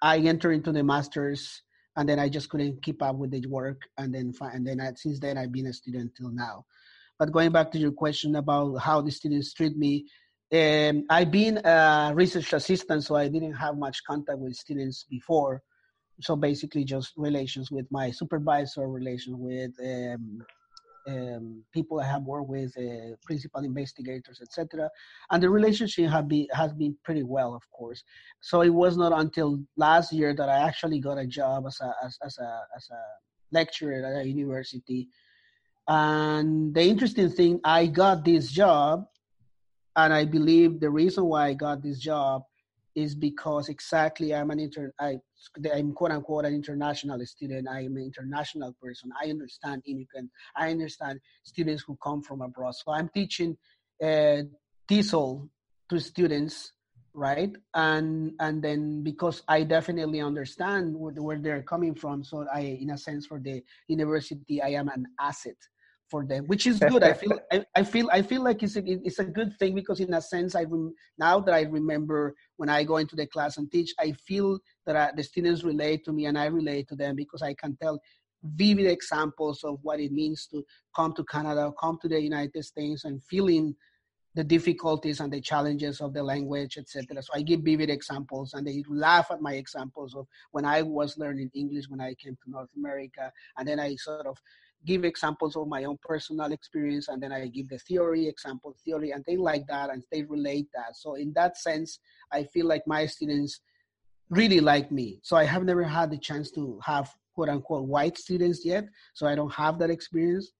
I 0.00 0.18
entered 0.18 0.52
into 0.52 0.70
the 0.70 0.84
master's 0.84 1.62
and 1.96 2.08
then 2.08 2.18
I 2.20 2.28
just 2.28 2.48
couldn't 2.48 2.82
keep 2.82 3.02
up 3.02 3.16
with 3.16 3.32
the 3.32 3.44
work. 3.48 3.80
And 3.98 4.14
then, 4.14 4.32
and 4.40 4.66
then 4.66 4.80
I, 4.80 4.92
since 4.94 5.18
then, 5.18 5.36
I've 5.36 5.52
been 5.52 5.66
a 5.66 5.72
student 5.72 6.12
till 6.14 6.30
now. 6.30 6.64
But 7.18 7.32
going 7.32 7.50
back 7.50 7.72
to 7.72 7.78
your 7.78 7.92
question 7.92 8.36
about 8.36 8.76
how 8.76 9.00
the 9.00 9.10
students 9.10 9.52
treat 9.52 9.76
me, 9.76 10.06
um, 10.52 11.06
I've 11.10 11.32
been 11.32 11.58
a 11.64 12.12
research 12.14 12.52
assistant, 12.52 13.02
so 13.02 13.16
I 13.16 13.28
didn't 13.28 13.54
have 13.54 13.76
much 13.78 14.04
contact 14.04 14.38
with 14.38 14.54
students 14.54 15.04
before 15.10 15.62
so 16.20 16.36
basically 16.36 16.84
just 16.84 17.12
relations 17.16 17.70
with 17.70 17.86
my 17.90 18.10
supervisor, 18.10 18.88
relations 18.88 19.36
with 19.38 19.72
um, 19.82 20.42
um, 21.08 21.64
people 21.72 22.00
I 22.00 22.06
have 22.06 22.22
worked 22.22 22.48
with, 22.48 22.76
uh, 22.76 23.14
principal 23.24 23.62
investigators, 23.64 24.40
etc. 24.42 24.90
And 25.30 25.42
the 25.42 25.50
relationship 25.50 26.10
have 26.10 26.28
been, 26.28 26.48
has 26.52 26.72
been 26.72 26.96
pretty 27.04 27.22
well, 27.22 27.54
of 27.54 27.62
course. 27.70 28.02
So 28.40 28.62
it 28.62 28.70
was 28.70 28.96
not 28.96 29.12
until 29.12 29.60
last 29.76 30.12
year 30.12 30.34
that 30.34 30.48
I 30.48 30.58
actually 30.58 31.00
got 31.00 31.18
a 31.18 31.26
job 31.26 31.66
as 31.66 31.78
a 31.80 31.94
as, 32.04 32.18
as 32.24 32.38
a 32.38 32.60
as 32.76 32.88
a 32.90 33.00
lecturer 33.52 34.04
at 34.04 34.24
a 34.24 34.28
university. 34.28 35.08
And 35.88 36.74
the 36.74 36.82
interesting 36.82 37.30
thing, 37.30 37.60
I 37.62 37.86
got 37.86 38.24
this 38.24 38.50
job, 38.50 39.06
and 39.94 40.12
I 40.12 40.24
believe 40.24 40.80
the 40.80 40.90
reason 40.90 41.24
why 41.26 41.46
I 41.46 41.54
got 41.54 41.82
this 41.82 42.00
job 42.00 42.42
is 42.96 43.14
because 43.14 43.68
exactly 43.68 44.34
I'm 44.34 44.50
an 44.50 44.58
inter 44.58 44.92
I 44.98 45.18
I'm 45.72 45.92
quote 45.92 46.10
unquote 46.10 46.46
an 46.46 46.54
international 46.54 47.24
student. 47.26 47.68
I 47.68 47.82
am 47.82 47.96
an 47.96 48.02
international 48.02 48.74
person. 48.82 49.10
I 49.22 49.28
understand 49.28 49.82
immigrant. 49.86 50.30
I 50.56 50.70
understand 50.70 51.20
students 51.44 51.84
who 51.86 51.96
come 52.02 52.22
from 52.22 52.40
abroad. 52.40 52.74
So 52.74 52.92
I'm 52.92 53.10
teaching 53.10 53.56
uh, 54.02 54.42
TESOL 54.88 55.48
to 55.90 56.00
students, 56.00 56.72
right? 57.12 57.54
And 57.74 58.32
and 58.40 58.62
then 58.62 59.02
because 59.02 59.42
I 59.46 59.62
definitely 59.64 60.22
understand 60.22 60.96
where, 60.96 61.12
where 61.14 61.38
they're 61.38 61.62
coming 61.62 61.94
from, 61.94 62.24
so 62.24 62.46
I, 62.52 62.60
in 62.80 62.90
a 62.90 62.98
sense, 62.98 63.26
for 63.26 63.38
the 63.38 63.62
university, 63.88 64.62
I 64.62 64.70
am 64.70 64.88
an 64.88 65.06
asset 65.20 65.56
for 66.08 66.24
them, 66.24 66.44
which 66.46 66.66
is 66.66 66.78
good. 66.78 67.02
I 67.02 67.12
feel 67.12 67.38
I, 67.52 67.64
I, 67.74 67.82
feel 67.82 68.08
I 68.12 68.22
feel 68.22 68.42
like 68.42 68.62
it's 68.62 68.76
a 68.76 68.82
it's 68.84 69.18
a 69.18 69.24
good 69.24 69.58
thing 69.58 69.74
because 69.74 70.00
in 70.00 70.14
a 70.14 70.22
sense 70.22 70.54
I 70.54 70.62
rem, 70.62 70.94
now 71.18 71.40
that 71.40 71.54
I 71.54 71.62
remember 71.62 72.34
when 72.56 72.68
I 72.68 72.84
go 72.84 72.98
into 72.98 73.16
the 73.16 73.26
class 73.26 73.58
and 73.58 73.70
teach, 73.70 73.92
I 73.98 74.12
feel 74.12 74.58
that 74.86 74.96
I, 74.96 75.10
the 75.16 75.22
students 75.22 75.64
relate 75.64 76.04
to 76.04 76.12
me 76.12 76.26
and 76.26 76.38
I 76.38 76.46
relate 76.46 76.88
to 76.88 76.96
them 76.96 77.16
because 77.16 77.42
I 77.42 77.54
can 77.54 77.76
tell 77.80 78.00
vivid 78.42 78.86
examples 78.86 79.64
of 79.64 79.78
what 79.82 80.00
it 80.00 80.12
means 80.12 80.46
to 80.48 80.64
come 80.94 81.12
to 81.14 81.24
Canada, 81.24 81.72
come 81.80 81.98
to 82.02 82.08
the 82.08 82.20
United 82.20 82.64
States, 82.64 83.04
and 83.04 83.22
feeling 83.24 83.74
the 84.36 84.44
difficulties 84.44 85.20
and 85.20 85.32
the 85.32 85.40
challenges 85.40 86.02
of 86.02 86.12
the 86.12 86.22
language, 86.22 86.76
etc. 86.76 87.22
So 87.22 87.32
I 87.34 87.40
give 87.40 87.60
vivid 87.60 87.88
examples, 87.88 88.52
and 88.52 88.66
they 88.66 88.84
laugh 88.86 89.28
at 89.30 89.40
my 89.40 89.54
examples 89.54 90.14
of 90.14 90.26
when 90.52 90.66
I 90.66 90.82
was 90.82 91.16
learning 91.16 91.50
English 91.54 91.88
when 91.88 92.02
I 92.02 92.14
came 92.14 92.36
to 92.44 92.50
North 92.50 92.68
America, 92.76 93.32
and 93.56 93.66
then 93.66 93.80
I 93.80 93.96
sort 93.96 94.26
of 94.26 94.36
give 94.84 95.04
examples 95.04 95.56
of 95.56 95.68
my 95.68 95.84
own 95.84 95.98
personal 96.02 96.52
experience 96.52 97.08
and 97.08 97.22
then 97.22 97.32
I 97.32 97.46
give 97.48 97.68
the 97.68 97.78
theory, 97.78 98.28
example 98.28 98.76
theory, 98.84 99.10
and 99.12 99.24
they 99.26 99.36
like 99.36 99.66
that 99.68 99.90
and 99.90 100.02
they 100.12 100.22
relate 100.22 100.68
that. 100.74 100.96
So 100.96 101.14
in 101.14 101.32
that 101.34 101.56
sense, 101.56 101.98
I 102.32 102.44
feel 102.44 102.66
like 102.66 102.82
my 102.86 103.06
students 103.06 103.60
really 104.30 104.60
like 104.60 104.92
me. 104.92 105.20
So 105.22 105.36
I 105.36 105.44
have 105.44 105.64
never 105.64 105.82
had 105.82 106.10
the 106.10 106.18
chance 106.18 106.50
to 106.52 106.78
have 106.84 107.12
quote 107.34 107.48
unquote 107.48 107.84
white 107.84 108.18
students 108.18 108.64
yet. 108.64 108.86
So 109.14 109.26
I 109.26 109.34
don't 109.34 109.52
have 109.52 109.78
that 109.78 109.90
experience. 109.90 110.52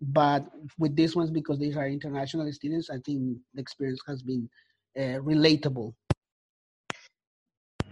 But 0.00 0.46
with 0.78 0.94
these 0.94 1.16
ones, 1.16 1.30
because 1.30 1.58
these 1.58 1.76
are 1.76 1.88
international 1.88 2.52
students, 2.52 2.88
I 2.88 2.98
think 3.04 3.38
the 3.54 3.60
experience 3.60 4.00
has 4.06 4.22
been 4.22 4.48
uh, 4.96 5.18
relatable. 5.20 5.94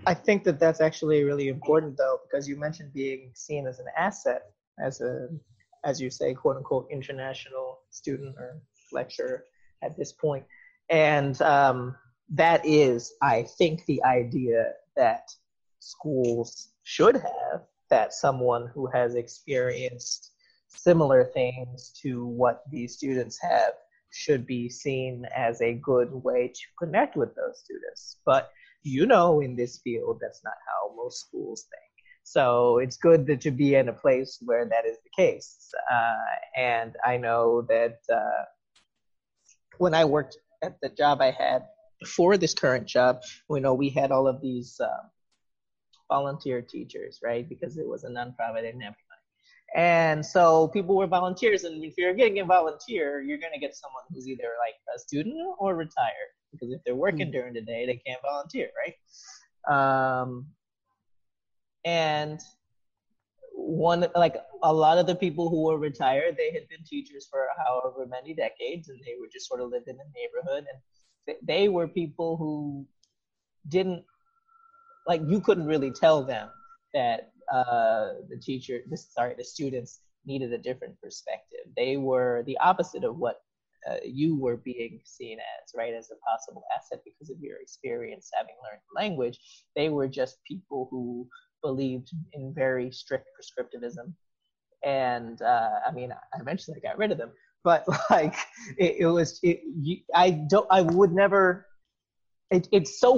I 0.06 0.14
think 0.14 0.44
that 0.44 0.60
that's 0.60 0.80
actually 0.80 1.24
really 1.24 1.48
important 1.48 1.96
though, 1.96 2.18
because 2.22 2.48
you 2.48 2.56
mentioned 2.56 2.92
being 2.92 3.32
seen 3.34 3.66
as 3.66 3.80
an 3.80 3.86
asset 3.98 4.52
as 4.78 5.00
a, 5.00 5.28
as 5.84 6.00
you 6.00 6.10
say, 6.10 6.34
quote 6.34 6.56
unquote, 6.56 6.88
international 6.90 7.80
student 7.90 8.36
or 8.38 8.60
lecturer 8.92 9.44
at 9.82 9.96
this. 9.96 10.14
And 10.88 11.40
um, 11.42 11.96
that 12.30 12.64
is, 12.64 13.12
I 13.22 13.42
think, 13.42 13.84
the 13.86 14.02
idea 14.04 14.72
that 14.96 15.30
schools 15.80 16.68
should 16.82 17.16
have 17.16 17.62
that 17.90 18.12
someone 18.12 18.68
who 18.74 18.86
has 18.86 19.14
experienced 19.14 20.32
similar 20.68 21.24
things 21.24 21.92
to 22.02 22.26
what 22.26 22.62
these 22.70 22.94
students 22.94 23.38
have 23.40 23.72
should 24.10 24.46
be 24.46 24.68
seen 24.68 25.24
as 25.36 25.60
a 25.60 25.74
good 25.74 26.10
way 26.12 26.48
to 26.48 26.62
connect 26.78 27.16
with 27.16 27.34
those 27.34 27.60
students. 27.60 28.16
But 28.24 28.50
you 28.82 29.06
know, 29.06 29.40
in 29.40 29.56
this 29.56 29.80
field, 29.82 30.18
that's 30.20 30.42
not 30.44 30.54
how 30.66 30.94
most 30.96 31.20
schools 31.20 31.66
think. 31.70 31.85
So 32.26 32.78
it's 32.78 32.96
good 32.96 33.24
that 33.28 33.40
to 33.42 33.52
be 33.52 33.76
in 33.76 33.88
a 33.88 33.92
place 33.92 34.38
where 34.44 34.64
that 34.68 34.84
is 34.84 34.96
the 35.04 35.10
case. 35.16 35.72
Uh, 35.88 36.60
and 36.60 36.96
I 37.04 37.18
know 37.18 37.62
that 37.68 38.00
uh, 38.12 38.42
when 39.78 39.94
I 39.94 40.04
worked 40.04 40.36
at 40.60 40.76
the 40.82 40.88
job 40.88 41.20
I 41.20 41.30
had 41.30 41.62
before 42.00 42.36
this 42.36 42.52
current 42.52 42.88
job, 42.88 43.20
you 43.48 43.60
know, 43.60 43.74
we 43.74 43.90
had 43.90 44.10
all 44.10 44.26
of 44.26 44.40
these 44.42 44.80
um, 44.80 45.08
volunteer 46.10 46.60
teachers, 46.60 47.20
right? 47.22 47.48
Because 47.48 47.78
it 47.78 47.86
was 47.86 48.02
a 48.02 48.08
nonprofit 48.08 48.68
and 48.68 48.82
everything. 48.82 49.22
And 49.76 50.26
so 50.26 50.66
people 50.66 50.96
were 50.96 51.06
volunteers, 51.06 51.62
and 51.62 51.84
if 51.84 51.94
you're 51.96 52.14
getting 52.14 52.40
a 52.40 52.44
volunteer, 52.44 53.22
you're 53.22 53.38
going 53.38 53.52
to 53.52 53.60
get 53.60 53.76
someone 53.76 54.02
who's 54.10 54.26
either 54.26 54.50
like 54.58 54.74
a 54.96 54.98
student 54.98 55.36
or 55.60 55.76
retired. 55.76 56.32
Because 56.50 56.72
if 56.72 56.80
they're 56.84 56.96
working 56.96 57.26
mm-hmm. 57.26 57.30
during 57.30 57.54
the 57.54 57.60
day, 57.60 57.86
they 57.86 58.02
can't 58.04 58.20
volunteer, 58.22 58.68
right? 58.82 58.96
Um, 59.72 60.46
and 61.86 62.40
one 63.54 64.06
like 64.14 64.36
a 64.62 64.72
lot 64.72 64.98
of 64.98 65.06
the 65.06 65.14
people 65.14 65.48
who 65.48 65.64
were 65.64 65.78
retired 65.78 66.36
they 66.36 66.52
had 66.52 66.68
been 66.68 66.84
teachers 66.84 67.26
for 67.30 67.46
however 67.64 68.06
many 68.06 68.34
decades 68.34 68.88
and 68.88 69.00
they 69.06 69.14
were 69.18 69.28
just 69.32 69.48
sort 69.48 69.60
of 69.60 69.70
lived 69.70 69.88
in 69.88 69.96
the 69.96 70.04
neighborhood. 70.14 70.66
And 70.70 71.36
they 71.42 71.68
were 71.68 71.88
people 71.88 72.36
who 72.36 72.86
didn't 73.68 74.04
like 75.06 75.22
you 75.26 75.40
couldn't 75.40 75.66
really 75.66 75.90
tell 75.90 76.22
them 76.22 76.48
that 76.92 77.32
uh, 77.52 78.14
the 78.28 78.38
teacher 78.42 78.80
sorry 78.94 79.34
the 79.38 79.44
students 79.44 80.00
needed 80.26 80.52
a 80.52 80.58
different 80.58 81.00
perspective. 81.00 81.60
They 81.76 81.96
were 81.96 82.42
the 82.46 82.58
opposite 82.58 83.04
of 83.04 83.16
what 83.16 83.36
uh, 83.88 83.96
you 84.04 84.36
were 84.36 84.56
being 84.56 85.00
seen 85.04 85.38
as 85.38 85.72
right 85.76 85.94
as 85.94 86.10
a 86.10 86.16
possible 86.28 86.64
asset 86.76 87.00
because 87.04 87.30
of 87.30 87.40
your 87.40 87.58
experience 87.60 88.30
having 88.36 88.56
learned 88.62 88.82
the 88.90 89.00
language. 89.00 89.38
They 89.76 89.88
were 89.88 90.08
just 90.08 90.38
people 90.44 90.88
who 90.90 91.28
believed 91.68 92.08
in 92.32 92.54
very 92.54 92.90
strict 92.92 93.26
prescriptivism. 93.36 94.06
And 94.84 95.42
uh, 95.42 95.70
I 95.86 95.90
mean, 95.90 96.10
eventually 96.40 96.76
I 96.78 96.88
got 96.88 96.98
rid 96.98 97.10
of 97.10 97.18
them, 97.18 97.32
but 97.64 97.84
like 98.10 98.36
it, 98.78 98.96
it 99.00 99.06
was, 99.06 99.40
it, 99.42 99.60
you, 99.86 99.96
I 100.14 100.30
don't, 100.52 100.66
I 100.70 100.82
would 100.82 101.12
never. 101.12 101.66
It, 102.52 102.68
it's 102.70 103.00
so 103.00 103.10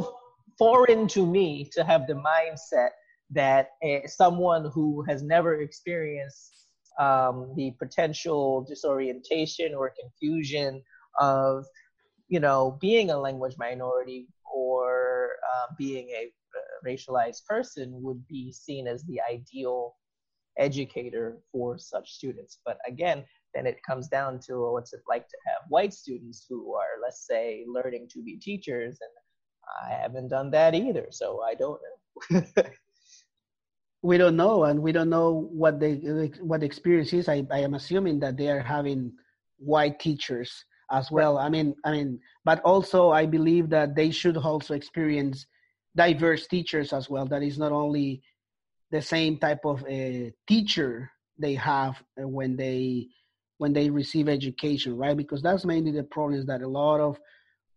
foreign 0.59 1.07
to 1.09 1.27
me 1.27 1.69
to 1.75 1.85
have 1.85 2.07
the 2.07 2.15
mindset 2.15 2.91
that 3.31 3.69
someone 4.07 4.71
who 4.73 5.03
has 5.03 5.23
never 5.23 5.61
experienced 5.61 6.55
um, 6.99 7.53
the 7.55 7.73
potential 7.79 8.65
disorientation 8.67 9.75
or 9.75 9.93
confusion 10.01 10.83
of, 11.21 11.67
you 12.29 12.41
know, 12.41 12.79
being 12.81 13.11
a 13.11 13.19
language 13.19 13.55
minority 13.59 14.27
or 14.51 15.33
uh, 15.53 15.67
being 15.77 16.09
a 16.09 16.33
racialized 16.87 17.45
person 17.47 17.91
would 18.03 18.27
be 18.27 18.53
seen 18.53 18.87
as 18.87 19.05
the 19.05 19.21
ideal 19.31 19.95
educator 20.59 21.39
for 21.53 21.79
such 21.79 22.13
students. 22.13 22.59
But 22.65 22.79
again, 22.87 23.25
then 23.55 23.67
it 23.67 23.83
comes 23.83 24.09
down 24.09 24.41
to 24.41 24.61
well, 24.61 24.73
what's 24.73 24.93
it 24.93 25.01
like 25.09 25.29
to 25.29 25.37
have 25.47 25.63
white 25.69 25.95
students 25.95 26.47
who 26.49 26.75
are, 26.75 27.01
let's 27.03 27.27
say, 27.27 27.65
learning 27.67 28.09
to 28.13 28.23
be 28.23 28.37
teachers, 28.37 28.99
and 29.01 29.91
I 29.91 30.01
haven't 30.01 30.29
done 30.29 30.51
that 30.51 30.75
either, 30.75 31.07
so 31.11 31.43
I 31.43 31.55
don't 31.55 31.81
know. 32.31 32.43
we 34.03 34.19
don't 34.19 34.37
know, 34.37 34.65
and 34.65 34.81
we 34.81 34.93
don't 34.93 35.11
know 35.11 35.49
what 35.53 35.81
the 35.81 36.33
what 36.41 36.61
the 36.61 36.67
experience 36.67 37.13
is. 37.13 37.29
I, 37.29 37.47
I 37.51 37.61
am 37.61 37.75
assuming 37.75 38.21
that 38.21 38.37
they 38.37 38.49
are 38.49 38.61
having 38.61 39.13
white 39.59 39.99
teachers 39.99 40.65
as 40.91 41.11
well. 41.11 41.37
Right. 41.37 41.47
I 41.47 41.49
mean, 41.49 41.75
I 41.85 41.93
mean, 41.93 42.21
but 42.45 42.61
also 42.63 43.11
I 43.11 43.27
believe 43.27 43.69
that 43.71 43.95
they 43.95 44.11
should 44.11 44.37
also 44.37 44.75
experience 44.75 45.47
diverse 45.99 46.47
teachers 46.47 46.93
as 46.93 47.11
well. 47.11 47.27
That 47.27 47.43
is 47.43 47.59
not 47.59 47.73
only 47.73 48.23
the 48.91 49.03
same 49.03 49.37
type 49.39 49.65
of 49.65 49.85
uh, 49.85 50.31
teacher 50.47 51.11
they 51.39 51.55
have 51.55 51.95
when 52.17 52.57
they 52.57 53.09
when 53.59 53.73
they 53.73 53.91
receive 53.91 54.29
education, 54.29 54.97
right? 54.97 55.17
Because 55.17 55.43
that's 55.43 55.65
mainly 55.65 55.91
the 55.91 56.05
problem 56.05 56.39
is 56.39 56.47
that 56.47 56.63
a 56.63 56.75
lot 56.83 57.01
of 57.01 57.19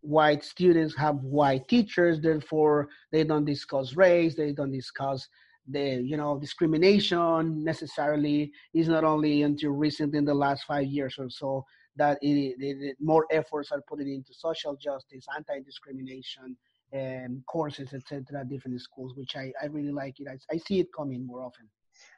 white 0.02 0.44
students 0.44 0.96
have 0.96 1.16
white 1.40 1.68
teachers, 1.68 2.22
therefore 2.22 2.88
they 3.12 3.24
don't 3.24 3.46
discuss 3.46 3.96
race, 3.96 4.36
they 4.36 4.52
don't 4.52 4.72
discuss 4.72 5.28
the 5.68 6.02
you 6.12 6.18
know 6.18 6.38
discrimination 6.40 7.64
necessarily. 7.64 8.52
Is 8.74 8.88
not 8.88 9.04
only 9.04 9.42
until 9.42 9.72
recently 9.72 10.20
in 10.20 10.26
the 10.26 10.42
last 10.46 10.64
five 10.72 10.88
years 10.98 11.16
or 11.18 11.30
so 11.30 11.66
that 11.98 12.18
it, 12.22 12.56
it, 12.70 12.78
it, 12.88 12.98
more 13.00 13.26
efforts 13.32 13.72
are 13.72 13.84
put 13.90 14.00
into 14.00 14.34
social 14.34 14.76
justice, 14.78 15.26
anti-discrimination, 15.36 16.56
um, 16.94 17.44
courses, 17.48 17.94
etc., 17.94 18.46
different 18.46 18.82
schools, 18.82 19.14
which 19.16 19.36
I, 19.36 19.52
I 19.62 19.68
really 19.68 19.92
like 19.92 20.20
it. 20.20 20.28
I, 20.28 20.38
I 20.54 20.58
see 20.58 20.80
it 20.80 20.88
coming 20.96 21.26
more 21.26 21.42
often. 21.44 21.68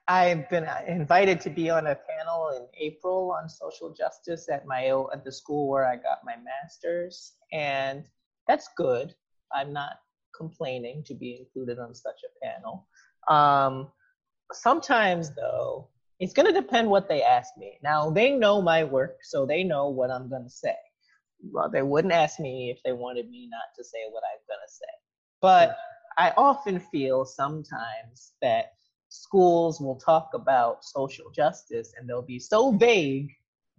I've 0.07 0.49
been 0.49 0.67
invited 0.87 1.39
to 1.41 1.49
be 1.49 1.69
on 1.69 1.87
a 1.87 1.95
panel 1.95 2.49
in 2.55 2.67
April 2.79 3.35
on 3.39 3.49
social 3.49 3.93
justice 3.93 4.49
at 4.49 4.65
my 4.65 4.87
at 5.13 5.23
the 5.23 5.31
school 5.31 5.69
where 5.69 5.85
I 5.85 5.95
got 5.95 6.19
my 6.25 6.35
master's, 6.43 7.33
and 7.51 8.05
that's 8.47 8.69
good. 8.75 9.13
I'm 9.53 9.71
not 9.71 9.93
complaining 10.35 11.03
to 11.05 11.13
be 11.13 11.37
included 11.39 11.79
on 11.79 11.93
such 11.93 12.19
a 12.25 12.45
panel. 12.45 12.87
Um, 13.29 13.87
sometimes 14.51 15.33
though, 15.35 15.89
it's 16.19 16.33
going 16.33 16.51
to 16.53 16.59
depend 16.59 16.89
what 16.89 17.07
they 17.07 17.21
ask 17.21 17.55
me. 17.57 17.77
Now 17.83 18.09
they 18.09 18.31
know 18.31 18.61
my 18.61 18.83
work, 18.83 19.17
so 19.21 19.45
they 19.45 19.63
know 19.63 19.89
what 19.89 20.11
I'm 20.11 20.29
going 20.29 20.43
to 20.43 20.49
say 20.49 20.75
well, 21.51 21.69
they 21.69 21.81
wouldn't 21.81 22.13
ask 22.13 22.39
me 22.39 22.71
if 22.71 22.81
they 22.83 22.93
wanted 22.93 23.29
me 23.29 23.47
not 23.49 23.75
to 23.77 23.83
say 23.83 23.99
what 24.11 24.23
I'm 24.31 24.39
gonna 24.47 24.67
say. 24.67 24.85
But 25.41 25.75
I 26.17 26.31
often 26.37 26.79
feel 26.79 27.25
sometimes 27.25 28.33
that 28.41 28.73
schools 29.09 29.79
will 29.79 29.97
talk 29.97 30.29
about 30.33 30.83
social 30.83 31.29
justice 31.31 31.93
and 31.97 32.07
they'll 32.07 32.21
be 32.21 32.39
so 32.39 32.71
vague, 32.71 33.31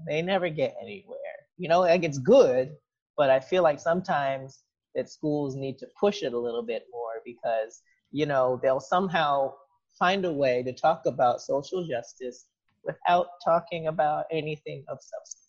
they 0.06 0.22
never 0.22 0.48
get 0.48 0.76
anywhere. 0.80 1.18
You 1.56 1.68
know, 1.68 1.80
like 1.80 2.04
it's 2.04 2.18
good, 2.18 2.76
but 3.16 3.30
I 3.30 3.40
feel 3.40 3.62
like 3.62 3.80
sometimes 3.80 4.62
that 4.94 5.08
schools 5.08 5.56
need 5.56 5.78
to 5.78 5.86
push 5.98 6.22
it 6.22 6.32
a 6.32 6.38
little 6.38 6.62
bit 6.62 6.84
more 6.92 7.22
because, 7.24 7.82
you 8.12 8.26
know, 8.26 8.60
they'll 8.62 8.80
somehow 8.80 9.52
find 9.98 10.24
a 10.24 10.32
way 10.32 10.62
to 10.62 10.72
talk 10.72 11.02
about 11.06 11.40
social 11.40 11.86
justice 11.86 12.46
without 12.84 13.26
talking 13.44 13.86
about 13.86 14.26
anything 14.30 14.84
of 14.88 14.98
substance. 15.00 15.43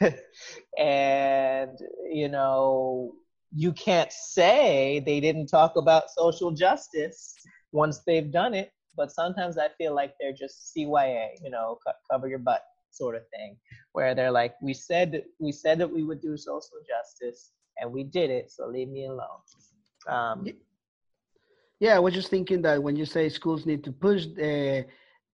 and, 0.78 1.78
you 2.10 2.28
know, 2.28 3.12
you 3.52 3.72
can't 3.72 4.12
say 4.12 5.02
they 5.04 5.20
didn't 5.20 5.46
talk 5.46 5.76
about 5.76 6.10
social 6.10 6.50
justice 6.50 7.34
once 7.72 8.00
they've 8.06 8.30
done 8.30 8.54
it, 8.54 8.72
but 8.96 9.10
sometimes 9.10 9.58
I 9.58 9.68
feel 9.78 9.94
like 9.94 10.14
they're 10.20 10.32
just 10.32 10.72
CYA, 10.76 11.28
you 11.42 11.50
know, 11.50 11.78
cover 12.10 12.28
your 12.28 12.38
butt 12.38 12.62
sort 12.90 13.14
of 13.14 13.22
thing, 13.28 13.56
where 13.92 14.14
they're 14.14 14.30
like, 14.30 14.54
we 14.62 14.74
said 14.74 15.22
we 15.38 15.52
said 15.52 15.78
that 15.78 15.90
we 15.90 16.02
would 16.02 16.20
do 16.20 16.36
social 16.36 16.78
justice, 16.86 17.52
and 17.78 17.92
we 17.92 18.04
did 18.04 18.30
it, 18.30 18.50
so 18.50 18.66
leave 18.66 18.88
me 18.88 19.06
alone. 19.06 19.40
Um, 20.08 20.48
yeah, 21.80 21.94
I 21.94 22.00
was 22.00 22.14
just 22.14 22.28
thinking 22.28 22.62
that 22.62 22.82
when 22.82 22.96
you 22.96 23.04
say 23.04 23.28
schools 23.28 23.64
need 23.64 23.84
to 23.84 23.92
push, 23.92 24.26
uh, 24.42 24.82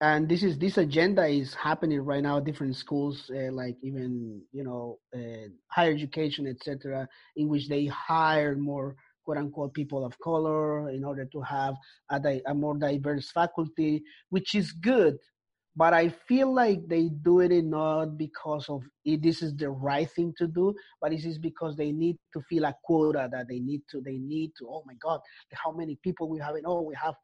and 0.01 0.29
this 0.29 0.43
is 0.43 0.59
this 0.59 0.79
agenda 0.79 1.27
is 1.27 1.55
happening 1.55 2.01
right 2.01 2.23
now 2.23 2.41
different 2.41 2.77
schools, 2.77 3.31
uh, 3.35 3.53
like 3.53 3.77
even 3.83 4.43
you 4.53 4.65
know 4.65 4.99
uh, 5.15 5.49
higher 5.69 5.93
education, 5.93 6.47
etc., 6.47 7.09
in 7.37 7.49
which 7.49 7.69
they 7.69 7.87
hire 7.87 8.57
more 8.57 8.97
quote 9.25 9.39
unquote 9.39 9.73
people 9.75 10.05
of 10.05 10.19
color 10.21 10.91
in 10.91 11.05
order 11.05 11.25
to 11.25 11.41
have 11.41 11.75
a, 12.11 12.21
di- 12.21 12.43
a 12.47 12.55
more 12.55 12.77
diverse 12.77 13.31
faculty, 13.31 14.03
which 14.31 14.55
is 14.55 14.73
good 14.73 15.17
but 15.77 15.93
I 15.93 16.09
feel 16.09 16.55
like 16.55 16.87
they 16.87 17.09
do 17.09 17.41
it 17.41 17.65
not 17.65 18.17
because 18.17 18.69
of 18.69 18.83
it, 19.05 19.23
this 19.23 19.43
is 19.43 19.57
the 19.57 19.71
right 19.71 20.09
thing 20.11 20.33
to 20.39 20.47
do, 20.47 20.75
but 21.01 21.11
this 21.11 21.25
is 21.25 21.39
because 21.39 21.77
they 21.77 21.91
need 21.91 22.17
to 22.33 22.41
feel 22.49 22.65
a 22.65 22.75
quota 22.85 23.29
that 23.33 23.49
they 23.49 23.59
need 23.59 23.83
to. 23.91 24.01
They 24.01 24.19
need 24.19 24.53
to. 24.59 24.69
Oh 24.69 24.85
my 24.87 24.95
God, 25.03 25.21
how 25.53 25.73
many 25.73 25.99
people 26.03 26.29
we 26.29 26.39
have? 26.39 26.55
Oh, 26.65 26.83
we 26.83 26.95
have 27.03 27.15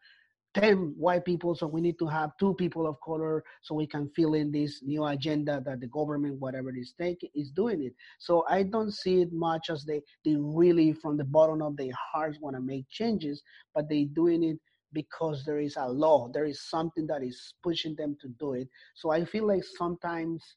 ten 0.54 0.94
white 0.96 1.24
people, 1.24 1.54
so 1.54 1.66
we 1.66 1.80
need 1.80 1.98
to 1.98 2.06
have 2.06 2.36
two 2.38 2.54
people 2.54 2.86
of 2.86 3.00
color, 3.00 3.44
so 3.62 3.74
we 3.74 3.86
can 3.86 4.08
fill 4.16 4.34
in 4.34 4.50
this 4.50 4.82
new 4.82 5.04
agenda 5.04 5.62
that 5.64 5.80
the 5.80 5.86
government, 5.86 6.40
whatever 6.40 6.70
it 6.70 6.78
is 6.78 6.94
taking, 6.98 7.30
is 7.34 7.50
doing 7.50 7.82
it. 7.82 7.94
So 8.18 8.44
I 8.48 8.64
don't 8.64 8.92
see 8.92 9.22
it 9.22 9.32
much 9.32 9.70
as 9.70 9.84
they 9.84 10.02
they 10.24 10.36
really 10.36 10.92
from 10.92 11.16
the 11.16 11.24
bottom 11.24 11.62
of 11.62 11.76
their 11.76 11.92
hearts 12.12 12.38
want 12.40 12.56
to 12.56 12.62
make 12.62 12.88
changes, 12.88 13.42
but 13.74 13.88
they 13.88 14.04
doing 14.04 14.42
it 14.44 14.58
because 14.92 15.44
there 15.44 15.60
is 15.60 15.76
a 15.76 15.88
law 15.88 16.28
there 16.32 16.46
is 16.46 16.62
something 16.62 17.06
that 17.06 17.22
is 17.22 17.54
pushing 17.62 17.94
them 17.94 18.16
to 18.20 18.28
do 18.40 18.54
it 18.54 18.68
so 18.96 19.10
i 19.10 19.24
feel 19.24 19.46
like 19.46 19.62
sometimes 19.78 20.56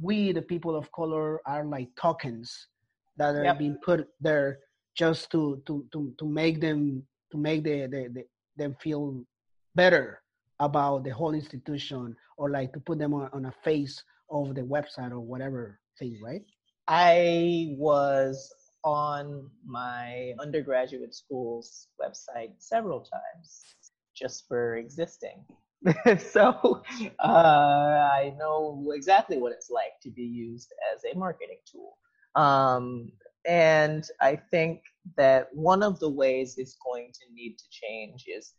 we 0.00 0.32
the 0.32 0.42
people 0.42 0.74
of 0.74 0.90
color 0.92 1.40
are 1.46 1.64
like 1.64 1.88
tokens 2.00 2.68
that 3.16 3.34
are 3.34 3.44
yep. 3.44 3.58
being 3.58 3.76
put 3.84 4.08
there 4.20 4.58
just 4.96 5.30
to 5.30 5.62
to 5.66 5.84
to, 5.92 6.12
to 6.18 6.26
make 6.26 6.60
them 6.60 7.02
to 7.30 7.38
make 7.38 7.64
the, 7.64 7.86
the, 7.90 8.08
the, 8.12 8.24
them 8.56 8.76
feel 8.80 9.24
better 9.74 10.20
about 10.60 11.04
the 11.04 11.10
whole 11.10 11.34
institution 11.34 12.16
or 12.36 12.50
like 12.50 12.72
to 12.72 12.80
put 12.80 12.98
them 12.98 13.12
on, 13.12 13.28
on 13.32 13.46
a 13.46 13.54
face 13.64 14.02
of 14.30 14.54
the 14.54 14.62
website 14.62 15.10
or 15.10 15.20
whatever 15.20 15.78
thing 15.98 16.18
right 16.22 16.42
i 16.88 17.74
was 17.76 18.52
on 18.84 19.50
my 19.66 20.34
undergraduate 20.40 21.14
school's 21.14 21.88
website 22.00 22.52
several 22.58 23.00
times 23.00 23.62
just 24.14 24.46
for 24.46 24.76
existing. 24.76 25.44
so 26.18 26.82
uh, 27.18 27.26
I 28.12 28.34
know 28.38 28.92
exactly 28.94 29.38
what 29.38 29.52
it's 29.52 29.70
like 29.70 30.00
to 30.02 30.10
be 30.10 30.22
used 30.22 30.72
as 30.94 31.02
a 31.04 31.18
marketing 31.18 31.58
tool. 31.70 31.96
Um, 32.40 33.10
and 33.46 34.04
I 34.20 34.36
think 34.36 34.82
that 35.16 35.48
one 35.52 35.82
of 35.82 36.00
the 36.00 36.08
ways 36.08 36.54
it's 36.56 36.76
going 36.84 37.12
to 37.12 37.34
need 37.34 37.56
to 37.58 37.64
change 37.70 38.24
is 38.26 38.54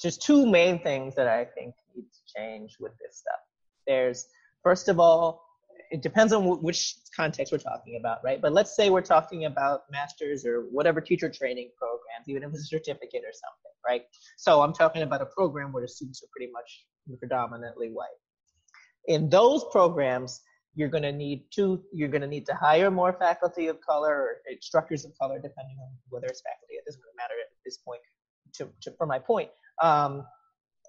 just 0.00 0.22
two 0.22 0.46
main 0.46 0.82
things 0.82 1.14
that 1.16 1.28
I 1.28 1.44
think 1.44 1.74
need 1.94 2.02
to 2.04 2.34
change 2.36 2.76
with 2.80 2.92
this 2.98 3.18
stuff. 3.18 3.40
There's, 3.86 4.26
first 4.62 4.88
of 4.88 5.00
all, 5.00 5.44
it 5.90 6.02
depends 6.02 6.32
on 6.32 6.42
w- 6.42 6.62
which 6.62 6.96
context 7.14 7.52
we're 7.52 7.58
talking 7.58 7.96
about, 8.00 8.18
right? 8.24 8.40
But 8.40 8.52
let's 8.52 8.74
say 8.74 8.90
we're 8.90 9.02
talking 9.02 9.44
about 9.44 9.82
masters 9.90 10.46
or 10.46 10.62
whatever 10.70 11.00
teacher 11.00 11.28
training 11.28 11.70
programs, 11.76 12.28
even 12.28 12.42
if 12.42 12.50
it's 12.50 12.62
a 12.62 12.64
certificate 12.64 13.22
or 13.24 13.32
something, 13.32 13.72
right? 13.86 14.02
So 14.38 14.62
I'm 14.62 14.72
talking 14.72 15.02
about 15.02 15.20
a 15.20 15.26
program 15.26 15.72
where 15.72 15.82
the 15.82 15.88
students 15.88 16.22
are 16.22 16.28
pretty 16.34 16.50
much 16.52 16.86
predominantly 17.18 17.88
white. 17.88 18.08
In 19.06 19.28
those 19.28 19.64
programs, 19.70 20.40
you're 20.74 20.88
going 20.88 21.02
to 21.02 21.12
need 21.12 21.44
to 21.52 21.82
you're 21.92 22.08
going 22.08 22.22
to 22.22 22.26
need 22.26 22.46
to 22.46 22.54
hire 22.54 22.90
more 22.90 23.12
faculty 23.12 23.66
of 23.66 23.80
color 23.80 24.14
or 24.14 24.36
instructors 24.50 25.04
of 25.04 25.12
color, 25.18 25.36
depending 25.36 25.76
on 25.80 25.90
whether 26.08 26.26
it's 26.26 26.42
faculty. 26.42 26.74
It 26.74 26.84
doesn't 26.86 27.00
really 27.00 27.16
matter 27.16 27.34
at 27.40 27.50
this 27.64 27.78
point. 27.78 28.00
To, 28.56 28.68
to 28.82 28.92
for 28.98 29.06
my 29.06 29.18
point, 29.18 29.48
um, 29.80 30.26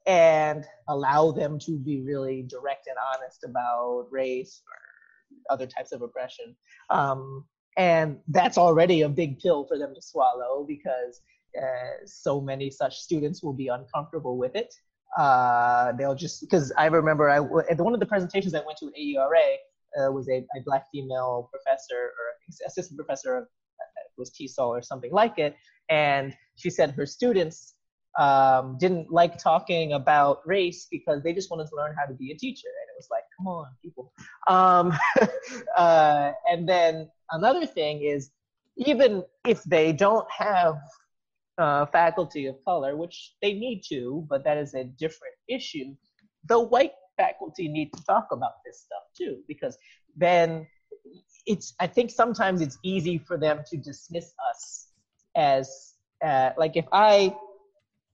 and 0.06 0.66
allow 0.90 1.32
them 1.32 1.58
to 1.60 1.78
be 1.78 2.02
really 2.02 2.42
direct 2.42 2.88
and 2.88 2.98
honest 3.14 3.46
about 3.46 4.08
race 4.12 4.62
or 4.68 5.54
other 5.54 5.66
types 5.66 5.92
of 5.92 6.02
oppression. 6.02 6.56
Um, 6.90 7.46
and 7.78 8.18
that's 8.28 8.58
already 8.58 9.02
a 9.02 9.10
big 9.10 9.40
pill 9.40 9.66
for 9.66 9.78
them 9.78 9.96
to 9.96 10.02
swallow 10.02 10.66
because 10.68 11.22
uh, 11.58 12.06
so 12.06 12.42
many 12.42 12.70
such 12.70 13.00
students 13.00 13.42
will 13.42 13.54
be 13.54 13.68
uncomfortable 13.68 14.38
with 14.38 14.56
it. 14.56 14.74
Uh, 15.18 15.92
they'll 15.94 16.16
just 16.16 16.42
because 16.42 16.72
I 16.78 16.88
remember 16.88 17.30
I 17.30 17.38
at 17.70 17.80
one 17.80 17.94
of 17.94 18.00
the 18.00 18.06
presentations 18.06 18.56
I 18.56 18.62
went 18.66 18.78
to 18.80 18.88
at 18.88 18.94
AERA 18.98 19.58
uh, 20.00 20.12
was 20.12 20.30
a, 20.30 20.46
a, 20.58 20.62
black 20.66 20.86
female 20.92 21.50
professor 21.52 21.96
or 21.96 22.66
assistant 22.68 22.98
professor 22.98 23.38
of 23.38 23.44
uh, 23.44 24.02
was 24.18 24.32
TESOL 24.32 24.68
or 24.68 24.82
something 24.82 25.12
like 25.12 25.38
it, 25.40 25.56
and 25.90 26.36
she 26.56 26.70
said 26.70 26.92
her 26.92 27.06
students 27.06 27.76
um, 28.18 28.78
didn't 28.80 29.12
like 29.12 29.38
talking 29.38 29.94
about 29.94 30.42
race 30.46 30.88
because 30.90 31.24
they 31.24 31.34
just 31.34 31.50
wanted 31.50 31.68
to 31.70 31.76
learn 31.76 31.96
how 31.98 32.06
to 32.06 32.14
be 32.14 32.32
a 32.32 32.38
teacher. 32.38 32.68
And 32.68 32.90
it 32.90 32.98
was 32.98 33.08
like, 33.10 33.24
come 33.38 33.48
on, 33.48 33.68
people. 33.82 34.12
Um, 34.48 34.94
uh, 35.78 36.32
and 36.50 36.68
then 36.70 37.10
another 37.32 37.66
thing 37.66 38.04
is, 38.04 38.32
even 38.78 39.24
if 39.46 39.64
they 39.64 39.94
don't 39.94 40.28
have 40.32 40.78
uh, 41.58 41.86
faculty 41.88 42.48
of 42.48 42.56
color, 42.66 42.96
which 42.96 43.34
they 43.42 43.54
need 43.54 43.82
to, 43.90 44.26
but 44.30 44.44
that 44.44 44.58
is 44.58 44.74
a 44.74 44.84
different 44.84 45.36
issue, 45.48 45.96
the 46.48 46.60
white 46.60 46.94
faculty 47.18 47.68
need 47.68 47.92
to 47.94 48.04
talk 48.04 48.28
about 48.32 48.64
this 48.66 48.80
stuff 48.80 49.04
too, 49.18 49.40
because 49.48 49.78
then 50.16 50.68
it's, 51.46 51.74
I 51.80 51.88
think 51.88 52.12
sometimes 52.12 52.62
it's 52.62 52.78
easy 52.84 53.18
for 53.18 53.38
them 53.38 53.64
to 53.70 53.78
dismiss 53.78 54.34
us 54.50 54.88
as, 55.36 55.94
uh, 56.24 56.52
like 56.58 56.76
if 56.76 56.86
I 56.92 57.36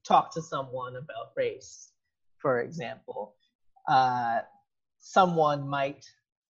talk 0.07 0.33
to 0.33 0.41
someone 0.41 0.95
about 0.95 1.31
race, 1.35 1.91
for 2.37 2.61
example, 2.61 3.35
uh, 3.87 4.39
someone 4.99 5.67
might, 5.67 6.05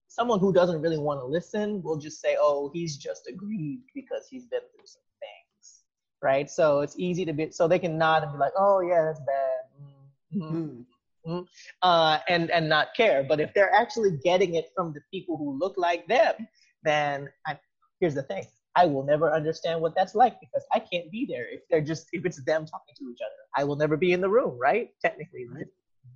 someone 0.08 0.40
who 0.40 0.52
doesn't 0.52 0.80
really 0.80 0.98
want 0.98 1.20
to 1.20 1.26
listen 1.26 1.82
will 1.82 1.98
just 1.98 2.20
say, 2.20 2.36
oh, 2.38 2.70
he's 2.72 2.96
just 2.96 3.28
aggrieved 3.28 3.84
because 3.94 4.26
he's 4.30 4.46
been 4.46 4.60
through 4.74 4.86
some 4.86 5.02
things, 5.20 5.82
right? 6.22 6.50
So 6.50 6.80
it's 6.80 6.94
easy 6.98 7.24
to 7.24 7.32
be, 7.32 7.50
so 7.50 7.68
they 7.68 7.78
can 7.78 7.98
nod 7.98 8.22
and 8.22 8.32
be 8.32 8.38
like, 8.38 8.52
oh, 8.56 8.80
yeah, 8.80 9.04
that's 9.04 9.20
bad. 9.20 10.42
Mm-hmm. 10.42 10.82
Mm-hmm. 11.26 11.44
Uh, 11.82 12.18
and 12.28 12.50
and 12.50 12.68
not 12.68 12.88
care. 12.96 13.24
But 13.28 13.40
if 13.40 13.52
they're 13.54 13.74
actually 13.74 14.18
getting 14.24 14.54
it 14.54 14.66
from 14.74 14.92
the 14.92 15.00
people 15.12 15.36
who 15.36 15.58
look 15.58 15.74
like 15.76 16.06
them, 16.06 16.34
then 16.82 17.28
I, 17.46 17.58
here's 18.00 18.14
the 18.14 18.22
thing: 18.22 18.44
I 18.74 18.86
will 18.86 19.04
never 19.04 19.32
understand 19.32 19.80
what 19.80 19.94
that's 19.94 20.14
like 20.14 20.40
because 20.40 20.64
I 20.72 20.78
can't 20.78 21.10
be 21.10 21.26
there 21.28 21.46
if 21.50 21.60
they're 21.70 21.82
just 21.82 22.06
if 22.12 22.24
it's 22.24 22.42
them 22.44 22.64
talking 22.64 22.94
to 22.96 23.04
each 23.10 23.20
other. 23.20 23.40
I 23.56 23.64
will 23.64 23.76
never 23.76 23.96
be 23.96 24.12
in 24.12 24.20
the 24.20 24.30
room, 24.30 24.58
right? 24.58 24.90
Technically, 25.02 25.46
right? 25.52 25.66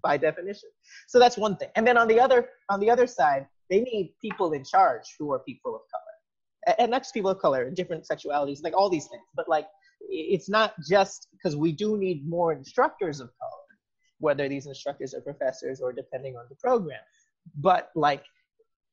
by 0.04 0.16
definition. 0.16 0.68
So 1.08 1.18
that's 1.18 1.36
one 1.36 1.56
thing. 1.56 1.70
And 1.74 1.86
then 1.86 1.96
on 1.96 2.06
the 2.06 2.20
other 2.20 2.48
on 2.68 2.78
the 2.78 2.90
other 2.90 3.06
side, 3.06 3.46
they 3.70 3.80
need 3.80 4.14
people 4.20 4.52
in 4.52 4.64
charge 4.64 5.16
who 5.18 5.32
are 5.32 5.40
people 5.40 5.74
of 5.74 5.82
color, 5.92 6.76
and 6.78 6.90
not 6.90 7.02
just 7.02 7.14
people 7.14 7.30
of 7.30 7.38
color, 7.40 7.64
and 7.64 7.74
different 7.74 8.06
sexualities, 8.06 8.62
like 8.62 8.76
all 8.76 8.90
these 8.90 9.06
things. 9.06 9.24
But 9.34 9.48
like, 9.48 9.66
it's 10.00 10.48
not 10.48 10.74
just 10.88 11.28
because 11.32 11.56
we 11.56 11.72
do 11.72 11.96
need 11.96 12.28
more 12.28 12.52
instructors 12.52 13.20
of 13.20 13.30
color, 13.40 13.62
whether 14.18 14.48
these 14.48 14.66
instructors 14.66 15.14
are 15.14 15.20
professors 15.20 15.80
or 15.80 15.92
depending 15.92 16.36
on 16.36 16.44
the 16.48 16.54
program. 16.56 17.00
But 17.56 17.90
like, 17.94 18.24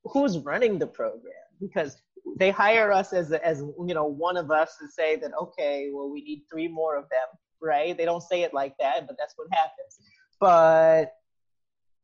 who's 0.03 0.37
running 0.39 0.79
the 0.79 0.87
program? 0.87 1.33
Because 1.59 2.01
they 2.37 2.51
hire 2.51 2.91
us 2.91 3.13
as 3.13 3.31
as 3.31 3.59
you 3.59 3.93
know 3.93 4.05
one 4.05 4.37
of 4.37 4.51
us 4.51 4.77
to 4.77 4.87
say 4.87 5.15
that 5.15 5.31
okay 5.39 5.89
well 5.93 6.09
we 6.09 6.21
need 6.23 6.43
three 6.51 6.67
more 6.67 6.97
of 6.97 7.03
them 7.09 7.27
right 7.61 7.97
they 7.97 8.05
don't 8.05 8.23
say 8.23 8.43
it 8.43 8.53
like 8.53 8.75
that 8.79 9.07
but 9.07 9.15
that's 9.17 9.33
what 9.37 9.47
happens 9.51 9.99
but 10.39 11.13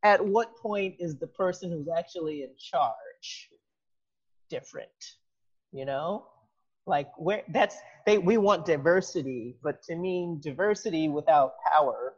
at 0.03 0.23
what 0.23 0.55
point 0.57 0.95
is 0.99 1.17
the 1.17 1.27
person 1.27 1.71
who's 1.71 1.87
actually 1.95 2.43
in 2.43 2.49
charge 2.57 3.49
different 4.49 4.89
you 5.71 5.85
know 5.85 6.25
like 6.85 7.09
where 7.17 7.43
that's 7.49 7.77
they 8.05 8.17
we 8.17 8.37
want 8.37 8.65
diversity 8.65 9.55
but 9.63 9.81
to 9.83 9.95
mean 9.95 10.39
diversity 10.41 11.09
without 11.09 11.53
power 11.71 12.13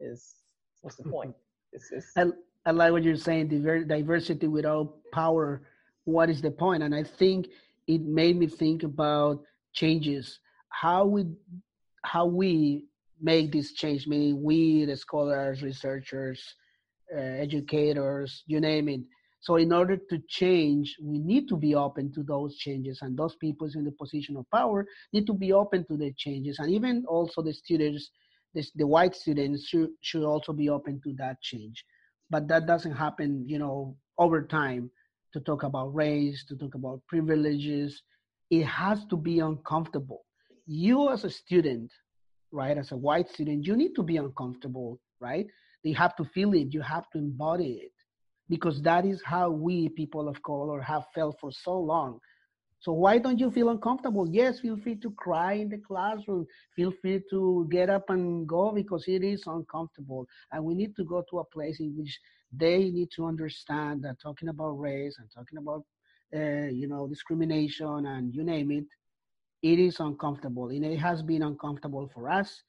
is 0.00 0.34
what's 0.82 0.96
the 0.96 1.04
point? 1.04 1.34
It's, 1.72 1.90
it's, 1.92 2.12
I, 2.16 2.26
I 2.66 2.72
like 2.72 2.92
what 2.92 3.02
you're 3.02 3.16
saying. 3.16 3.48
Diversity 3.86 4.46
without 4.46 4.94
power. 5.12 5.62
What 6.04 6.30
is 6.30 6.40
the 6.42 6.50
point? 6.50 6.82
And 6.82 6.94
I 6.94 7.04
think 7.04 7.48
it 7.86 8.02
made 8.02 8.36
me 8.36 8.46
think 8.46 8.82
about 8.82 9.42
changes. 9.72 10.38
How 10.68 11.04
we 11.04 11.26
how 12.02 12.26
we 12.26 12.86
make 13.20 13.52
this 13.52 13.72
change, 13.72 14.06
meaning 14.06 14.42
we, 14.42 14.86
the 14.86 14.96
scholars, 14.96 15.62
researchers, 15.62 16.42
uh, 17.14 17.20
educators, 17.20 18.42
you 18.46 18.60
name 18.60 18.88
it. 18.88 19.02
So 19.40 19.56
in 19.56 19.72
order 19.72 19.96
to 19.96 20.22
change, 20.28 20.96
we 21.02 21.18
need 21.18 21.48
to 21.48 21.56
be 21.56 21.74
open 21.74 22.12
to 22.12 22.22
those 22.22 22.56
changes, 22.56 23.00
and 23.02 23.16
those 23.16 23.36
people 23.36 23.68
in 23.74 23.84
the 23.84 23.92
position 23.92 24.36
of 24.36 24.50
power 24.50 24.86
need 25.12 25.26
to 25.26 25.34
be 25.34 25.52
open 25.52 25.86
to 25.86 25.96
the 25.96 26.12
changes, 26.16 26.58
and 26.58 26.70
even 26.70 27.04
also 27.06 27.42
the 27.42 27.52
students, 27.52 28.10
this, 28.54 28.70
the 28.74 28.86
white 28.86 29.14
students 29.14 29.66
should 29.66 29.90
should 30.00 30.24
also 30.24 30.52
be 30.52 30.68
open 30.68 31.00
to 31.04 31.12
that 31.18 31.40
change. 31.40 31.84
But 32.30 32.48
that 32.48 32.66
doesn't 32.66 32.92
happen, 32.92 33.44
you 33.46 33.58
know, 33.58 33.96
over 34.18 34.42
time. 34.42 34.90
To 35.32 35.40
talk 35.40 35.62
about 35.62 35.94
race, 35.94 36.44
to 36.48 36.56
talk 36.56 36.74
about 36.74 37.02
privileges, 37.06 38.02
it 38.50 38.64
has 38.64 39.04
to 39.10 39.16
be 39.16 39.38
uncomfortable. 39.38 40.24
You 40.66 41.10
as 41.10 41.22
a 41.22 41.30
student, 41.30 41.92
right, 42.50 42.76
as 42.76 42.90
a 42.90 42.96
white 42.96 43.28
student, 43.28 43.64
you 43.64 43.76
need 43.76 43.94
to 43.94 44.02
be 44.02 44.16
uncomfortable, 44.16 44.98
right? 45.20 45.46
You 45.84 45.94
have 45.94 46.16
to 46.16 46.24
feel 46.24 46.52
it, 46.54 46.74
you 46.74 46.80
have 46.80 47.08
to 47.10 47.18
embody 47.18 47.74
it 47.84 47.92
because 48.48 48.82
that 48.82 49.06
is 49.06 49.22
how 49.24 49.50
we 49.50 49.88
people 49.90 50.28
of 50.28 50.42
color 50.42 50.80
have 50.80 51.04
felt 51.14 51.38
for 51.40 51.52
so 51.52 51.78
long 51.78 52.18
so 52.80 52.92
why 52.92 53.18
don't 53.18 53.38
you 53.38 53.50
feel 53.50 53.68
uncomfortable? 53.68 54.26
Yes 54.28 54.60
feel 54.60 54.76
free 54.76 54.96
to 54.96 55.10
cry 55.12 55.54
in 55.54 55.68
the 55.68 55.78
classroom. 55.78 56.46
Feel 56.74 56.92
free 57.00 57.22
to 57.30 57.68
get 57.70 57.90
up 57.90 58.08
and 58.08 58.46
go 58.48 58.72
because 58.72 59.04
it 59.06 59.22
is 59.22 59.44
uncomfortable. 59.46 60.26
And 60.52 60.64
we 60.64 60.74
need 60.74 60.96
to 60.96 61.04
go 61.04 61.22
to 61.30 61.40
a 61.40 61.44
place 61.44 61.80
in 61.80 61.94
which 61.96 62.18
they 62.52 62.90
need 62.90 63.10
to 63.16 63.26
understand 63.26 64.02
that 64.04 64.20
talking 64.20 64.48
about 64.48 64.80
race 64.80 65.16
and 65.18 65.30
talking 65.30 65.58
about 65.58 65.84
uh, 66.34 66.68
you 66.70 66.88
know 66.88 67.06
discrimination 67.06 68.06
and 68.06 68.34
you 68.34 68.44
name 68.44 68.70
it 68.70 68.84
it 69.62 69.78
is 69.78 70.00
uncomfortable. 70.00 70.68
And 70.70 70.84
it 70.84 70.98
has 70.98 71.22
been 71.22 71.42
uncomfortable 71.42 72.10
for 72.14 72.30
us 72.30 72.62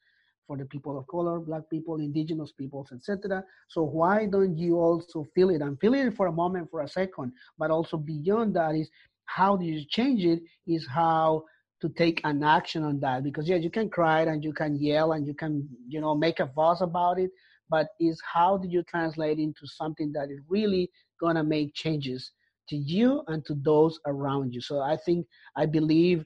for 0.46 0.56
the 0.56 0.64
people 0.66 0.98
of 0.98 1.06
color, 1.06 1.38
black 1.40 1.62
people, 1.70 1.96
indigenous 1.96 2.52
peoples, 2.52 2.92
etc. 2.92 3.42
So 3.68 3.82
why 3.84 4.26
don't 4.26 4.58
you 4.58 4.76
also 4.76 5.24
feel 5.34 5.50
it? 5.50 5.62
And 5.62 5.78
feel 5.80 5.94
it 5.94 6.14
for 6.14 6.26
a 6.26 6.32
moment, 6.32 6.70
for 6.70 6.82
a 6.82 6.88
second, 6.88 7.32
but 7.56 7.70
also 7.70 7.96
beyond 7.96 8.54
that 8.56 8.74
is 8.74 8.90
how 9.26 9.56
do 9.56 9.64
you 9.64 9.84
change 9.88 10.24
it 10.24 10.40
is 10.66 10.86
how 10.86 11.44
to 11.80 11.88
take 11.88 12.20
an 12.24 12.42
action 12.44 12.84
on 12.84 13.00
that. 13.00 13.24
Because 13.24 13.48
yeah 13.48 13.56
you 13.56 13.70
can 13.70 13.88
cry 13.90 14.22
and 14.22 14.42
you 14.44 14.52
can 14.52 14.76
yell 14.76 15.12
and 15.12 15.26
you 15.26 15.34
can 15.34 15.68
you 15.88 16.00
know 16.00 16.14
make 16.14 16.40
a 16.40 16.46
fuss 16.54 16.80
about 16.80 17.18
it 17.18 17.30
but 17.70 17.88
is 18.00 18.20
how 18.32 18.56
do 18.58 18.68
you 18.68 18.82
translate 18.82 19.38
into 19.38 19.66
something 19.66 20.12
that 20.12 20.30
is 20.30 20.40
really 20.48 20.90
gonna 21.20 21.42
make 21.42 21.74
changes 21.74 22.32
to 22.68 22.76
you 22.76 23.22
and 23.28 23.44
to 23.46 23.54
those 23.62 23.98
around 24.06 24.52
you. 24.54 24.60
So 24.60 24.80
i 24.80 24.96
think 25.04 25.26
i 25.56 25.66
believe 25.66 26.24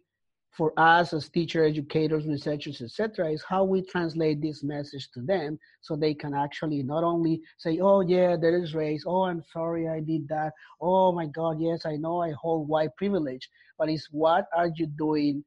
for 0.57 0.73
us 0.79 1.12
as 1.12 1.29
teacher 1.29 1.64
educators 1.64 2.27
researchers 2.27 2.81
etc 2.81 3.31
is 3.31 3.45
how 3.47 3.62
we 3.62 3.83
translate 3.83 4.40
this 4.40 4.64
message 4.64 5.11
to 5.12 5.21
them 5.21 5.59
so 5.83 5.95
they 5.95 6.14
can 6.14 6.35
actually 6.35 6.83
not 6.83 7.05
only 7.05 7.40
say 7.59 7.79
oh 7.81 8.01
yeah 8.01 8.37
there 8.37 8.62
is 8.62 8.75
race. 8.75 9.05
Oh 9.07 9.23
i'm 9.25 9.42
sorry 9.53 9.88
i 9.88 10.01
did 10.01 10.27
that. 10.29 10.53
Oh 10.81 11.12
my 11.12 11.27
god 11.27 11.61
yes 11.61 11.85
i 11.85 11.97
know 11.97 12.23
i 12.23 12.31
hold 12.33 12.69
white 12.69 12.95
privilege. 12.97 13.49
But 13.79 13.90
it's 13.90 14.09
what 14.11 14.47
are 14.57 14.71
you 14.75 14.87
doing 14.87 15.45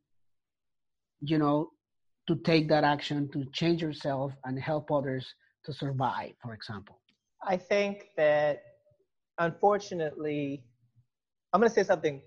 you 1.22 1.38
know 1.38 1.72
to 2.28 2.36
take 2.36 2.70
that 2.70 2.84
action 2.84 3.30
to 3.34 3.46
change 3.52 3.82
yourself 3.82 4.32
and 4.46 4.60
help 4.60 4.92
others 4.92 5.26
to 5.66 5.74
survive 5.74 6.34
for 6.42 6.54
example? 6.54 7.00
I 7.44 7.58
think 7.58 8.10
that 8.18 8.62
unfortunately 9.40 10.64
i'm 11.54 11.62
going 11.62 11.70
to 11.70 11.74
say 11.74 11.84
something 11.84 12.22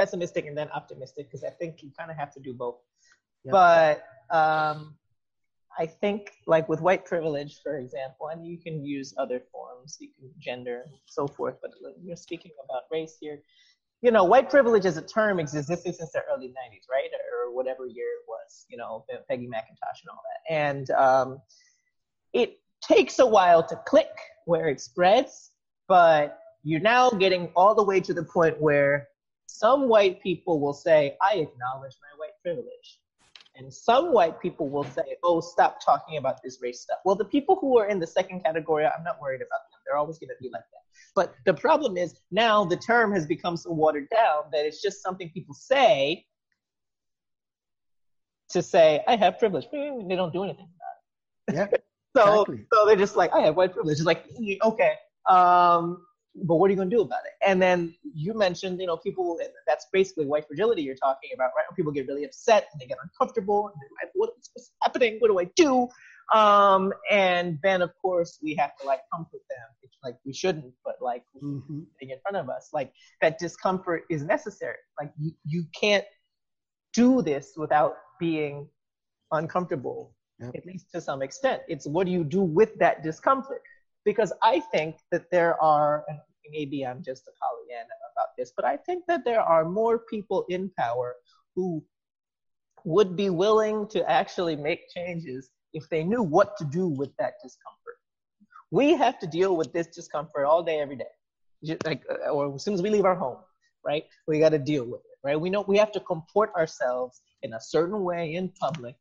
pessimistic 0.00 0.46
and 0.46 0.56
then 0.56 0.68
optimistic 0.70 1.26
because 1.28 1.44
I 1.44 1.50
think 1.50 1.82
you 1.82 1.90
kind 1.98 2.10
of 2.10 2.16
have 2.16 2.32
to 2.34 2.40
do 2.40 2.54
both. 2.54 2.76
Yep. 3.44 3.52
But 3.52 4.04
um, 4.30 4.96
I 5.78 5.86
think, 5.86 6.32
like 6.46 6.68
with 6.68 6.80
white 6.80 7.04
privilege, 7.04 7.60
for 7.62 7.78
example, 7.78 8.28
and 8.28 8.46
you 8.46 8.56
can 8.58 8.84
use 8.84 9.14
other 9.18 9.40
forms, 9.52 9.98
you 10.00 10.08
can 10.18 10.30
gender, 10.38 10.82
and 10.86 10.94
so 11.06 11.26
forth. 11.26 11.56
But 11.60 11.72
you're 12.02 12.16
speaking 12.16 12.52
about 12.64 12.82
race 12.90 13.16
here. 13.20 13.42
You 14.02 14.10
know, 14.10 14.24
white 14.24 14.48
privilege 14.48 14.86
as 14.86 14.96
a 14.96 15.02
term 15.02 15.38
existed 15.38 15.78
since 15.82 16.12
the 16.12 16.22
early 16.32 16.48
'90s, 16.48 16.86
right, 16.90 17.10
or 17.32 17.54
whatever 17.54 17.86
year 17.86 18.06
it 18.06 18.24
was. 18.26 18.64
You 18.70 18.78
know, 18.78 19.04
Peggy 19.28 19.46
McIntosh 19.46 20.00
and 20.02 20.10
all 20.10 20.22
that, 20.28 20.54
and 20.54 20.90
um, 20.92 21.42
it 22.32 22.58
takes 22.82 23.18
a 23.18 23.26
while 23.26 23.62
to 23.66 23.76
click 23.86 24.08
where 24.46 24.68
it 24.68 24.80
spreads, 24.80 25.50
but 25.86 26.38
you're 26.62 26.80
now 26.80 27.10
getting 27.10 27.50
all 27.54 27.74
the 27.74 27.84
way 27.84 28.00
to 28.00 28.14
the 28.14 28.24
point 28.24 28.60
where 28.60 29.09
some 29.60 29.90
white 29.90 30.22
people 30.22 30.58
will 30.58 30.72
say, 30.72 31.18
I 31.20 31.34
acknowledge 31.34 31.94
my 32.00 32.12
white 32.16 32.32
privilege. 32.42 32.98
And 33.56 33.70
some 33.70 34.10
white 34.10 34.40
people 34.40 34.70
will 34.70 34.84
say, 34.84 35.16
oh, 35.22 35.40
stop 35.40 35.84
talking 35.84 36.16
about 36.16 36.42
this 36.42 36.62
race 36.62 36.80
stuff. 36.80 36.96
Well, 37.04 37.14
the 37.14 37.26
people 37.26 37.58
who 37.60 37.78
are 37.78 37.86
in 37.86 38.00
the 38.00 38.06
second 38.06 38.42
category, 38.42 38.86
I'm 38.86 39.04
not 39.04 39.20
worried 39.20 39.42
about 39.42 39.60
them. 39.70 39.80
They're 39.84 39.98
always 39.98 40.18
going 40.18 40.30
to 40.30 40.34
be 40.40 40.48
like 40.50 40.62
that. 40.62 40.80
But 41.14 41.34
the 41.44 41.52
problem 41.52 41.98
is 41.98 42.14
now 42.30 42.64
the 42.64 42.76
term 42.78 43.12
has 43.12 43.26
become 43.26 43.54
so 43.58 43.70
watered 43.70 44.08
down 44.08 44.44
that 44.50 44.64
it's 44.64 44.80
just 44.80 45.02
something 45.02 45.28
people 45.34 45.54
say 45.54 46.24
to 48.48 48.62
say, 48.62 49.04
I 49.06 49.16
have 49.16 49.38
privilege. 49.38 49.66
They 49.70 50.16
don't 50.16 50.32
do 50.32 50.44
anything 50.44 50.68
about 51.46 51.54
it. 51.54 51.74
Yeah. 51.74 51.78
so, 52.16 52.42
exactly. 52.42 52.66
so 52.72 52.86
they're 52.86 52.96
just 52.96 53.16
like, 53.16 53.30
I 53.34 53.40
have 53.40 53.56
white 53.56 53.74
privilege. 53.74 53.98
It's 53.98 54.06
like, 54.06 54.24
okay. 54.64 54.94
Um, 55.28 56.06
but 56.34 56.56
what 56.56 56.68
are 56.68 56.70
you 56.70 56.76
going 56.76 56.90
to 56.90 56.96
do 56.96 57.02
about 57.02 57.20
it? 57.24 57.32
And 57.46 57.60
then 57.60 57.94
you 58.02 58.34
mentioned, 58.34 58.80
you 58.80 58.86
know, 58.86 58.96
people, 58.96 59.38
that's 59.66 59.86
basically 59.92 60.26
white 60.26 60.46
fragility 60.46 60.82
you're 60.82 60.94
talking 60.94 61.30
about, 61.34 61.50
right? 61.56 61.64
People 61.76 61.92
get 61.92 62.06
really 62.06 62.24
upset 62.24 62.68
and 62.72 62.80
they 62.80 62.86
get 62.86 62.98
uncomfortable 63.02 63.68
and 63.68 63.74
they're 63.80 63.88
like, 64.02 64.12
what's, 64.14 64.50
what's 64.54 64.72
happening? 64.82 65.16
What 65.18 65.28
do 65.28 65.38
I 65.40 65.44
do? 65.56 65.88
Um, 66.32 66.92
and 67.10 67.58
then 67.62 67.82
of 67.82 67.90
course 68.00 68.38
we 68.42 68.54
have 68.54 68.76
to 68.78 68.86
like 68.86 69.00
comfort 69.12 69.40
them. 69.50 69.66
It's 69.82 69.96
like 70.04 70.14
we 70.24 70.32
shouldn't, 70.32 70.72
but 70.84 70.96
like 71.00 71.24
mm-hmm. 71.42 71.80
in 72.00 72.18
front 72.22 72.36
of 72.36 72.48
us, 72.48 72.70
like 72.72 72.92
that 73.20 73.38
discomfort 73.38 74.04
is 74.08 74.22
necessary. 74.22 74.76
Like 75.00 75.12
you, 75.18 75.32
you 75.44 75.64
can't 75.78 76.04
do 76.92 77.22
this 77.22 77.54
without 77.56 77.96
being 78.20 78.68
uncomfortable, 79.32 80.14
yep. 80.38 80.52
at 80.54 80.66
least 80.66 80.86
to 80.94 81.00
some 81.00 81.22
extent. 81.22 81.62
It's 81.68 81.86
what 81.86 82.06
do 82.06 82.12
you 82.12 82.22
do 82.22 82.42
with 82.42 82.78
that 82.78 83.02
discomfort? 83.02 83.62
Because 84.04 84.32
I 84.42 84.60
think 84.60 84.96
that 85.10 85.30
there 85.30 85.60
are, 85.62 86.04
and 86.08 86.18
maybe 86.50 86.86
I'm 86.86 87.02
just 87.02 87.26
a 87.28 87.32
Pollyanna 87.40 87.94
about 88.14 88.28
this, 88.36 88.52
but 88.54 88.64
I 88.64 88.76
think 88.76 89.04
that 89.08 89.24
there 89.24 89.40
are 89.40 89.64
more 89.64 89.98
people 89.98 90.44
in 90.48 90.70
power 90.78 91.14
who 91.54 91.84
would 92.84 93.16
be 93.16 93.30
willing 93.30 93.86
to 93.88 94.08
actually 94.10 94.56
make 94.56 94.88
changes 94.94 95.50
if 95.72 95.88
they 95.88 96.02
knew 96.02 96.22
what 96.22 96.56
to 96.56 96.64
do 96.64 96.88
with 96.88 97.14
that 97.18 97.34
discomfort. 97.42 97.96
We 98.70 98.94
have 98.94 99.18
to 99.20 99.26
deal 99.26 99.56
with 99.56 99.72
this 99.72 99.88
discomfort 99.88 100.46
all 100.46 100.62
day, 100.62 100.80
every 100.80 100.96
day, 100.96 101.76
like, 101.84 102.02
uh, 102.10 102.30
or 102.30 102.54
as 102.54 102.62
soon 102.62 102.74
as 102.74 102.82
we 102.82 102.90
leave 102.90 103.04
our 103.04 103.14
home, 103.14 103.38
right? 103.84 104.04
We 104.26 104.38
got 104.38 104.50
to 104.50 104.58
deal 104.58 104.84
with 104.84 105.00
it, 105.00 105.18
right? 105.26 105.38
We 105.38 105.50
know 105.50 105.62
we 105.66 105.76
have 105.78 105.92
to 105.92 106.00
comport 106.00 106.50
ourselves 106.56 107.20
in 107.42 107.52
a 107.54 107.60
certain 107.60 108.02
way 108.02 108.34
in 108.34 108.48
public 108.60 108.96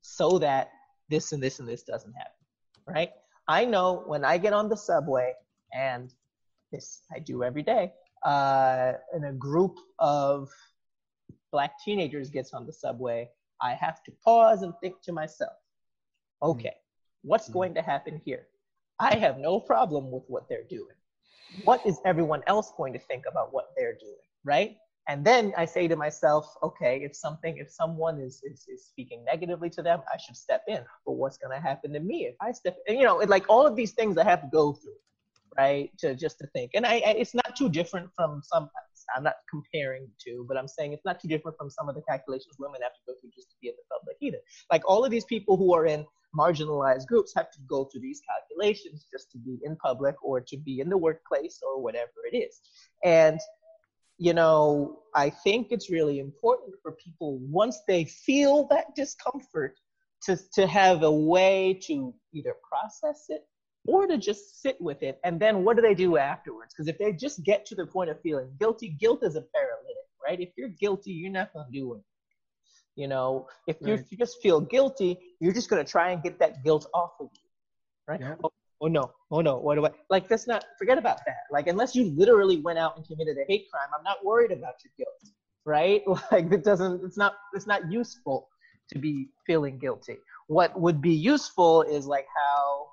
so 0.00 0.38
that 0.38 0.70
this 1.08 1.32
and 1.32 1.42
this 1.42 1.58
and 1.58 1.68
this 1.68 1.82
doesn't 1.82 2.12
happen, 2.12 2.32
right? 2.86 3.10
I 3.48 3.64
know 3.64 4.04
when 4.06 4.24
I 4.24 4.38
get 4.38 4.52
on 4.52 4.68
the 4.68 4.76
subway, 4.76 5.34
and 5.72 6.12
this 6.70 7.02
I 7.14 7.18
do 7.18 7.42
every 7.42 7.62
day, 7.62 7.92
uh, 8.24 8.92
and 9.12 9.24
a 9.24 9.32
group 9.32 9.76
of 9.98 10.48
black 11.50 11.72
teenagers 11.84 12.30
gets 12.30 12.52
on 12.54 12.66
the 12.66 12.72
subway, 12.72 13.28
I 13.60 13.74
have 13.74 14.02
to 14.04 14.12
pause 14.24 14.62
and 14.62 14.72
think 14.80 15.02
to 15.02 15.12
myself, 15.12 15.52
okay, 16.42 16.74
what's 17.22 17.44
mm-hmm. 17.44 17.52
going 17.52 17.74
to 17.74 17.82
happen 17.82 18.20
here? 18.24 18.46
I 18.98 19.16
have 19.16 19.38
no 19.38 19.60
problem 19.60 20.10
with 20.10 20.24
what 20.28 20.48
they're 20.48 20.68
doing. 20.68 20.96
What 21.64 21.84
is 21.86 22.00
everyone 22.04 22.42
else 22.46 22.72
going 22.76 22.92
to 22.94 22.98
think 22.98 23.24
about 23.30 23.52
what 23.52 23.70
they're 23.76 23.98
doing, 23.98 24.26
right? 24.44 24.76
And 25.08 25.24
then 25.24 25.52
I 25.56 25.64
say 25.64 25.88
to 25.88 25.96
myself, 25.96 26.54
okay, 26.62 27.00
if 27.02 27.16
something, 27.16 27.56
if 27.58 27.70
someone 27.70 28.20
is, 28.20 28.40
is, 28.44 28.66
is 28.68 28.86
speaking 28.86 29.24
negatively 29.24 29.68
to 29.70 29.82
them, 29.82 30.00
I 30.12 30.16
should 30.16 30.36
step 30.36 30.62
in. 30.68 30.80
But 31.04 31.14
what's 31.14 31.38
going 31.38 31.54
to 31.56 31.60
happen 31.60 31.92
to 31.94 32.00
me 32.00 32.26
if 32.26 32.36
I 32.40 32.52
step 32.52 32.76
in? 32.86 32.98
You 32.98 33.04
know, 33.04 33.20
it, 33.20 33.28
like 33.28 33.44
all 33.48 33.66
of 33.66 33.74
these 33.74 33.92
things 33.92 34.16
I 34.16 34.24
have 34.24 34.42
to 34.42 34.48
go 34.52 34.74
through, 34.74 34.94
right? 35.58 35.90
To 35.98 36.14
just 36.14 36.38
to 36.38 36.46
think. 36.48 36.70
And 36.74 36.86
I, 36.86 36.94
I, 37.04 37.14
it's 37.18 37.34
not 37.34 37.56
too 37.56 37.68
different 37.68 38.10
from 38.14 38.42
some, 38.44 38.70
I'm 39.16 39.24
not 39.24 39.34
comparing 39.50 40.08
to, 40.24 40.44
but 40.46 40.56
I'm 40.56 40.68
saying 40.68 40.92
it's 40.92 41.04
not 41.04 41.20
too 41.20 41.28
different 41.28 41.58
from 41.58 41.68
some 41.68 41.88
of 41.88 41.96
the 41.96 42.02
calculations 42.02 42.54
women 42.60 42.80
have 42.82 42.92
to 42.92 43.00
go 43.08 43.14
through 43.20 43.30
just 43.34 43.50
to 43.50 43.56
be 43.60 43.68
in 43.68 43.74
the 43.76 43.96
public 43.98 44.16
either. 44.20 44.38
Like 44.70 44.82
all 44.88 45.04
of 45.04 45.10
these 45.10 45.24
people 45.24 45.56
who 45.56 45.74
are 45.74 45.86
in 45.86 46.06
marginalized 46.38 47.06
groups 47.06 47.32
have 47.36 47.50
to 47.50 47.58
go 47.68 47.86
through 47.86 48.00
these 48.00 48.22
calculations 48.28 49.06
just 49.12 49.32
to 49.32 49.38
be 49.38 49.58
in 49.64 49.76
public 49.76 50.14
or 50.22 50.40
to 50.40 50.56
be 50.56 50.78
in 50.78 50.88
the 50.88 50.96
workplace 50.96 51.60
or 51.66 51.82
whatever 51.82 52.12
it 52.30 52.36
is. 52.36 52.60
And 53.04 53.40
you 54.22 54.32
know, 54.32 55.00
I 55.16 55.30
think 55.30 55.68
it's 55.72 55.90
really 55.90 56.20
important 56.20 56.76
for 56.80 56.92
people 56.92 57.38
once 57.40 57.80
they 57.88 58.04
feel 58.04 58.68
that 58.68 58.94
discomfort 58.94 59.74
to 60.22 60.38
to 60.54 60.64
have 60.68 61.02
a 61.02 61.10
way 61.10 61.80
to 61.88 62.14
either 62.32 62.54
process 62.62 63.24
it 63.28 63.44
or 63.84 64.06
to 64.06 64.16
just 64.16 64.62
sit 64.62 64.80
with 64.80 65.02
it. 65.02 65.18
And 65.24 65.40
then 65.40 65.64
what 65.64 65.74
do 65.74 65.82
they 65.82 65.94
do 65.94 66.18
afterwards? 66.18 66.72
Because 66.72 66.86
if 66.86 66.98
they 66.98 67.12
just 67.12 67.42
get 67.42 67.66
to 67.66 67.74
the 67.74 67.84
point 67.84 68.10
of 68.10 68.20
feeling 68.20 68.48
guilty 68.60 68.90
guilt 68.90 69.24
is 69.24 69.34
a 69.34 69.42
paralytic 69.54 70.06
right? 70.24 70.40
If 70.40 70.50
you're 70.56 70.68
guilty 70.68 71.10
you're 71.10 71.32
not 71.32 71.52
going 71.52 71.66
to 71.66 71.72
do 71.76 71.94
it. 71.94 72.02
You 72.94 73.08
know 73.08 73.48
if, 73.66 73.78
right. 73.80 74.04
you 74.08 74.16
just 74.16 74.40
feel 74.40 74.60
guilty 74.60 75.18
you're 75.40 75.54
just 75.54 75.68
going 75.68 75.84
to 75.84 75.90
try 75.90 76.12
and 76.12 76.22
get 76.22 76.38
that 76.38 76.62
guilt 76.62 76.86
off 76.94 77.14
of 77.18 77.28
you 77.32 77.50
right? 78.06 78.20
Yeah. 78.20 78.34
Oh, 78.82 78.88
no 78.88 79.10
oh 79.30 79.40
no 79.40 79.58
what 79.58 79.76
do 79.76 79.86
i 79.86 79.90
like 80.10 80.28
that's 80.28 80.46
not 80.46 80.64
forget 80.78 80.98
about 80.98 81.18
that 81.26 81.44
like 81.50 81.66
unless 81.66 81.94
you 81.94 82.04
literally 82.16 82.60
went 82.60 82.78
out 82.78 82.96
and 82.96 83.06
committed 83.06 83.36
a 83.38 83.44
hate 83.48 83.66
crime 83.70 83.88
i'm 83.96 84.04
not 84.04 84.24
worried 84.24 84.52
about 84.52 84.74
your 84.84 84.92
guilt 84.98 85.32
right 85.64 86.02
like 86.32 86.52
it 86.52 86.64
doesn't 86.64 87.04
it's 87.04 87.16
not 87.16 87.34
it's 87.54 87.66
not 87.66 87.90
useful 87.90 88.48
to 88.90 88.98
be 88.98 89.28
feeling 89.46 89.78
guilty 89.78 90.16
what 90.48 90.78
would 90.78 91.00
be 91.00 91.14
useful 91.14 91.82
is 91.82 92.06
like 92.06 92.26
how 92.36 92.86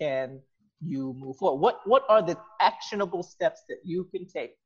can 0.00 0.40
you 0.80 1.14
move 1.18 1.36
forward? 1.36 1.60
What 1.60 1.80
what 1.86 2.04
are 2.08 2.22
the 2.22 2.36
actionable 2.60 3.22
steps 3.22 3.62
that 3.68 3.78
you 3.84 4.04
can 4.04 4.26
take 4.26 4.56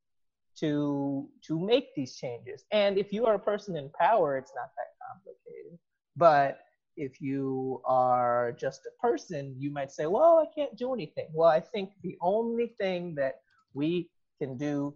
to 0.59 1.27
to 1.47 1.59
make 1.59 1.95
these 1.95 2.15
changes? 2.15 2.65
And 2.71 2.97
if 2.97 3.13
you 3.13 3.25
are 3.25 3.35
a 3.35 3.39
person 3.39 3.75
in 3.75 3.89
power, 3.99 4.37
it's 4.37 4.51
not 4.55 4.69
that 4.77 4.89
complicated. 5.07 5.79
But 6.15 6.59
if 6.99 7.21
you 7.21 7.81
are 7.85 8.51
just 8.59 8.81
a 8.85 9.01
person, 9.01 9.55
you 9.57 9.71
might 9.71 9.91
say, 9.91 10.05
"Well, 10.05 10.37
I 10.37 10.47
can't 10.53 10.75
do 10.77 10.93
anything." 10.93 11.29
Well, 11.33 11.49
I 11.49 11.59
think 11.59 11.91
the 12.03 12.17
only 12.21 12.67
thing 12.77 13.15
that 13.15 13.41
we 13.73 14.09
can 14.39 14.57
do 14.57 14.93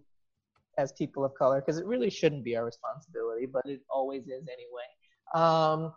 as 0.78 0.92
people 0.92 1.24
of 1.24 1.34
color, 1.34 1.60
because 1.60 1.78
it 1.78 1.86
really 1.86 2.10
shouldn't 2.10 2.44
be 2.44 2.56
our 2.56 2.64
responsibility, 2.64 3.46
but 3.46 3.64
it 3.66 3.80
always 3.88 4.24
is 4.24 4.46
anyway, 4.48 4.88
um, 5.34 5.92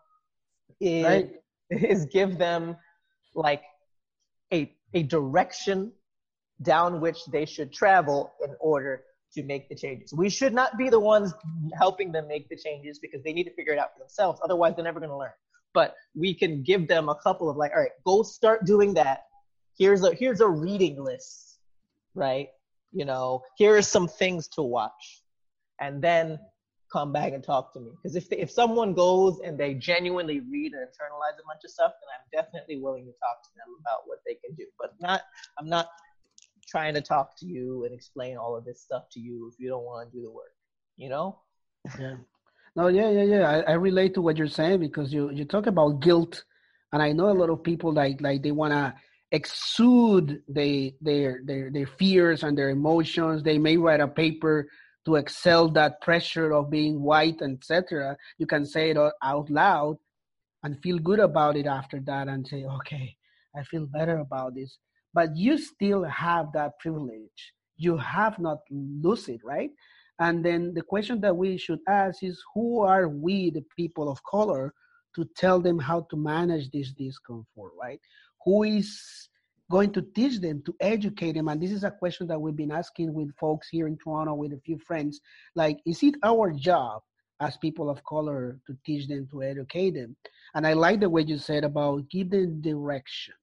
is, 0.80 1.06
right. 1.06 1.32
is 1.70 2.06
give 2.06 2.38
them 2.38 2.78
like 3.34 3.64
a, 4.54 4.72
a 4.94 5.04
direction 5.04 5.92
down 6.62 7.02
which 7.02 7.26
they 7.26 7.46
should 7.46 7.72
travel 7.72 8.34
in 8.44 8.56
order 8.60 9.04
to 9.34 9.44
make 9.44 9.70
the 9.70 9.76
changes. 9.76 10.14
We 10.14 10.30
should 10.30 10.54
not 10.54 10.78
be 10.78 10.90
the 10.90 11.00
ones 11.00 11.34
helping 11.78 12.12
them 12.12 12.28
make 12.28 12.50
the 12.50 12.56
changes 12.56 12.98
because 13.00 13.22
they 13.24 13.34
need 13.34 13.44
to 13.44 13.54
figure 13.54 13.74
it 13.74 13.80
out 13.80 13.94
for 13.94 14.00
themselves. 14.00 14.40
Otherwise, 14.44 14.74
they're 14.76 14.86
never 14.86 15.00
going 15.00 15.12
to 15.12 15.18
learn. 15.18 15.32
But 15.74 15.96
we 16.16 16.34
can 16.34 16.64
give 16.64 16.88
them 16.88 17.10
a 17.10 17.16
couple 17.16 17.50
of 17.50 17.58
like, 17.58 17.72
all 17.72 17.82
right, 17.82 17.92
go 18.06 18.24
start 18.24 18.66
doing 18.66 18.94
that. 18.96 19.26
Here's 19.78 20.04
a 20.04 20.14
here's 20.14 20.42
a 20.42 20.48
reading 20.48 21.04
list, 21.04 21.60
right? 22.16 22.48
You 22.92 23.06
know, 23.06 23.44
here 23.58 23.76
are 23.76 23.82
some 23.82 24.08
things 24.08 24.48
to 24.50 24.62
watch, 24.62 25.22
and 25.80 26.02
then 26.02 26.40
come 26.92 27.12
back 27.12 27.34
and 27.34 27.44
talk 27.44 27.74
to 27.74 27.80
me. 27.80 27.92
Because 27.92 28.16
if 28.16 28.30
they, 28.30 28.38
if 28.38 28.50
someone 28.50 28.94
goes 28.94 29.40
and 29.44 29.58
they 29.58 29.74
genuinely 29.74 30.40
read 30.40 30.74
and 30.74 30.82
internalize 30.88 31.38
a 31.40 31.46
bunch 31.46 31.64
of 31.64 31.70
stuff, 31.70 31.92
then 32.02 32.10
I'm 32.16 32.44
definitely 32.44 32.80
willing 32.80 33.06
to 33.06 33.12
talk 33.12 33.44
to 33.44 33.50
them 33.56 33.76
about 33.82 34.02
what 34.06 34.20
they 34.26 34.36
can 34.36 34.56
do. 34.56 34.66
But 34.80 34.94
not 35.00 35.22
I'm 35.60 35.70
not 35.70 35.90
trying 36.68 36.94
to 36.94 37.02
talk 37.02 37.38
to 37.40 37.46
you 37.46 37.86
and 37.86 37.94
explain 37.94 38.38
all 38.38 38.56
of 38.56 38.66
this 38.66 38.82
stuff 38.82 39.04
to 39.12 39.20
you 39.20 39.50
if 39.52 39.60
you 39.60 39.70
don't 39.70 39.84
want 39.84 40.10
to 40.10 40.18
do 40.18 40.24
the 40.24 40.32
work. 40.32 40.54
You 40.98 41.10
know? 41.10 41.40
Yeah. 42.00 42.16
No, 42.78 42.90
yeah, 42.90 43.10
yeah, 43.10 43.24
yeah. 43.24 43.50
I, 43.50 43.72
I 43.72 43.74
relate 43.74 44.14
to 44.14 44.22
what 44.22 44.38
you're 44.38 44.48
saying 44.48 44.82
because 44.82 45.12
you 45.12 45.32
you 45.32 45.46
talk 45.46 45.66
about 45.66 46.00
guilt, 46.00 46.44
and 46.94 47.02
I 47.02 47.12
know 47.12 47.32
a 47.32 47.40
lot 47.42 47.50
of 47.50 47.64
people 47.64 47.92
like 47.92 48.22
like 48.22 48.44
they 48.44 48.52
wanna 48.52 48.94
exude 49.32 50.44
they 50.48 50.96
their 51.02 51.42
their 51.44 51.72
their 51.72 51.88
fears 51.88 52.44
and 52.44 52.56
their 52.58 52.70
emotions. 52.70 53.42
They 53.42 53.58
may 53.58 53.78
write 53.78 54.00
a 54.00 54.08
paper 54.08 54.70
to 55.06 55.16
excel 55.16 55.70
that 55.72 56.02
pressure 56.02 56.54
of 56.54 56.70
being 56.70 57.02
white, 57.02 57.42
etc. 57.42 58.16
You 58.38 58.46
can 58.46 58.64
say 58.66 58.92
it 58.92 58.98
out 59.24 59.50
loud 59.50 59.98
and 60.64 60.80
feel 60.84 61.00
good 61.00 61.20
about 61.20 61.58
it 61.58 61.66
after 61.66 62.00
that 62.02 62.28
and 62.28 62.48
say, 62.48 62.66
okay, 62.66 63.16
I 63.56 63.64
feel 63.64 63.88
better 63.88 64.20
about 64.20 64.56
this. 64.56 64.78
But 65.16 65.36
you 65.36 65.58
still 65.58 66.04
have 66.04 66.52
that 66.54 66.80
privilege. 66.80 67.54
You 67.78 67.98
have 67.98 68.40
not 68.40 68.60
lose 68.70 69.30
it, 69.30 69.42
right? 69.44 69.72
And 70.20 70.44
then 70.44 70.74
the 70.74 70.82
question 70.82 71.22
that 71.22 71.36
we 71.36 71.58
should 71.58 71.80
ask 71.88 72.24
is 72.24 72.42
who 72.54 72.82
are 72.82 73.08
we, 73.08 73.52
the 73.52 73.64
people 73.76 74.10
of 74.10 74.24
color, 74.24 74.74
to 75.16 75.26
tell 75.36 75.60
them 75.60 75.80
how 75.80 76.02
to 76.10 76.18
manage 76.18 76.70
this 76.72 76.92
discomfort, 76.92 77.72
right? 77.80 78.00
Who 78.46 78.64
is 78.64 79.30
going 79.70 79.92
to 79.94 80.02
teach 80.02 80.40
them, 80.40 80.64
to 80.66 80.76
educate 80.80 81.34
them? 81.34 81.48
And 81.48 81.62
this 81.62 81.72
is 81.72 81.84
a 81.84 81.92
question 81.92 82.28
that 82.28 82.40
we've 82.40 82.56
been 82.56 82.72
asking 82.72 83.14
with 83.14 83.36
folks 83.38 83.68
here 83.70 83.88
in 83.88 83.98
Toronto 83.98 84.34
with 84.34 84.54
a 84.54 84.62
few 84.66 84.80
friends. 84.80 85.20
Like, 85.56 85.80
is 85.86 86.02
it 86.04 86.16
our 86.24 86.52
job 86.52 87.02
as 87.40 87.58
people 87.58 87.90
of 87.90 88.04
color 88.04 88.60
to 88.66 88.78
teach 88.86 89.08
them, 89.08 89.28
to 89.32 89.44
educate 89.44 89.92
them? 89.92 90.16
And 90.56 90.66
I 90.66 90.74
like 90.74 91.00
the 91.00 91.10
way 91.10 91.24
you 91.24 91.38
said 91.38 91.64
about 91.64 92.10
give 92.10 92.32
them 92.32 92.62
direction. 92.62 93.36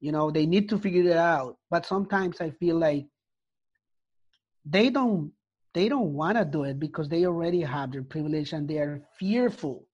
You 0.00 0.12
know, 0.12 0.30
they 0.30 0.46
need 0.46 0.68
to 0.68 0.78
figure 0.78 1.10
it 1.10 1.16
out. 1.16 1.56
But 1.70 1.86
sometimes 1.86 2.40
I 2.40 2.50
feel 2.50 2.78
like 2.78 3.06
they 4.64 4.90
don't 4.90 5.32
they 5.74 5.88
don't 5.88 6.12
want 6.14 6.38
to 6.38 6.44
do 6.44 6.64
it 6.64 6.78
because 6.78 7.08
they 7.08 7.26
already 7.26 7.60
have 7.60 7.92
their 7.92 8.02
privilege 8.02 8.52
and 8.52 8.68
they 8.68 8.78
are 8.78 9.02
fearful 9.18 9.84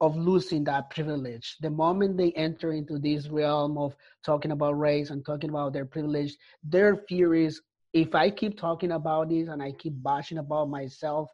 of 0.00 0.16
losing 0.16 0.64
that 0.64 0.90
privilege. 0.90 1.56
The 1.60 1.70
moment 1.70 2.16
they 2.16 2.32
enter 2.32 2.72
into 2.72 2.98
this 2.98 3.28
realm 3.28 3.76
of 3.76 3.96
talking 4.24 4.52
about 4.52 4.78
race 4.78 5.10
and 5.10 5.24
talking 5.24 5.50
about 5.50 5.72
their 5.72 5.84
privilege, 5.84 6.36
their 6.62 6.96
fear 7.08 7.34
is 7.34 7.60
if 7.92 8.14
I 8.14 8.30
keep 8.30 8.58
talking 8.58 8.92
about 8.92 9.28
this 9.28 9.48
and 9.48 9.62
I 9.62 9.72
keep 9.72 9.94
bashing 10.02 10.38
about 10.38 10.68
myself 10.68 11.30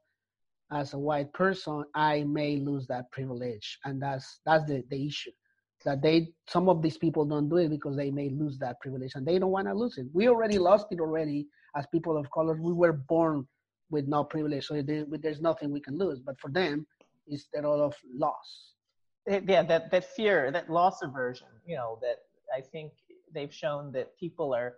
as 0.72 0.94
a 0.94 0.98
white 0.98 1.32
person, 1.32 1.84
I 1.94 2.24
may 2.24 2.56
lose 2.56 2.86
that 2.86 3.10
privilege. 3.12 3.78
And 3.84 4.00
that's 4.00 4.40
that's 4.46 4.64
the, 4.64 4.82
the 4.88 5.06
issue. 5.06 5.30
That 5.84 6.00
they 6.00 6.32
some 6.48 6.70
of 6.70 6.80
these 6.80 6.96
people 6.96 7.26
don't 7.26 7.50
do 7.50 7.56
it 7.56 7.68
because 7.68 7.96
they 7.96 8.10
may 8.10 8.30
lose 8.30 8.56
that 8.58 8.80
privilege 8.80 9.12
and 9.14 9.26
they 9.26 9.38
don't 9.38 9.50
want 9.50 9.68
to 9.68 9.74
lose 9.74 9.98
it. 9.98 10.06
We 10.14 10.28
already 10.28 10.58
lost 10.58 10.86
it 10.90 11.00
already 11.00 11.46
as 11.76 11.86
people 11.86 12.16
of 12.16 12.30
color. 12.30 12.54
We 12.54 12.72
were 12.72 12.92
born 12.92 13.46
with 13.90 14.06
no 14.08 14.24
privilege, 14.24 14.66
so 14.66 14.82
there's 14.82 15.40
nothing 15.40 15.70
we 15.70 15.80
can 15.80 15.98
lose. 15.98 16.20
But 16.20 16.40
for 16.40 16.50
them, 16.50 16.86
it's 17.26 17.48
that 17.52 17.64
all 17.64 17.80
of 17.82 17.94
loss. 18.12 18.72
Yeah, 19.26 19.62
that 19.62 19.90
that 19.90 20.04
fear, 20.16 20.50
that 20.50 20.70
loss 20.70 21.02
aversion. 21.02 21.48
You 21.66 21.76
know, 21.76 21.98
that 22.02 22.18
I 22.56 22.60
think 22.60 22.92
they've 23.32 23.52
shown 23.52 23.92
that 23.92 24.16
people 24.18 24.54
are 24.54 24.74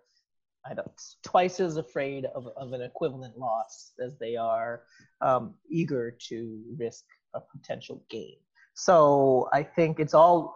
I 0.69 0.75
don't, 0.75 0.91
twice 1.23 1.61
as 1.61 1.77
afraid 1.77 2.25
of, 2.35 2.49
of 2.57 2.73
an 2.73 2.83
equivalent 2.83 3.39
loss 3.39 3.93
as 4.05 4.19
they 4.19 4.37
are 4.37 4.83
um, 5.21 5.55
eager 5.71 6.17
to 6.29 6.61
risk 6.77 7.05
a 7.35 7.41
potential 7.41 8.03
gain. 8.11 8.37
So 8.75 9.49
I 9.53 9.63
think 9.63 10.01
it's 10.01 10.15
all 10.15 10.55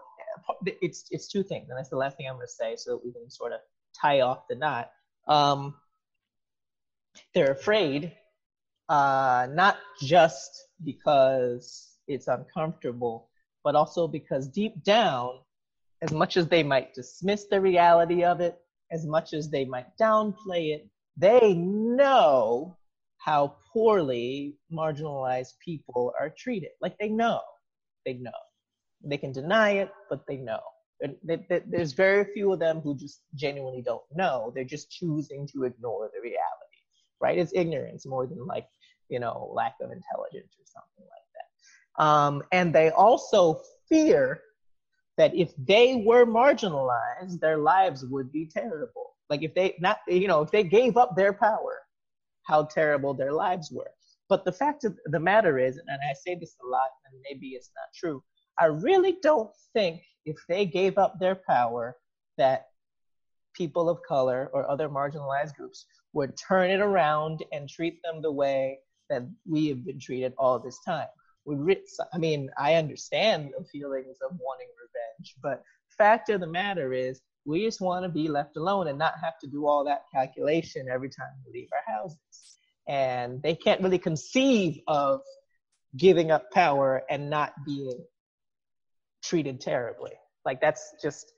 it's 0.65 1.07
it's 1.11 1.29
two 1.29 1.43
things, 1.43 1.69
and 1.71 1.79
that's 1.79 1.89
the 1.89 1.97
last 1.97 2.17
thing 2.17 2.29
I'm 2.29 2.37
going 2.37 2.47
to 2.47 2.53
say, 2.53 2.77
so 2.77 2.93
that 2.93 3.05
we 3.05 3.13
can 3.13 3.31
sort 3.31 3.53
of 3.53 3.61
tie 3.99 4.21
off 4.21 4.49
the 4.49 4.57
knot. 4.57 4.91
Um, 5.29 5.75
they're 7.35 7.53
afraid, 7.53 8.13
uh, 8.89 9.49
not 9.51 9.79
just 10.01 10.51
because 10.85 11.97
it's 12.07 12.29
uncomfortable, 12.29 13.31
but 13.63 13.75
also 13.75 14.09
because 14.09 14.49
deep 14.49 14.83
down, 14.83 15.39
as 16.03 16.13
much 16.13 16.37
as 16.37 16.49
they 16.49 16.63
might 16.63 16.95
dismiss 16.95 17.47
the 17.47 17.61
reality 17.61 18.25
of 18.25 18.41
it, 18.41 18.59
as 18.91 19.07
much 19.07 19.33
as 19.33 19.51
they 19.51 19.65
might 19.65 19.87
downplay 20.01 20.75
it, 20.75 20.89
they 21.17 21.55
know 21.55 22.77
how 23.19 23.55
poorly 23.73 24.57
marginalized 24.73 25.53
people 25.63 26.13
are 26.19 26.33
treated. 26.37 26.71
Like 26.81 26.97
they 26.99 27.09
know, 27.11 27.41
they 28.07 28.15
know. 28.15 28.31
They 29.05 29.19
can 29.19 29.33
deny 29.33 29.73
it, 29.73 29.91
but 30.09 30.27
they 30.27 30.37
know. 30.37 30.61
There's 31.23 31.93
very 31.93 32.25
few 32.33 32.53
of 32.53 32.59
them 32.59 32.81
who 32.81 32.97
just 32.97 33.23
genuinely 33.35 33.83
don't 33.83 34.03
know. 34.15 34.53
They're 34.55 34.65
just 34.65 34.91
choosing 34.91 35.47
to 35.53 35.65
ignore 35.65 36.11
the 36.13 36.21
reality, 36.21 36.60
right? 37.21 37.39
It's 37.39 37.53
ignorance 37.55 38.07
more 38.07 38.27
than 38.27 38.47
like, 38.47 38.67
you 39.09 39.21
know, 39.21 39.51
lack 39.55 39.75
of 39.81 39.91
intelligence 39.91 40.55
or 40.59 40.65
something 40.67 41.07
like 41.15 41.29
that. 41.37 42.05
um, 42.05 42.43
and 42.53 42.75
they 42.75 42.91
also 42.91 43.61
fear 43.89 44.41
that 45.17 45.35
if 45.35 45.53
they 45.59 46.03
were 46.07 46.25
marginalized, 46.25 47.41
their 47.41 47.59
lives 47.59 48.07
would 48.07 48.33
be 48.33 48.47
terrible. 48.47 49.17
Like 49.29 49.43
if 49.43 49.55
they 49.55 49.77
not, 49.79 49.99
you 50.09 50.29
know, 50.29 50.43
if 50.43 50.51
they 50.51 50.65
gave 50.65 50.97
up 50.97 51.15
their 51.17 51.33
power, 51.33 51.79
how 52.45 52.65
terrible 52.65 53.15
their 53.15 53.33
lives 53.33 53.71
were. 53.71 53.91
But 54.29 54.45
the 54.45 54.53
fact 54.53 54.85
of 54.85 54.97
the 55.07 55.21
matter 55.21 55.59
is, 55.59 55.77
and 55.77 55.99
I 56.09 56.15
say 56.15 56.37
this 56.37 56.57
a 56.65 56.67
lot, 56.67 56.89
and 57.07 57.21
maybe 57.29 57.49
it's 57.49 57.71
not 57.77 57.89
true, 57.95 58.23
I 58.59 58.67
really 58.67 59.17
don't 59.23 59.51
think 59.73 60.03
if 60.25 60.37
they 60.49 60.67
gave 60.67 60.99
up 60.99 61.19
their 61.19 61.35
power 61.35 61.97
that 62.39 62.67
people 63.55 63.89
of 63.89 63.99
color 64.07 64.51
or 64.53 64.71
other 64.71 64.89
marginalized 64.89 65.55
groups 65.57 65.85
would 66.13 66.37
turn 66.37 66.71
it 66.71 66.81
around 66.81 67.45
and 67.53 67.69
treat 67.69 68.01
them 68.03 68.23
the 68.23 68.33
way 68.33 68.79
that 69.09 69.23
we 69.49 69.69
have 69.69 69.85
been 69.85 69.99
treated 69.99 70.33
all 70.39 70.59
this 70.59 70.79
time 70.85 71.07
we 71.45 71.77
I 72.13 72.19
mean, 72.19 72.51
I 72.59 72.75
understand 72.75 73.53
the 73.57 73.65
feelings 73.65 74.19
of 74.23 74.37
wanting 74.41 74.69
revenge, 74.77 75.35
but 75.43 75.63
fact 75.97 76.31
of 76.31 76.41
the 76.41 76.47
matter 76.47 76.93
is, 76.93 77.21
we 77.45 77.65
just 77.65 77.81
want 77.81 78.05
to 78.05 78.09
be 78.09 78.29
left 78.29 78.57
alone 78.57 78.89
and 78.89 78.99
not 78.99 79.15
have 79.23 79.39
to 79.41 79.49
do 79.49 79.67
all 79.67 79.85
that 79.85 80.03
calculation 80.13 80.87
every 80.93 81.09
time 81.09 81.29
we 81.47 81.61
leave 81.61 81.69
our 81.73 81.95
houses. 81.95 82.59
And 82.87 83.43
they 83.43 83.55
can't 83.55 83.81
really 83.81 83.99
conceive 83.99 84.79
of 84.87 85.21
giving 85.97 86.31
up 86.31 86.51
power 86.53 87.03
and 87.09 87.31
not 87.31 87.53
being 87.65 87.99
treated 89.23 89.61
terribly. 89.61 90.13
Like 90.45 90.61
that's 90.61 90.95
just 91.03 91.33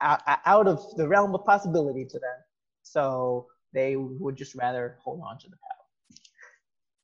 out 0.00 0.66
of 0.66 0.84
the 0.96 1.06
realm 1.06 1.34
of 1.34 1.44
possibility 1.44 2.04
to 2.04 2.18
them. 2.18 2.38
So 2.82 3.46
they 3.72 3.96
would 3.96 4.36
just 4.36 4.54
rather 4.54 4.98
hold 5.02 5.20
on 5.26 5.38
to 5.38 5.48
the 5.48 5.56
power. 5.56 6.18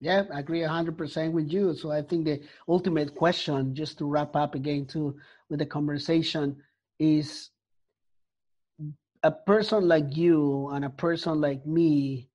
Yeah, 0.00 0.24
I 0.32 0.40
agree 0.40 0.60
100% 0.60 1.32
with 1.32 1.52
you. 1.52 1.74
So 1.74 1.90
I 1.90 2.02
think 2.02 2.24
the 2.24 2.40
ultimate 2.68 3.14
question, 3.16 3.74
just 3.74 3.98
to 3.98 4.04
wrap 4.06 4.36
up 4.36 4.54
again 4.54 4.86
too 4.86 5.16
with 5.50 5.58
the 5.58 5.66
conversation, 5.66 6.56
is 7.00 7.50
a 9.22 9.32
person 9.32 9.88
like 9.88 10.16
you 10.16 10.68
and 10.68 10.84
a 10.84 10.90
person 10.90 11.40
like 11.40 11.66
me, 11.66 12.28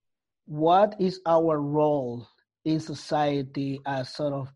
what 0.46 0.96
is 1.00 1.22
our 1.26 1.62
role 1.62 2.28
in 2.66 2.80
society 2.80 3.80
as 3.86 4.10
sort 4.14 4.34
of 4.34 4.52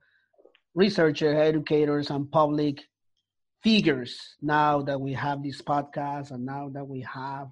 researchers, 0.75 1.37
educators, 1.37 2.09
and 2.09 2.29
public 2.29 2.83
figures 3.63 4.35
now 4.41 4.81
that 4.81 4.99
we 4.99 5.13
have 5.13 5.41
this 5.41 5.61
podcast 5.61 6.31
and 6.31 6.45
now 6.45 6.69
that 6.69 6.85
we 6.85 7.01
have 7.01 7.47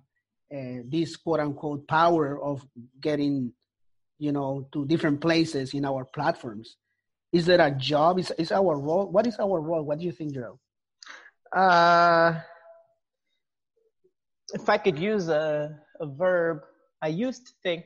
uh, 0.53 0.81
this 0.87 1.15
quote 1.15 1.39
unquote 1.39 1.87
power 1.87 2.41
of 2.41 2.65
getting 3.01 3.51
you 4.17 4.31
know 4.31 4.67
to 4.71 4.85
different 4.85 5.19
places 5.21 5.73
in 5.73 5.85
our 5.85 6.05
platforms 6.05 6.77
is 7.33 7.45
there 7.45 7.61
a 7.61 7.71
job 7.71 8.19
is, 8.19 8.31
is 8.37 8.51
our 8.51 8.79
role 8.79 9.07
what 9.09 9.27
is 9.27 9.37
our 9.39 9.59
role 9.59 9.83
what 9.83 9.99
do 9.99 10.05
you 10.05 10.11
think 10.11 10.33
Gerald? 10.33 10.59
uh 11.55 12.33
if 14.53 14.69
i 14.69 14.77
could 14.77 14.97
use 14.97 15.27
a, 15.29 15.77
a 15.99 16.05
verb 16.05 16.59
i 17.01 17.07
used 17.07 17.47
to 17.47 17.53
think 17.63 17.85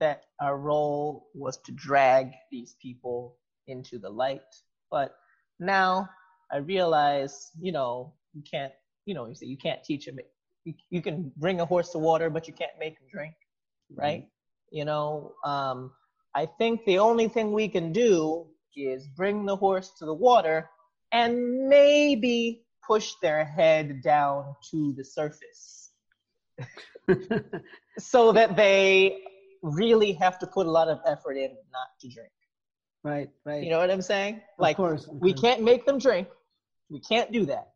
that 0.00 0.24
our 0.40 0.58
role 0.58 1.28
was 1.34 1.58
to 1.58 1.72
drag 1.72 2.32
these 2.50 2.76
people 2.80 3.36
into 3.66 3.98
the 3.98 4.10
light 4.10 4.42
but 4.90 5.14
now 5.60 6.08
I 6.50 6.58
realize, 6.58 7.50
you 7.60 7.72
know, 7.72 8.14
you 8.32 8.42
can't, 8.48 8.72
you 9.04 9.14
know, 9.14 9.26
you 9.26 9.34
say 9.34 9.46
you 9.46 9.56
can't 9.56 9.82
teach 9.84 10.06
him. 10.06 10.18
You, 10.68 10.74
you 10.90 11.00
can 11.00 11.32
bring 11.36 11.60
a 11.60 11.64
horse 11.64 11.90
to 11.90 11.98
water, 11.98 12.28
but 12.28 12.46
you 12.46 12.52
can't 12.52 12.78
make 12.78 12.92
him 12.92 13.06
drink, 13.10 13.34
mm-hmm. 13.90 14.00
right? 14.00 14.20
Mm-hmm. 14.20 14.76
You 14.76 14.84
know, 14.84 15.32
um, 15.44 15.92
I 16.34 16.44
think 16.44 16.84
the 16.84 16.98
only 16.98 17.28
thing 17.28 17.52
we 17.52 17.68
can 17.68 17.90
do 17.90 18.46
is 18.76 19.08
bring 19.08 19.46
the 19.46 19.56
horse 19.56 19.92
to 19.98 20.04
the 20.04 20.12
water 20.12 20.68
and 21.10 21.68
maybe 21.68 22.66
push 22.86 23.14
their 23.22 23.44
head 23.44 24.02
down 24.02 24.54
to 24.70 24.92
the 24.92 25.04
surface 25.04 25.90
so 27.98 28.32
that 28.32 28.56
they 28.56 29.18
really 29.62 30.12
have 30.12 30.38
to 30.38 30.46
put 30.46 30.66
a 30.66 30.70
lot 30.70 30.88
of 30.88 31.00
effort 31.06 31.36
in 31.36 31.50
not 31.72 31.88
to 32.00 32.08
drink. 32.08 32.30
Right, 33.02 33.30
right. 33.46 33.62
You 33.62 33.70
know 33.70 33.78
what 33.78 33.90
I'm 33.90 34.02
saying? 34.02 34.42
Like, 34.58 34.74
of 34.74 34.84
course, 34.84 35.08
we 35.10 35.32
can't 35.32 35.62
make 35.62 35.86
them 35.86 35.98
drink, 35.98 36.28
we 36.90 37.00
can't 37.00 37.32
do 37.32 37.46
that. 37.46 37.68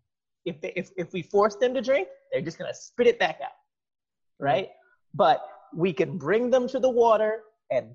If, 0.45 0.61
they, 0.61 0.73
if, 0.77 0.91
if 0.97 1.13
we 1.13 1.23
force 1.23 1.57
them 1.57 1.75
to 1.75 1.81
drink, 1.81 2.09
they're 2.33 2.43
just 2.43 2.59
going 2.59 2.71
to 2.71 2.77
spit 2.77 3.07
it 3.07 3.19
back 3.19 3.39
out, 3.43 3.51
mm-hmm. 3.51 4.45
right? 4.45 4.69
But 5.15 5.47
we 5.75 5.93
can 5.93 6.19
bring 6.19 6.51
them 6.51 6.69
to 6.69 6.79
the 6.79 6.91
water 6.91 7.43
and 7.71 7.89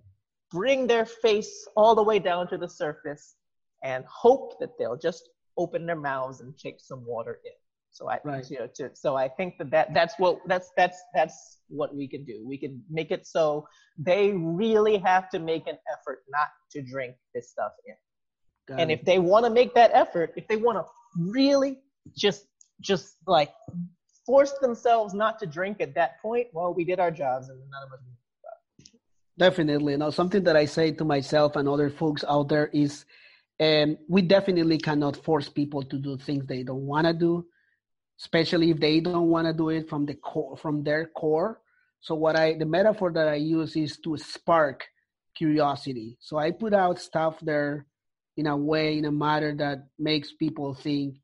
bring 0.51 0.87
their 0.87 1.05
face 1.05 1.67
all 1.75 1.95
the 1.95 2.03
way 2.03 2.19
down 2.19 2.47
to 2.47 2.57
the 2.57 2.69
surface 2.69 3.35
and 3.83 4.03
hope 4.05 4.59
that 4.59 4.69
they'll 4.79 4.97
just 4.97 5.29
open 5.57 5.85
their 5.85 5.95
mouths 5.95 6.41
and 6.41 6.57
take 6.57 6.79
some 6.79 7.05
water 7.05 7.39
in. 7.45 7.51
So 7.91 8.09
I, 8.09 8.19
right. 8.23 8.49
you 8.49 8.59
know, 8.59 8.67
to, 8.75 8.91
so 8.93 9.15
I 9.15 9.27
think 9.27 9.57
that, 9.57 9.71
that 9.71 9.93
that's 9.93 10.13
what 10.19 10.39
that's 10.45 10.71
that's 10.77 11.01
that's 11.15 11.57
what 11.67 11.95
we 11.95 12.07
can 12.07 12.23
do. 12.25 12.43
We 12.45 12.57
can 12.57 12.83
make 12.91 13.09
it 13.09 13.25
so 13.25 13.67
they 13.97 14.33
really 14.33 14.97
have 14.99 15.29
to 15.31 15.39
make 15.39 15.65
an 15.67 15.77
effort 15.91 16.19
not 16.29 16.49
to 16.73 16.83
drink 16.83 17.15
this 17.33 17.49
stuff 17.49 17.71
in. 17.87 17.95
Got 18.67 18.81
and 18.81 18.91
it. 18.91 18.99
if 18.99 19.05
they 19.05 19.17
want 19.17 19.45
to 19.45 19.49
make 19.49 19.73
that 19.73 19.89
effort, 19.93 20.33
if 20.35 20.47
they 20.47 20.57
want 20.57 20.77
to 20.77 20.85
really 21.17 21.79
just 22.15 22.45
just 22.81 23.15
like 23.25 23.51
force 24.25 24.53
themselves 24.61 25.13
not 25.13 25.39
to 25.39 25.45
drink 25.45 25.81
at 25.81 25.95
that 25.95 26.21
point, 26.21 26.47
well, 26.53 26.73
we 26.73 26.83
did 26.83 26.99
our 26.99 27.11
jobs 27.11 27.49
and 27.49 27.57
none 27.71 27.83
of 27.83 27.93
us 27.93 27.99
Definitely. 29.37 29.95
Now, 29.97 30.09
something 30.09 30.43
that 30.43 30.55
I 30.55 30.65
say 30.65 30.91
to 30.91 31.05
myself 31.05 31.55
and 31.55 31.69
other 31.69 31.91
folks 31.91 32.23
out 32.27 32.49
there 32.49 32.67
is 32.73 33.05
um, 33.59 33.97
we 34.07 34.23
definitely 34.23 34.79
cannot 34.79 35.23
force 35.23 35.47
people 35.47 35.83
to 35.83 35.97
do 35.97 36.17
things 36.17 36.45
they 36.45 36.63
don't 36.63 36.87
want 36.87 37.05
to 37.05 37.13
do, 37.13 37.45
especially 38.19 38.71
if 38.71 38.79
they 38.79 38.99
don't 38.99 39.29
want 39.29 39.47
to 39.47 39.53
do 39.53 39.69
it 39.69 39.89
from 39.89 40.05
the 40.05 40.15
core, 40.15 40.57
from 40.57 40.83
their 40.83 41.05
core. 41.05 41.61
So 42.01 42.15
what 42.15 42.35
I, 42.35 42.55
the 42.55 42.65
metaphor 42.65 43.11
that 43.11 43.27
I 43.27 43.35
use 43.35 43.75
is 43.75 43.97
to 43.99 44.17
spark 44.17 44.85
curiosity. 45.35 46.17
So 46.19 46.37
I 46.37 46.51
put 46.51 46.73
out 46.73 46.99
stuff 46.99 47.39
there 47.41 47.85
in 48.37 48.47
a 48.47 48.57
way, 48.57 48.97
in 48.97 49.05
a 49.05 49.11
matter 49.11 49.53
that 49.55 49.87
makes 49.99 50.31
people 50.31 50.73
think, 50.73 51.17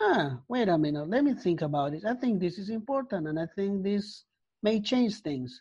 ah, 0.00 0.38
wait 0.48 0.68
a 0.68 0.78
minute, 0.78 1.08
let 1.08 1.24
me 1.24 1.34
think 1.34 1.62
about 1.62 1.94
it. 1.94 2.04
I 2.04 2.14
think 2.14 2.40
this 2.40 2.58
is 2.58 2.70
important 2.70 3.28
and 3.28 3.38
I 3.38 3.46
think 3.54 3.82
this 3.82 4.24
may 4.62 4.80
change 4.80 5.20
things. 5.20 5.60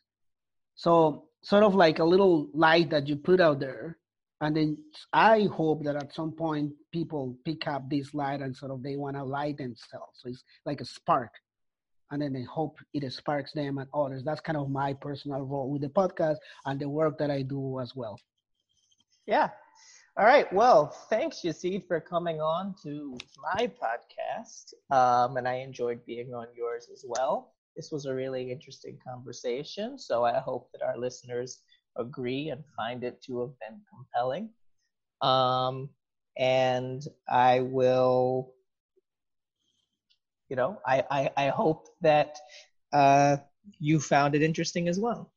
So, 0.75 1.25
sort 1.43 1.63
of 1.63 1.75
like 1.75 1.99
a 1.99 2.03
little 2.03 2.49
light 2.53 2.89
that 2.91 3.07
you 3.07 3.15
put 3.15 3.41
out 3.41 3.59
there. 3.59 3.97
And 4.41 4.55
then 4.55 4.77
I 5.13 5.43
hope 5.43 5.83
that 5.83 5.95
at 5.95 6.13
some 6.13 6.31
point 6.31 6.73
people 6.91 7.37
pick 7.45 7.67
up 7.67 7.89
this 7.89 8.13
light 8.13 8.41
and 8.41 8.55
sort 8.55 8.71
of 8.71 8.81
they 8.81 8.95
want 8.95 9.15
to 9.15 9.23
light 9.23 9.57
themselves. 9.57 10.19
So 10.19 10.29
it's 10.29 10.43
like 10.65 10.81
a 10.81 10.85
spark. 10.85 11.31
And 12.09 12.21
then 12.21 12.33
they 12.33 12.43
hope 12.43 12.79
it 12.93 13.09
sparks 13.13 13.53
them 13.53 13.77
and 13.77 13.87
others. 13.93 14.23
That's 14.23 14.41
kind 14.41 14.57
of 14.57 14.69
my 14.69 14.93
personal 14.93 15.41
role 15.41 15.69
with 15.69 15.81
the 15.81 15.89
podcast 15.89 16.37
and 16.65 16.79
the 16.79 16.89
work 16.89 17.19
that 17.19 17.29
I 17.29 17.43
do 17.43 17.79
as 17.79 17.95
well. 17.95 18.19
Yeah, 19.27 19.49
all 20.17 20.25
right. 20.25 20.51
Well, 20.53 20.87
thanks, 21.09 21.41
Yecid, 21.43 21.87
for 21.87 21.99
coming 21.99 22.41
on 22.41 22.75
to 22.83 23.17
my 23.41 23.67
podcast. 23.67 24.73
Um, 24.95 25.37
and 25.37 25.47
I 25.47 25.55
enjoyed 25.55 26.05
being 26.05 26.33
on 26.33 26.47
yours 26.55 26.89
as 26.91 27.05
well. 27.07 27.53
This 27.75 27.91
was 27.91 28.05
a 28.05 28.13
really 28.13 28.51
interesting 28.51 28.97
conversation. 29.07 29.97
So 29.97 30.25
I 30.25 30.39
hope 30.39 30.69
that 30.73 30.81
our 30.81 30.97
listeners 30.97 31.59
agree 31.97 32.49
and 32.49 32.63
find 32.75 33.03
it 33.03 33.21
to 33.23 33.39
have 33.41 33.51
been 33.59 33.79
compelling. 33.89 34.49
Um, 35.21 35.89
and 36.37 37.01
I 37.29 37.61
will, 37.61 38.53
you 40.49 40.55
know, 40.55 40.77
I, 40.85 41.03
I, 41.09 41.29
I 41.37 41.47
hope 41.49 41.87
that 42.01 42.37
uh, 42.93 43.37
you 43.79 43.99
found 43.99 44.35
it 44.35 44.41
interesting 44.41 44.87
as 44.89 44.99
well. 44.99 45.31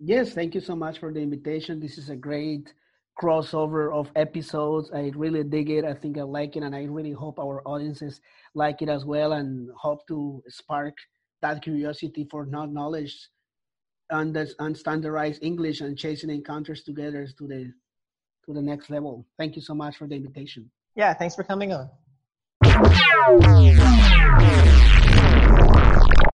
Yes, 0.00 0.32
thank 0.32 0.54
you 0.54 0.60
so 0.60 0.74
much 0.74 0.98
for 0.98 1.12
the 1.12 1.20
invitation. 1.20 1.78
This 1.80 1.98
is 1.98 2.08
a 2.10 2.16
great 2.16 2.72
crossover 3.20 3.92
of 3.92 4.10
episodes. 4.16 4.90
I 4.92 5.12
really 5.14 5.44
dig 5.44 5.70
it. 5.70 5.84
I 5.84 5.94
think 5.94 6.18
I 6.18 6.22
like 6.22 6.56
it, 6.56 6.62
and 6.62 6.74
I 6.74 6.84
really 6.84 7.12
hope 7.12 7.38
our 7.38 7.62
audiences 7.66 8.20
like 8.54 8.82
it 8.82 8.88
as 8.88 9.04
well, 9.04 9.32
and 9.32 9.70
hope 9.76 10.06
to 10.08 10.42
spark 10.48 10.94
that 11.42 11.62
curiosity 11.62 12.26
for 12.30 12.46
not 12.46 12.72
knowledge 12.72 13.28
and 14.10 14.36
and 14.58 14.76
standardized 14.76 15.42
English 15.42 15.80
and 15.80 15.96
chasing 15.96 16.30
encounters 16.30 16.82
together 16.82 17.26
to 17.38 17.46
the 17.46 17.72
to 18.46 18.52
the 18.52 18.62
next 18.62 18.90
level. 18.90 19.26
Thank 19.38 19.56
you 19.56 19.62
so 19.62 19.74
much 19.74 19.96
for 19.96 20.06
the 20.06 20.16
invitation. 20.16 20.70
Yeah, 20.96 21.14
thanks 21.14 21.34
for 21.34 21.44
coming 21.44 21.72
on. 21.72 21.90